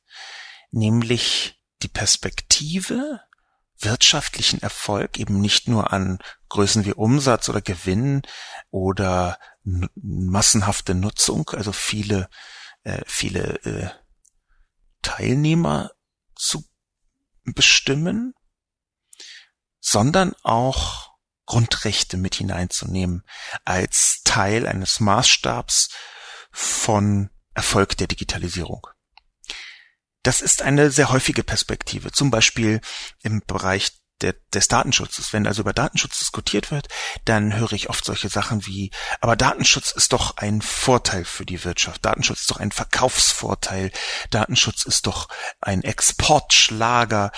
nämlich 0.72 1.62
die 1.84 1.90
Perspektive 1.90 3.20
wirtschaftlichen 3.80 4.62
Erfolg 4.62 5.20
eben 5.20 5.40
nicht 5.40 5.68
nur 5.68 5.94
an 5.94 6.20
Größen 6.50 6.86
wie 6.86 6.94
Umsatz 6.94 7.50
oder 7.50 7.62
Gewinn 7.62 8.22
oder 8.70 9.40
massenhafte 9.64 10.96
Nutzung, 10.96 11.50
also 11.50 11.72
viele, 11.72 12.30
äh, 12.84 13.02
viele 13.06 13.60
äh, 13.66 13.90
Teilnehmer 15.02 15.92
zu 16.36 16.64
bestimmen, 17.44 18.34
sondern 19.80 20.34
auch 20.44 21.18
Grundrechte 21.46 22.18
mit 22.18 22.36
hineinzunehmen 22.36 23.24
als 23.64 24.22
Teil 24.24 24.68
eines 24.68 25.00
Maßstabs 25.00 25.90
von 26.52 27.30
Erfolg 27.54 27.96
der 27.98 28.08
Digitalisierung. 28.08 28.88
Das 30.28 30.42
ist 30.42 30.62
eine 30.62 30.92
sehr 30.92 31.10
häufige 31.10 31.42
Perspektive, 31.42 32.12
zum 32.12 32.32
Beispiel 32.32 32.82
im 33.24 33.42
Bereich 33.48 33.94
der, 34.20 34.36
des 34.54 34.68
Datenschutzes. 34.68 35.32
Wenn 35.32 35.48
also 35.48 35.62
über 35.62 35.72
Datenschutz 35.72 36.20
diskutiert 36.20 36.70
wird, 36.70 36.90
dann 37.24 37.56
höre 37.56 37.72
ich 37.72 37.90
oft 37.90 38.04
solche 38.04 38.28
Sachen 38.28 38.66
wie, 38.66 38.92
aber 39.22 39.38
Datenschutz 39.38 39.92
ist 39.92 40.12
doch 40.12 40.36
ein 40.36 40.62
Vorteil 40.62 41.24
für 41.24 41.46
die 41.46 41.64
Wirtschaft. 41.64 42.04
Datenschutz 42.04 42.42
ist 42.42 42.52
doch 42.52 42.58
ein 42.58 42.74
Verkaufsvorteil. 42.74 43.90
Datenschutz 44.30 44.84
ist 44.84 45.08
doch 45.08 45.30
ein 45.62 45.82
Exportschlager. 45.82 47.32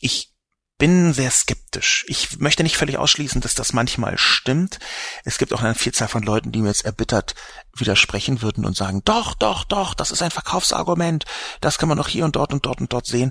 Ich 0.00 0.32
bin 0.80 1.12
sehr 1.12 1.30
skeptisch. 1.30 2.06
Ich 2.08 2.40
möchte 2.40 2.62
nicht 2.62 2.78
völlig 2.78 2.96
ausschließen, 2.96 3.42
dass 3.42 3.54
das 3.54 3.74
manchmal 3.74 4.16
stimmt. 4.16 4.78
Es 5.24 5.36
gibt 5.36 5.52
auch 5.52 5.60
eine 5.62 5.74
Vielzahl 5.74 6.08
von 6.08 6.22
Leuten, 6.22 6.52
die 6.52 6.62
mir 6.62 6.68
jetzt 6.68 6.86
erbittert 6.86 7.34
widersprechen 7.76 8.40
würden 8.40 8.64
und 8.64 8.76
sagen, 8.76 9.02
doch, 9.04 9.34
doch, 9.34 9.64
doch, 9.64 9.92
das 9.92 10.10
ist 10.10 10.22
ein 10.22 10.30
Verkaufsargument. 10.30 11.26
Das 11.60 11.76
kann 11.76 11.90
man 11.90 11.98
noch 11.98 12.08
hier 12.08 12.24
und 12.24 12.34
dort 12.34 12.54
und 12.54 12.64
dort 12.64 12.80
und 12.80 12.94
dort 12.94 13.06
sehen. 13.06 13.30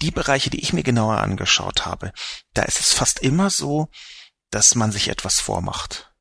Die 0.00 0.12
Bereiche, 0.12 0.48
die 0.48 0.60
ich 0.60 0.72
mir 0.72 0.84
genauer 0.84 1.18
angeschaut 1.18 1.84
habe, 1.84 2.12
da 2.54 2.62
ist 2.62 2.78
es 2.78 2.92
fast 2.92 3.18
immer 3.18 3.50
so, 3.50 3.88
dass 4.50 4.76
man 4.76 4.92
sich 4.92 5.08
etwas 5.08 5.40
vormacht. 5.40 6.12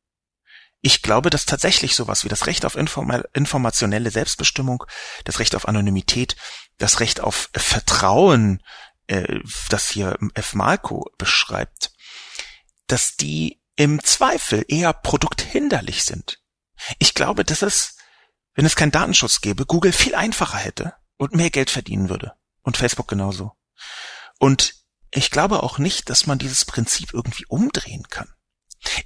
Ich 0.81 1.03
glaube, 1.03 1.29
dass 1.29 1.45
tatsächlich 1.45 1.95
sowas 1.95 2.23
wie 2.23 2.29
das 2.29 2.47
Recht 2.47 2.65
auf 2.65 2.75
inform 2.75 3.23
informationelle 3.33 4.09
Selbstbestimmung, 4.09 4.83
das 5.25 5.37
Recht 5.37 5.55
auf 5.55 5.67
Anonymität, 5.67 6.35
das 6.79 6.99
Recht 6.99 7.21
auf 7.21 7.49
Vertrauen 7.55 8.61
äh, 9.07 9.39
das 9.69 9.89
hier 9.89 10.17
F. 10.33 10.53
Malko 10.53 11.11
beschreibt, 11.17 11.91
dass 12.87 13.17
die 13.17 13.61
im 13.75 14.03
Zweifel 14.03 14.63
eher 14.67 14.93
produkthinderlich 14.93 16.03
sind. 16.03 16.41
Ich 16.99 17.13
glaube, 17.13 17.43
dass 17.43 17.61
es, 17.61 17.97
wenn 18.53 18.65
es 18.65 18.75
keinen 18.75 18.91
Datenschutz 18.91 19.41
gäbe, 19.41 19.65
Google 19.65 19.91
viel 19.91 20.15
einfacher 20.15 20.57
hätte 20.57 20.93
und 21.17 21.33
mehr 21.33 21.49
Geld 21.49 21.69
verdienen 21.69 22.09
würde. 22.09 22.33
Und 22.61 22.77
Facebook 22.77 23.07
genauso. 23.07 23.53
Und 24.39 24.75
ich 25.11 25.31
glaube 25.31 25.63
auch 25.63 25.77
nicht, 25.77 26.09
dass 26.09 26.25
man 26.25 26.39
dieses 26.39 26.65
Prinzip 26.65 27.13
irgendwie 27.13 27.45
umdrehen 27.47 28.07
kann. 28.09 28.33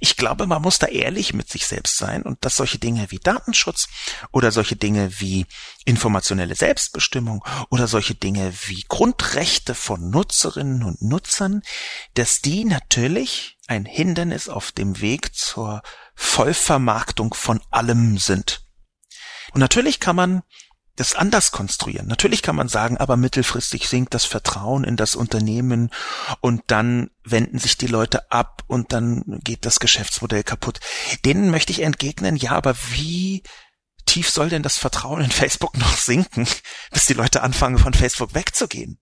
Ich 0.00 0.16
glaube, 0.16 0.46
man 0.46 0.62
muss 0.62 0.78
da 0.78 0.86
ehrlich 0.86 1.32
mit 1.32 1.50
sich 1.50 1.66
selbst 1.66 1.96
sein 1.96 2.22
und 2.22 2.44
dass 2.44 2.56
solche 2.56 2.78
Dinge 2.78 3.10
wie 3.10 3.18
Datenschutz 3.18 3.88
oder 4.32 4.52
solche 4.52 4.76
Dinge 4.76 5.20
wie 5.20 5.46
informationelle 5.84 6.54
Selbstbestimmung 6.54 7.44
oder 7.70 7.86
solche 7.86 8.14
Dinge 8.14 8.52
wie 8.66 8.84
Grundrechte 8.88 9.74
von 9.74 10.10
Nutzerinnen 10.10 10.82
und 10.82 11.02
Nutzern, 11.02 11.62
dass 12.14 12.40
die 12.40 12.64
natürlich 12.64 13.58
ein 13.66 13.84
Hindernis 13.84 14.48
auf 14.48 14.72
dem 14.72 15.00
Weg 15.00 15.34
zur 15.34 15.82
Vollvermarktung 16.14 17.34
von 17.34 17.60
allem 17.70 18.18
sind. 18.18 18.66
Und 19.52 19.60
natürlich 19.60 20.00
kann 20.00 20.16
man 20.16 20.42
das 21.00 21.14
anders 21.14 21.50
konstruieren. 21.50 22.06
Natürlich 22.06 22.42
kann 22.42 22.56
man 22.56 22.68
sagen, 22.68 22.98
aber 22.98 23.16
mittelfristig 23.16 23.88
sinkt 23.88 24.12
das 24.12 24.26
Vertrauen 24.26 24.84
in 24.84 24.96
das 24.96 25.16
Unternehmen 25.16 25.90
und 26.40 26.62
dann 26.66 27.10
wenden 27.24 27.58
sich 27.58 27.78
die 27.78 27.86
Leute 27.86 28.30
ab 28.30 28.62
und 28.66 28.92
dann 28.92 29.40
geht 29.42 29.64
das 29.64 29.80
Geschäftsmodell 29.80 30.44
kaputt. 30.44 30.80
Denen 31.24 31.50
möchte 31.50 31.72
ich 31.72 31.80
entgegnen, 31.80 32.36
ja, 32.36 32.52
aber 32.52 32.76
wie 32.90 33.42
tief 34.04 34.28
soll 34.28 34.50
denn 34.50 34.62
das 34.62 34.76
Vertrauen 34.76 35.22
in 35.22 35.30
Facebook 35.30 35.76
noch 35.78 35.96
sinken, 35.96 36.46
bis 36.92 37.06
die 37.06 37.14
Leute 37.14 37.42
anfangen, 37.42 37.78
von 37.78 37.94
Facebook 37.94 38.34
wegzugehen? 38.34 39.00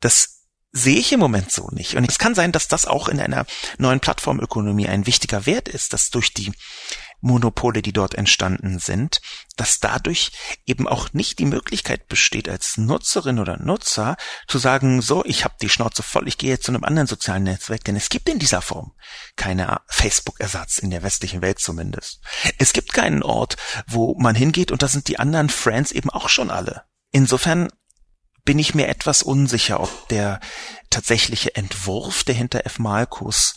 Das 0.00 0.44
sehe 0.70 0.98
ich 0.98 1.12
im 1.12 1.18
Moment 1.18 1.50
so 1.50 1.68
nicht. 1.72 1.96
Und 1.96 2.08
es 2.08 2.18
kann 2.18 2.36
sein, 2.36 2.52
dass 2.52 2.68
das 2.68 2.86
auch 2.86 3.08
in 3.08 3.18
einer 3.18 3.46
neuen 3.78 4.00
Plattformökonomie 4.00 4.86
ein 4.86 5.06
wichtiger 5.06 5.46
Wert 5.46 5.68
ist, 5.68 5.92
dass 5.92 6.10
durch 6.10 6.32
die 6.32 6.52
Monopole, 7.20 7.82
die 7.82 7.92
dort 7.92 8.14
entstanden 8.14 8.78
sind, 8.78 9.20
dass 9.56 9.80
dadurch 9.80 10.30
eben 10.66 10.86
auch 10.86 11.12
nicht 11.12 11.38
die 11.38 11.46
Möglichkeit 11.46 12.06
besteht, 12.08 12.48
als 12.48 12.76
Nutzerin 12.76 13.38
oder 13.38 13.56
Nutzer 13.56 14.16
zu 14.46 14.58
sagen, 14.58 15.02
so, 15.02 15.24
ich 15.24 15.44
habe 15.44 15.54
die 15.60 15.68
Schnauze 15.68 16.02
voll, 16.02 16.28
ich 16.28 16.38
gehe 16.38 16.50
jetzt 16.50 16.64
zu 16.64 16.72
einem 16.72 16.84
anderen 16.84 17.08
sozialen 17.08 17.42
Netzwerk, 17.44 17.84
denn 17.84 17.96
es 17.96 18.08
gibt 18.08 18.28
in 18.28 18.38
dieser 18.38 18.62
Form 18.62 18.92
keine 19.36 19.80
Facebook-Ersatz, 19.88 20.78
in 20.78 20.90
der 20.90 21.02
westlichen 21.02 21.42
Welt 21.42 21.58
zumindest. 21.58 22.20
Es 22.58 22.72
gibt 22.72 22.92
keinen 22.92 23.22
Ort, 23.22 23.56
wo 23.86 24.16
man 24.18 24.34
hingeht 24.34 24.70
und 24.70 24.82
da 24.82 24.88
sind 24.88 25.08
die 25.08 25.18
anderen 25.18 25.48
Friends 25.48 25.92
eben 25.92 26.10
auch 26.10 26.28
schon 26.28 26.50
alle. 26.50 26.84
Insofern 27.10 27.68
bin 28.44 28.58
ich 28.58 28.74
mir 28.74 28.88
etwas 28.88 29.22
unsicher, 29.22 29.80
ob 29.80 30.08
der 30.08 30.40
tatsächliche 30.88 31.54
Entwurf, 31.54 32.24
der 32.24 32.34
hinter 32.34 32.64
F. 32.64 32.78
Malkus 32.78 33.56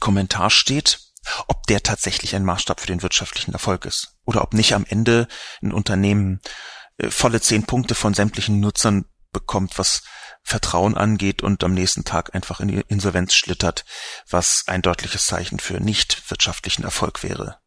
Kommentar 0.00 0.50
steht, 0.50 1.00
ob 1.46 1.66
der 1.66 1.82
tatsächlich 1.82 2.34
ein 2.34 2.44
Maßstab 2.44 2.80
für 2.80 2.86
den 2.86 3.02
wirtschaftlichen 3.02 3.52
Erfolg 3.52 3.84
ist 3.84 4.16
oder 4.24 4.42
ob 4.42 4.54
nicht 4.54 4.74
am 4.74 4.84
Ende 4.88 5.28
ein 5.62 5.72
Unternehmen 5.72 6.40
äh, 6.98 7.10
volle 7.10 7.40
zehn 7.40 7.64
Punkte 7.64 7.94
von 7.94 8.14
sämtlichen 8.14 8.60
Nutzern 8.60 9.04
bekommt, 9.32 9.78
was 9.78 10.02
Vertrauen 10.44 10.96
angeht 10.96 11.42
und 11.42 11.62
am 11.62 11.72
nächsten 11.72 12.04
Tag 12.04 12.34
einfach 12.34 12.60
in 12.60 12.68
die 12.68 12.84
Insolvenz 12.88 13.34
schlittert, 13.34 13.84
was 14.28 14.64
ein 14.66 14.82
deutliches 14.82 15.26
Zeichen 15.26 15.60
für 15.60 15.80
nicht 15.80 16.30
wirtschaftlichen 16.30 16.82
Erfolg 16.82 17.22
wäre. 17.22 17.58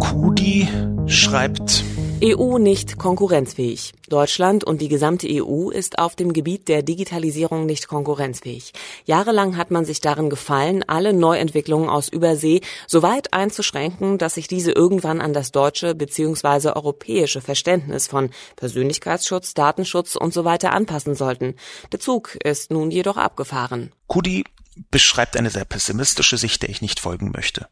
Kudi 0.00 0.68
schreibt, 1.06 1.84
EU 2.24 2.56
nicht 2.56 2.96
konkurrenzfähig. 2.96 3.92
Deutschland 4.08 4.64
und 4.64 4.80
die 4.80 4.88
gesamte 4.88 5.28
EU 5.30 5.68
ist 5.68 5.98
auf 5.98 6.16
dem 6.16 6.32
Gebiet 6.32 6.66
der 6.66 6.82
Digitalisierung 6.82 7.66
nicht 7.66 7.88
konkurrenzfähig. 7.88 8.72
Jahrelang 9.04 9.58
hat 9.58 9.70
man 9.70 9.84
sich 9.84 10.00
darin 10.00 10.30
gefallen, 10.30 10.82
alle 10.86 11.12
Neuentwicklungen 11.12 11.90
aus 11.90 12.08
Übersee 12.08 12.62
so 12.86 13.02
weit 13.02 13.34
einzuschränken, 13.34 14.16
dass 14.16 14.34
sich 14.34 14.48
diese 14.48 14.72
irgendwann 14.72 15.20
an 15.20 15.34
das 15.34 15.52
deutsche 15.52 15.94
bzw. 15.94 16.70
europäische 16.70 17.42
Verständnis 17.42 18.06
von 18.06 18.30
Persönlichkeitsschutz, 18.56 19.52
Datenschutz 19.52 20.16
und 20.16 20.32
so 20.32 20.46
weiter 20.46 20.72
anpassen 20.72 21.14
sollten. 21.14 21.54
Der 21.92 22.00
Zug 22.00 22.36
ist 22.36 22.70
nun 22.70 22.90
jedoch 22.90 23.18
abgefahren. 23.18 23.92
Kudi 24.06 24.44
beschreibt 24.90 25.36
eine 25.36 25.50
sehr 25.50 25.66
pessimistische 25.66 26.38
Sicht, 26.38 26.62
der 26.62 26.70
ich 26.70 26.80
nicht 26.80 26.98
folgen 26.98 27.30
möchte. 27.30 27.68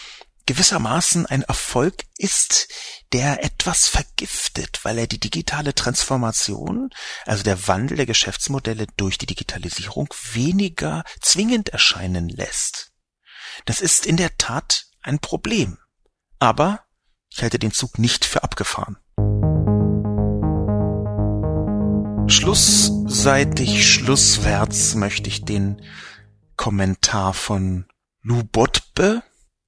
gewissermaßen 0.46 1.28
ein 1.28 1.44
Erfolg 1.44 2.06
ist, 2.18 2.70
der 3.12 3.44
etwas 3.44 3.88
vergiftet, 3.88 4.80
weil 4.84 4.98
er 4.98 5.08
die 5.08 5.20
digitale 5.20 5.76
Transformation, 5.76 6.90
also 7.26 7.44
der 7.44 7.68
Wandel 7.68 7.98
der 7.98 8.08
Geschäftsmodelle 8.08 8.88
durch 8.98 9.18
die 9.18 9.28
Digitalisierung 9.28 10.08
weniger 10.32 11.04
zwingend 11.22 11.70
erscheinen 11.70 12.30
lässt. 12.30 12.94
Das 13.66 13.80
ist 13.80 14.08
in 14.08 14.18
der 14.18 14.38
Tat 14.38 14.88
ein 15.02 15.20
Problem. 15.20 15.78
Aber 16.40 16.84
ich 17.30 17.44
halte 17.44 17.60
den 17.60 17.72
Zug 17.72 18.00
nicht 18.00 18.26
für 18.26 18.44
abgefahren. 18.44 18.98
Schlussseitig, 22.30 23.92
schlusswärts 23.92 24.94
möchte 24.94 25.30
ich 25.30 25.46
den 25.46 25.82
Kommentar 26.56 27.34
von 27.34 27.86
Lou 28.22 28.44
Botbe 28.44 29.24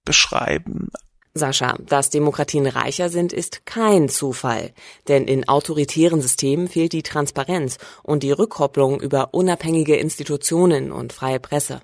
beschreiben. 0.06 0.90
Sascha, 1.34 1.78
dass 1.80 2.10
Demokratien 2.10 2.68
reicher 2.68 3.10
sind, 3.10 3.32
ist 3.32 3.66
kein 3.66 4.10
Zufall. 4.10 4.74
Denn 5.08 5.28
in 5.28 5.48
autoritären 5.48 6.22
Systemen 6.22 6.68
fehlt 6.68 6.92
die 6.92 7.04
Transparenz 7.04 7.78
und 8.04 8.24
die 8.24 8.34
Rückkopplung 8.34 9.00
über 9.00 9.30
unabhängige 9.32 9.96
Institutionen 9.96 10.92
und 10.92 11.14
freie 11.14 11.40
Presse. 11.40 11.80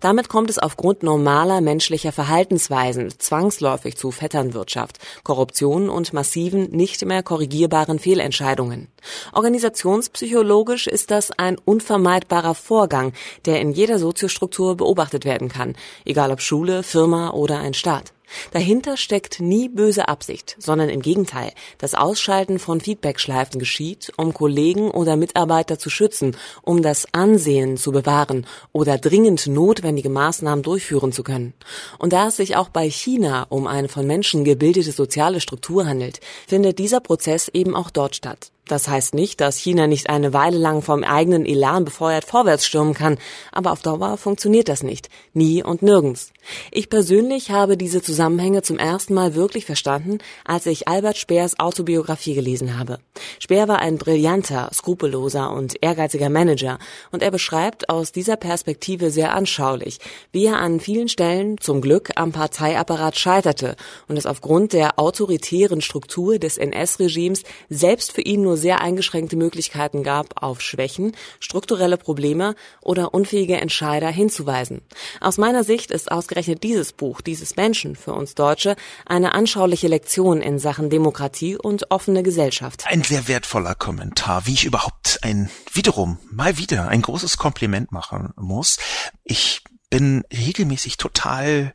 Damit 0.00 0.28
kommt 0.28 0.50
es 0.50 0.58
aufgrund 0.58 1.02
normaler 1.02 1.60
menschlicher 1.60 2.12
Verhaltensweisen 2.12 3.12
zwangsläufig 3.18 3.96
zu 3.96 4.10
Vetternwirtschaft, 4.10 4.98
Korruption 5.24 5.88
und 5.88 6.12
massiven, 6.12 6.70
nicht 6.70 7.04
mehr 7.04 7.22
korrigierbaren 7.22 7.98
Fehlentscheidungen. 7.98 8.88
Organisationspsychologisch 9.32 10.86
ist 10.86 11.10
das 11.10 11.30
ein 11.32 11.58
unvermeidbarer 11.58 12.54
Vorgang, 12.54 13.14
der 13.46 13.60
in 13.60 13.72
jeder 13.72 13.98
Soziostruktur 13.98 14.76
beobachtet 14.76 15.24
werden 15.24 15.48
kann, 15.48 15.74
egal 16.04 16.30
ob 16.30 16.40
Schule, 16.40 16.82
Firma 16.82 17.30
oder 17.30 17.58
ein 17.58 17.74
Staat. 17.74 18.12
Dahinter 18.52 18.96
steckt 18.96 19.40
nie 19.40 19.68
böse 19.68 20.08
Absicht, 20.08 20.56
sondern 20.58 20.88
im 20.88 21.02
Gegenteil. 21.02 21.52
Das 21.78 21.94
Ausschalten 21.94 22.58
von 22.58 22.80
Feedbackschleifen 22.80 23.58
geschieht, 23.58 24.12
um 24.16 24.34
Kollegen 24.34 24.90
oder 24.90 25.16
Mitarbeiter 25.16 25.78
zu 25.78 25.90
schützen, 25.90 26.36
um 26.62 26.82
das 26.82 27.06
Ansehen 27.12 27.76
zu 27.76 27.92
bewahren 27.92 28.46
oder 28.72 28.98
dringend 28.98 29.46
notwendige 29.46 30.10
Maßnahmen 30.10 30.62
durchführen 30.62 31.12
zu 31.12 31.22
können. 31.22 31.54
Und 31.98 32.12
da 32.12 32.28
es 32.28 32.36
sich 32.36 32.56
auch 32.56 32.68
bei 32.68 32.88
China 32.90 33.46
um 33.48 33.66
eine 33.66 33.88
von 33.88 34.06
Menschen 34.06 34.44
gebildete 34.44 34.92
soziale 34.92 35.40
Struktur 35.40 35.86
handelt, 35.86 36.20
findet 36.46 36.78
dieser 36.78 37.00
Prozess 37.00 37.48
eben 37.48 37.74
auch 37.74 37.90
dort 37.90 38.16
statt. 38.16 38.52
Das 38.68 38.86
heißt 38.86 39.14
nicht, 39.14 39.40
dass 39.40 39.56
China 39.56 39.88
nicht 39.88 40.08
eine 40.08 40.32
Weile 40.32 40.56
lang 40.56 40.82
vom 40.82 41.02
eigenen 41.02 41.44
Elan 41.44 41.84
befeuert 41.84 42.24
vorwärts 42.24 42.64
stürmen 42.64 42.94
kann, 42.94 43.18
aber 43.50 43.72
auf 43.72 43.82
Dauer 43.82 44.16
funktioniert 44.16 44.68
das 44.68 44.84
nicht. 44.84 45.08
Nie 45.34 45.64
und 45.64 45.82
nirgends. 45.82 46.32
Ich 46.70 46.88
persönlich 46.88 47.50
habe 47.50 47.76
diese 47.76 48.02
Zusammenhänge 48.02 48.62
zum 48.62 48.78
ersten 48.78 49.14
Mal 49.14 49.34
wirklich 49.34 49.66
verstanden, 49.66 50.18
als 50.44 50.66
ich 50.66 50.86
Albert 50.86 51.16
Speers 51.16 51.58
Autobiografie 51.58 52.34
gelesen 52.34 52.78
habe. 52.78 52.98
Speer 53.40 53.66
war 53.66 53.80
ein 53.80 53.98
brillanter, 53.98 54.70
skrupelloser 54.72 55.50
und 55.50 55.74
ehrgeiziger 55.82 56.30
Manager 56.30 56.78
und 57.10 57.22
er 57.22 57.30
beschreibt 57.30 57.88
aus 57.88 58.12
dieser 58.12 58.36
Perspektive 58.36 59.10
sehr 59.10 59.34
anschaulich, 59.34 59.98
wie 60.30 60.46
er 60.46 60.58
an 60.58 60.80
vielen 60.80 61.08
Stellen 61.08 61.58
zum 61.58 61.80
Glück 61.80 62.10
am 62.16 62.32
Parteiapparat 62.32 63.16
scheiterte 63.18 63.76
und 64.08 64.16
es 64.16 64.26
aufgrund 64.26 64.72
der 64.72 64.98
autoritären 64.98 65.80
Struktur 65.80 66.38
des 66.38 66.58
NS-Regimes 66.58 67.42
selbst 67.68 68.12
für 68.12 68.22
ihn 68.22 68.42
nur 68.42 68.51
sehr 68.56 68.80
eingeschränkte 68.80 69.36
Möglichkeiten 69.36 70.02
gab, 70.02 70.42
auf 70.42 70.60
Schwächen, 70.60 71.16
strukturelle 71.40 71.96
Probleme 71.96 72.54
oder 72.80 73.14
unfähige 73.14 73.60
Entscheider 73.60 74.08
hinzuweisen. 74.08 74.82
Aus 75.20 75.38
meiner 75.38 75.64
Sicht 75.64 75.90
ist 75.90 76.10
ausgerechnet 76.10 76.62
dieses 76.62 76.92
Buch, 76.92 77.20
dieses 77.20 77.56
Menschen 77.56 77.96
für 77.96 78.12
uns 78.12 78.34
Deutsche 78.34 78.76
eine 79.06 79.32
anschauliche 79.34 79.88
Lektion 79.88 80.42
in 80.42 80.58
Sachen 80.58 80.90
Demokratie 80.90 81.56
und 81.56 81.90
offene 81.90 82.22
Gesellschaft. 82.22 82.84
Ein 82.86 83.02
sehr 83.02 83.28
wertvoller 83.28 83.74
Kommentar, 83.74 84.46
wie 84.46 84.54
ich 84.54 84.64
überhaupt 84.64 85.20
ein, 85.22 85.50
wiederum, 85.72 86.18
mal 86.30 86.58
wieder 86.58 86.88
ein 86.88 87.02
großes 87.02 87.36
Kompliment 87.36 87.92
machen 87.92 88.32
muss. 88.36 88.78
Ich 89.24 89.62
bin 89.90 90.24
regelmäßig 90.32 90.96
total 90.96 91.72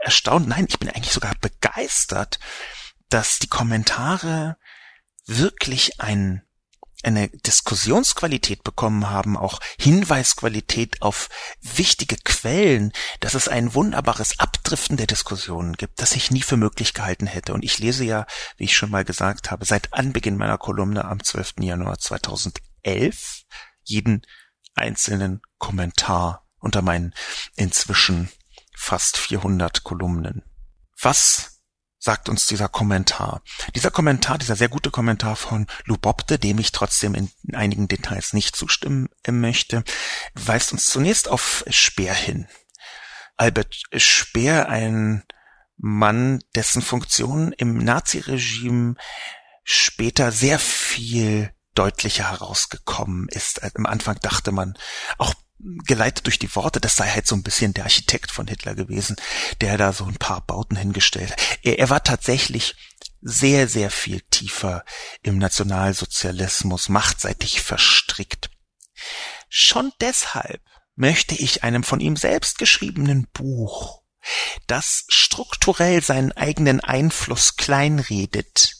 erstaunt, 0.00 0.48
nein, 0.48 0.66
ich 0.68 0.78
bin 0.78 0.88
eigentlich 0.88 1.12
sogar 1.12 1.34
begeistert, 1.40 2.38
dass 3.08 3.38
die 3.38 3.48
Kommentare 3.48 4.56
wirklich 5.38 6.00
ein, 6.00 6.42
eine 7.02 7.28
Diskussionsqualität 7.28 8.62
bekommen 8.64 9.08
haben, 9.08 9.36
auch 9.36 9.60
Hinweisqualität 9.78 11.00
auf 11.00 11.28
wichtige 11.62 12.16
Quellen, 12.16 12.92
dass 13.20 13.34
es 13.34 13.48
ein 13.48 13.74
wunderbares 13.74 14.38
Abdriften 14.38 14.96
der 14.96 15.06
Diskussionen 15.06 15.74
gibt, 15.74 16.00
das 16.02 16.12
ich 16.12 16.30
nie 16.30 16.42
für 16.42 16.56
möglich 16.56 16.92
gehalten 16.92 17.26
hätte. 17.26 17.54
Und 17.54 17.64
ich 17.64 17.78
lese 17.78 18.04
ja, 18.04 18.26
wie 18.56 18.64
ich 18.64 18.76
schon 18.76 18.90
mal 18.90 19.04
gesagt 19.04 19.50
habe, 19.50 19.64
seit 19.64 19.94
Anbeginn 19.94 20.36
meiner 20.36 20.58
Kolumne 20.58 21.04
am 21.04 21.22
12. 21.22 21.54
Januar 21.60 21.98
2011 21.98 23.44
jeden 23.84 24.22
einzelnen 24.74 25.40
Kommentar 25.58 26.46
unter 26.58 26.82
meinen 26.82 27.14
inzwischen 27.56 28.30
fast 28.74 29.16
400 29.16 29.84
Kolumnen. 29.84 30.42
Was 31.00 31.59
sagt 32.00 32.30
uns 32.30 32.46
dieser 32.46 32.68
Kommentar. 32.68 33.42
Dieser 33.74 33.90
Kommentar, 33.90 34.38
dieser 34.38 34.56
sehr 34.56 34.70
gute 34.70 34.90
Kommentar 34.90 35.36
von 35.36 35.66
Lubopte, 35.84 36.38
dem 36.38 36.58
ich 36.58 36.72
trotzdem 36.72 37.14
in 37.14 37.30
einigen 37.52 37.86
Details 37.86 38.32
nicht 38.32 38.56
zustimmen 38.56 39.10
möchte, 39.28 39.84
weist 40.34 40.72
uns 40.72 40.86
zunächst 40.86 41.28
auf 41.28 41.62
Speer 41.68 42.14
hin. 42.14 42.48
Albert 43.36 43.82
Speer, 43.94 44.68
ein 44.68 45.22
Mann, 45.76 46.42
dessen 46.54 46.82
Funktion 46.82 47.52
im 47.52 47.78
Naziregime 47.78 48.96
später 49.62 50.32
sehr 50.32 50.58
viel 50.58 51.52
deutlicher 51.74 52.30
herausgekommen 52.30 53.28
ist. 53.28 53.62
Am 53.76 53.86
Anfang 53.86 54.18
dachte 54.20 54.52
man, 54.52 54.74
auch 55.18 55.34
geleitet 55.84 56.26
durch 56.26 56.38
die 56.38 56.54
Worte, 56.54 56.80
das 56.80 56.96
sei 56.96 57.08
halt 57.08 57.26
so 57.26 57.34
ein 57.34 57.42
bisschen 57.42 57.74
der 57.74 57.84
Architekt 57.84 58.30
von 58.30 58.46
Hitler 58.46 58.74
gewesen, 58.74 59.16
der 59.60 59.76
da 59.78 59.92
so 59.92 60.04
ein 60.04 60.16
paar 60.16 60.40
Bauten 60.40 60.76
hingestellt 60.76 61.32
hat. 61.32 61.40
Er, 61.62 61.78
er 61.78 61.90
war 61.90 62.02
tatsächlich 62.02 62.76
sehr, 63.20 63.68
sehr 63.68 63.90
viel 63.90 64.20
tiefer 64.30 64.84
im 65.22 65.38
Nationalsozialismus 65.38 66.88
machtseitig 66.88 67.60
verstrickt. 67.60 68.50
Schon 69.48 69.92
deshalb 70.00 70.62
möchte 70.94 71.34
ich 71.34 71.62
einem 71.62 71.82
von 71.82 72.00
ihm 72.00 72.16
selbst 72.16 72.58
geschriebenen 72.58 73.26
Buch, 73.32 74.02
das 74.66 75.04
strukturell 75.08 76.02
seinen 76.02 76.32
eigenen 76.32 76.80
Einfluss 76.80 77.56
kleinredet, 77.56 78.76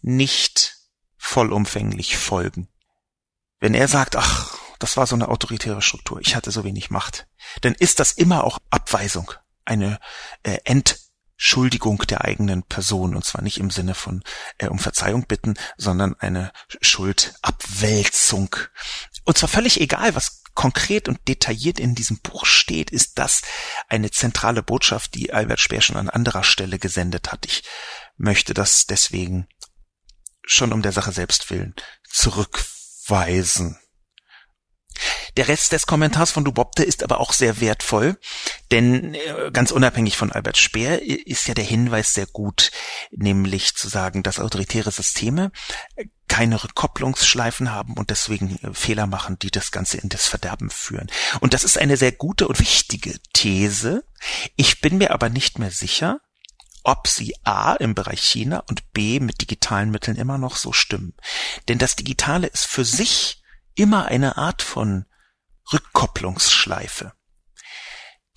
nicht 0.00 0.76
vollumfänglich 1.16 2.16
folgen. 2.16 2.68
Wenn 3.58 3.74
er 3.74 3.88
sagt, 3.88 4.16
ach, 4.16 4.58
das 4.84 4.98
war 4.98 5.06
so 5.06 5.14
eine 5.14 5.28
autoritäre 5.28 5.80
Struktur. 5.80 6.20
Ich 6.20 6.36
hatte 6.36 6.50
so 6.50 6.62
wenig 6.62 6.90
Macht. 6.90 7.26
Dann 7.62 7.72
ist 7.72 8.00
das 8.00 8.12
immer 8.12 8.44
auch 8.44 8.58
Abweisung, 8.68 9.32
eine 9.64 9.98
äh, 10.42 10.58
Entschuldigung 10.64 12.00
der 12.06 12.22
eigenen 12.22 12.64
Person 12.64 13.16
und 13.16 13.24
zwar 13.24 13.40
nicht 13.40 13.56
im 13.56 13.70
Sinne 13.70 13.94
von 13.94 14.22
äh, 14.58 14.68
um 14.68 14.78
Verzeihung 14.78 15.24
bitten, 15.26 15.54
sondern 15.78 16.14
eine 16.18 16.52
Schuldabwälzung. 16.82 18.56
Und 19.24 19.38
zwar 19.38 19.48
völlig 19.48 19.80
egal, 19.80 20.14
was 20.14 20.42
konkret 20.52 21.08
und 21.08 21.26
detailliert 21.28 21.80
in 21.80 21.94
diesem 21.94 22.18
Buch 22.18 22.44
steht, 22.44 22.90
ist 22.90 23.18
das 23.18 23.40
eine 23.88 24.10
zentrale 24.10 24.62
Botschaft, 24.62 25.14
die 25.14 25.32
Albert 25.32 25.60
Speer 25.60 25.80
schon 25.80 25.96
an 25.96 26.10
anderer 26.10 26.44
Stelle 26.44 26.78
gesendet 26.78 27.32
hat. 27.32 27.46
Ich 27.46 27.64
möchte 28.18 28.52
das 28.52 28.84
deswegen 28.84 29.48
schon 30.42 30.74
um 30.74 30.82
der 30.82 30.92
Sache 30.92 31.12
selbst 31.12 31.48
willen 31.48 31.74
zurückweisen. 32.06 33.78
Der 35.36 35.48
Rest 35.48 35.72
des 35.72 35.86
Kommentars 35.86 36.30
von 36.30 36.44
Dubopte 36.44 36.84
ist 36.84 37.02
aber 37.02 37.20
auch 37.20 37.32
sehr 37.32 37.60
wertvoll, 37.60 38.18
denn 38.70 39.14
äh, 39.14 39.50
ganz 39.52 39.70
unabhängig 39.70 40.16
von 40.16 40.30
Albert 40.30 40.56
Speer 40.56 41.02
ist 41.02 41.48
ja 41.48 41.54
der 41.54 41.64
Hinweis 41.64 42.14
sehr 42.14 42.26
gut, 42.26 42.70
nämlich 43.10 43.74
zu 43.74 43.88
sagen, 43.88 44.22
dass 44.22 44.38
autoritäre 44.38 44.90
Systeme 44.90 45.50
äh, 45.96 46.06
keine 46.28 46.62
Rückkopplungsschleifen 46.62 47.72
haben 47.72 47.94
und 47.94 48.10
deswegen 48.10 48.58
äh, 48.62 48.72
Fehler 48.74 49.06
machen, 49.06 49.38
die 49.38 49.50
das 49.50 49.72
Ganze 49.72 49.98
in 49.98 50.08
das 50.08 50.26
Verderben 50.26 50.70
führen. 50.70 51.10
Und 51.40 51.54
das 51.54 51.64
ist 51.64 51.78
eine 51.78 51.96
sehr 51.96 52.12
gute 52.12 52.48
und 52.48 52.60
wichtige 52.60 53.18
These. 53.32 54.04
Ich 54.56 54.80
bin 54.80 54.98
mir 54.98 55.10
aber 55.10 55.28
nicht 55.28 55.58
mehr 55.58 55.70
sicher, 55.70 56.20
ob 56.84 57.08
sie 57.08 57.34
A 57.44 57.74
im 57.74 57.94
Bereich 57.94 58.22
China 58.22 58.62
und 58.68 58.92
B 58.92 59.18
mit 59.18 59.40
digitalen 59.40 59.90
Mitteln 59.90 60.16
immer 60.16 60.38
noch 60.38 60.56
so 60.56 60.72
stimmen. 60.72 61.14
Denn 61.68 61.78
das 61.78 61.96
Digitale 61.96 62.46
ist 62.46 62.66
für 62.66 62.84
sich 62.84 63.42
immer 63.74 64.06
eine 64.06 64.36
Art 64.36 64.62
von 64.62 65.06
Rückkopplungsschleife. 65.72 67.12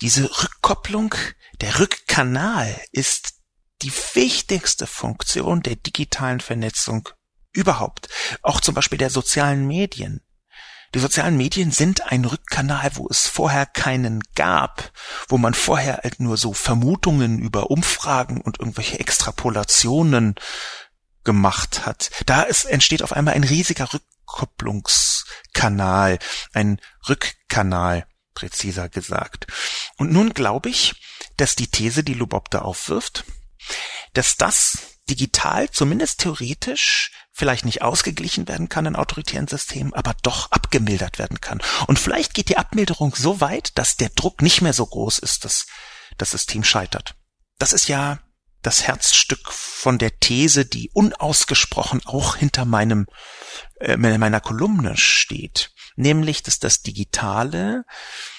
Diese 0.00 0.24
Rückkopplung, 0.24 1.14
der 1.60 1.78
Rückkanal 1.80 2.80
ist 2.92 3.34
die 3.82 3.92
wichtigste 4.14 4.86
Funktion 4.86 5.62
der 5.62 5.76
digitalen 5.76 6.40
Vernetzung 6.40 7.08
überhaupt. 7.52 8.08
Auch 8.42 8.60
zum 8.60 8.74
Beispiel 8.74 8.98
der 8.98 9.10
sozialen 9.10 9.66
Medien. 9.66 10.22
Die 10.94 11.00
sozialen 11.00 11.36
Medien 11.36 11.70
sind 11.70 12.10
ein 12.10 12.24
Rückkanal, 12.24 12.92
wo 12.94 13.08
es 13.10 13.26
vorher 13.26 13.66
keinen 13.66 14.22
gab, 14.34 14.90
wo 15.28 15.36
man 15.36 15.52
vorher 15.52 16.00
halt 16.02 16.18
nur 16.18 16.38
so 16.38 16.54
Vermutungen 16.54 17.40
über 17.40 17.70
Umfragen 17.70 18.40
und 18.40 18.58
irgendwelche 18.58 18.98
Extrapolationen 18.98 20.36
gemacht 21.24 21.84
hat. 21.84 22.10
Da 22.24 22.42
ist, 22.42 22.64
entsteht 22.64 23.02
auf 23.02 23.12
einmal 23.12 23.34
ein 23.34 23.44
riesiger 23.44 23.92
Rück 23.92 24.02
Rückkopplungskanal, 24.28 26.18
ein 26.52 26.80
Rückkanal, 27.08 28.06
präziser 28.34 28.88
gesagt. 28.88 29.46
Und 29.96 30.12
nun 30.12 30.32
glaube 30.32 30.68
ich, 30.68 30.94
dass 31.36 31.56
die 31.56 31.68
These, 31.68 32.04
die 32.04 32.14
Lubop 32.14 32.50
da 32.50 32.60
aufwirft, 32.60 33.24
dass 34.12 34.36
das, 34.36 34.78
digital 35.08 35.70
zumindest 35.70 36.20
theoretisch 36.20 37.12
vielleicht 37.32 37.64
nicht 37.64 37.82
ausgeglichen 37.82 38.48
werden 38.48 38.68
kann 38.68 38.86
in 38.86 38.96
autoritären 38.96 39.48
Systemen, 39.48 39.94
aber 39.94 40.14
doch 40.22 40.50
abgemildert 40.52 41.18
werden 41.18 41.40
kann. 41.40 41.62
Und 41.86 41.98
vielleicht 41.98 42.34
geht 42.34 42.48
die 42.48 42.58
Abmilderung 42.58 43.14
so 43.14 43.40
weit, 43.40 43.78
dass 43.78 43.96
der 43.96 44.10
Druck 44.10 44.42
nicht 44.42 44.60
mehr 44.60 44.72
so 44.72 44.84
groß 44.84 45.18
ist, 45.18 45.44
dass 45.44 45.66
das 46.16 46.30
System 46.30 46.64
scheitert. 46.64 47.14
Das 47.58 47.72
ist 47.72 47.88
ja 47.88 48.18
das 48.68 48.86
Herzstück 48.86 49.50
von 49.50 49.96
der 49.96 50.20
These, 50.20 50.66
die 50.66 50.90
unausgesprochen 50.92 52.02
auch 52.04 52.36
hinter 52.36 52.66
meinem 52.66 53.06
äh, 53.80 53.96
meiner 53.96 54.42
Kolumne 54.42 54.94
steht, 54.98 55.72
nämlich 55.96 56.42
dass 56.42 56.58
das 56.58 56.82
Digitale 56.82 57.86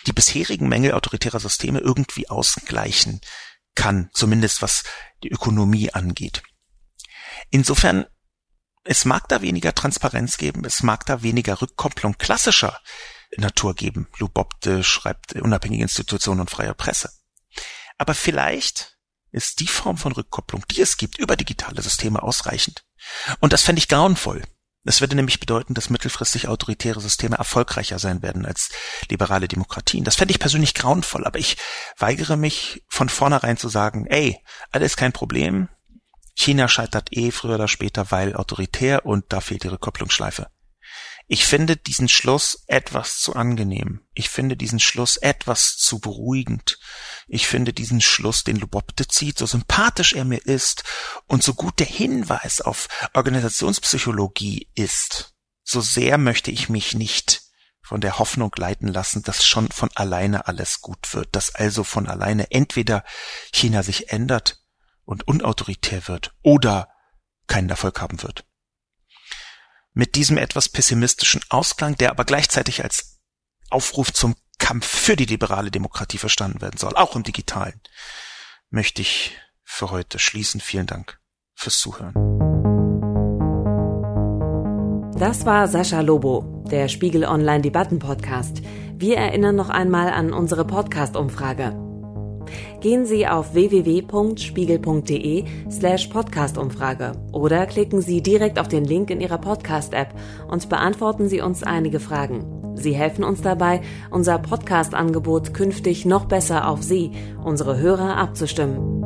die 0.06 0.14
bisherigen 0.14 0.70
Mängel 0.70 0.92
autoritärer 0.92 1.40
Systeme 1.40 1.80
irgendwie 1.80 2.30
ausgleichen 2.30 3.22
kann, 3.74 4.12
zumindest 4.14 4.62
was 4.62 4.84
die 5.24 5.32
Ökonomie 5.32 5.92
angeht. 5.92 6.44
Insofern 7.50 8.06
es 8.84 9.06
mag 9.06 9.28
da 9.30 9.42
weniger 9.42 9.74
Transparenz 9.74 10.38
geben, 10.38 10.64
es 10.64 10.84
mag 10.84 11.08
da 11.08 11.24
weniger 11.24 11.60
Rückkopplung 11.60 12.20
klassischer 12.20 12.80
Natur 13.36 13.74
geben. 13.74 14.08
Lou 14.20 14.30
Bobde 14.30 14.84
schreibt 14.84 15.34
unabhängige 15.34 15.82
Institutionen 15.82 16.42
und 16.42 16.52
freie 16.52 16.76
Presse. 16.76 17.12
Aber 17.98 18.14
vielleicht 18.14 18.99
ist 19.32 19.60
die 19.60 19.68
Form 19.68 19.98
von 19.98 20.12
Rückkopplung, 20.12 20.66
die 20.72 20.82
es 20.82 20.98
gibt 20.98 21.18
über 21.18 21.36
digitale 21.36 21.82
Systeme 21.82 22.22
ausreichend. 22.24 22.84
Und 23.40 23.54
das 23.54 23.64
fände 23.64 23.80
ich 23.80 23.88
grauenvoll. 23.88 24.44
Das 24.84 25.02
würde 25.02 25.16
nämlich 25.16 25.40
bedeuten, 25.40 25.74
dass 25.74 25.90
mittelfristig 25.90 26.48
autoritäre 26.48 27.02
Systeme 27.02 27.38
erfolgreicher 27.38 28.00
sein 28.00 28.22
werden 28.22 28.46
als 28.46 28.70
liberale 29.10 29.48
Demokratien. 29.48 30.06
Das 30.06 30.16
fände 30.16 30.32
ich 30.32 30.40
persönlich 30.40 30.74
grauenvoll, 30.74 31.26
aber 31.26 31.38
ich 31.38 31.58
weigere 31.98 32.38
mich 32.38 32.84
von 32.88 33.10
vornherein 33.10 33.58
zu 33.58 33.68
sagen, 33.68 34.06
ey, 34.08 34.42
alles 34.72 34.96
kein 34.96 35.12
Problem. 35.12 35.68
China 36.34 36.70
scheitert 36.70 37.10
eh 37.12 37.32
früher 37.32 37.56
oder 37.56 37.68
später, 37.68 38.12
weil 38.12 38.36
autoritär 38.36 39.06
und 39.06 39.26
da 39.30 39.42
fehlt 39.42 39.64
die 39.64 39.68
Rückkopplungsschleife. 39.68 40.48
Ich 41.32 41.46
finde 41.46 41.78
diesen 41.78 42.10
Schluss 42.10 42.64
etwas 42.66 43.20
zu 43.20 43.36
angenehm. 43.36 44.02
Ich 44.16 44.30
finde 44.30 44.58
diesen 44.58 44.80
Schluss 44.80 45.16
etwas 45.16 45.78
zu 45.78 46.00
beruhigend. 46.00 46.80
Ich 47.28 47.46
finde 47.46 47.72
diesen 47.72 48.02
Schluss, 48.02 48.44
den 48.44 48.56
Lubopte 48.56 49.08
zieht, 49.08 49.38
so 49.38 49.46
sympathisch 49.46 50.14
er 50.14 50.26
mir 50.26 50.44
ist 50.44 50.84
und 51.28 51.44
so 51.44 51.54
gut 51.54 51.78
der 51.78 51.86
Hinweis 51.86 52.62
auf 52.62 52.88
Organisationspsychologie 53.14 54.72
ist, 54.74 55.36
so 55.64 55.82
sehr 55.82 56.18
möchte 56.18 56.50
ich 56.50 56.68
mich 56.68 56.96
nicht 56.96 57.44
von 57.84 58.02
der 58.02 58.18
Hoffnung 58.18 58.52
leiten 58.58 58.88
lassen, 58.88 59.22
dass 59.22 59.46
schon 59.46 59.70
von 59.70 59.92
alleine 59.94 60.48
alles 60.48 60.82
gut 60.82 61.14
wird, 61.14 61.36
dass 61.36 61.54
also 61.54 61.84
von 61.84 62.08
alleine 62.08 62.50
entweder 62.50 63.04
China 63.54 63.84
sich 63.84 64.12
ändert 64.12 64.64
und 65.06 65.28
unautoritär 65.28 66.08
wird 66.08 66.34
oder 66.42 66.90
keinen 67.46 67.70
Erfolg 67.70 68.02
haben 68.02 68.24
wird 68.24 68.49
mit 69.94 70.16
diesem 70.16 70.38
etwas 70.38 70.70
pessimistischen 70.70 71.42
Ausklang, 71.50 71.96
der 71.98 72.12
aber 72.12 72.26
gleichzeitig 72.26 72.84
als 72.84 73.20
Aufruf 73.70 74.14
zum 74.14 74.36
Kampf 74.58 74.86
für 74.86 75.16
die 75.16 75.26
liberale 75.26 75.72
Demokratie 75.72 76.18
verstanden 76.18 76.62
werden 76.62 76.78
soll, 76.78 76.96
auch 76.96 77.16
im 77.16 77.24
digitalen, 77.24 77.82
möchte 78.70 79.02
ich 79.02 79.38
für 79.64 79.92
heute 79.92 80.20
schließen. 80.20 80.62
Vielen 80.62 80.88
Dank 80.88 81.20
fürs 81.56 81.80
Zuhören. 81.80 82.14
Das 85.18 85.46
war 85.46 85.68
Sascha 85.68 86.02
Lobo, 86.02 86.64
der 86.72 86.88
Spiegel 86.88 87.26
Online 87.26 87.62
Debatten 87.62 88.00
Podcast. 88.00 88.62
Wir 88.96 89.18
erinnern 89.18 89.56
noch 89.56 89.70
einmal 89.70 90.10
an 90.12 90.32
unsere 90.32 90.66
Podcast-Umfrage. 90.66 91.89
Gehen 92.82 93.06
Sie 93.06 93.28
auf 93.28 93.54
www.spiegel.de 93.54 95.44
slash 95.70 96.08
Podcastumfrage 96.08 97.12
oder 97.34 97.66
klicken 97.66 98.02
Sie 98.02 98.22
direkt 98.22 98.58
auf 98.58 98.70
den 98.70 98.86
Link 98.86 99.10
in 99.10 99.20
Ihrer 99.20 99.38
Podcast-App 99.38 100.14
und 100.48 100.70
beantworten 100.70 101.28
Sie 101.28 101.42
uns 101.42 101.64
einige 101.64 102.00
Fragen. 102.00 102.76
Sie 102.76 102.94
helfen 102.94 103.26
uns 103.26 103.42
dabei, 103.42 103.82
unser 104.12 104.40
Podcast-Angebot 104.40 105.54
künftig 105.54 106.06
noch 106.06 106.24
besser 106.26 106.70
auf 106.70 106.82
Sie, 106.82 107.12
unsere 107.44 107.78
Hörer, 107.78 108.16
abzustimmen. 108.16 109.04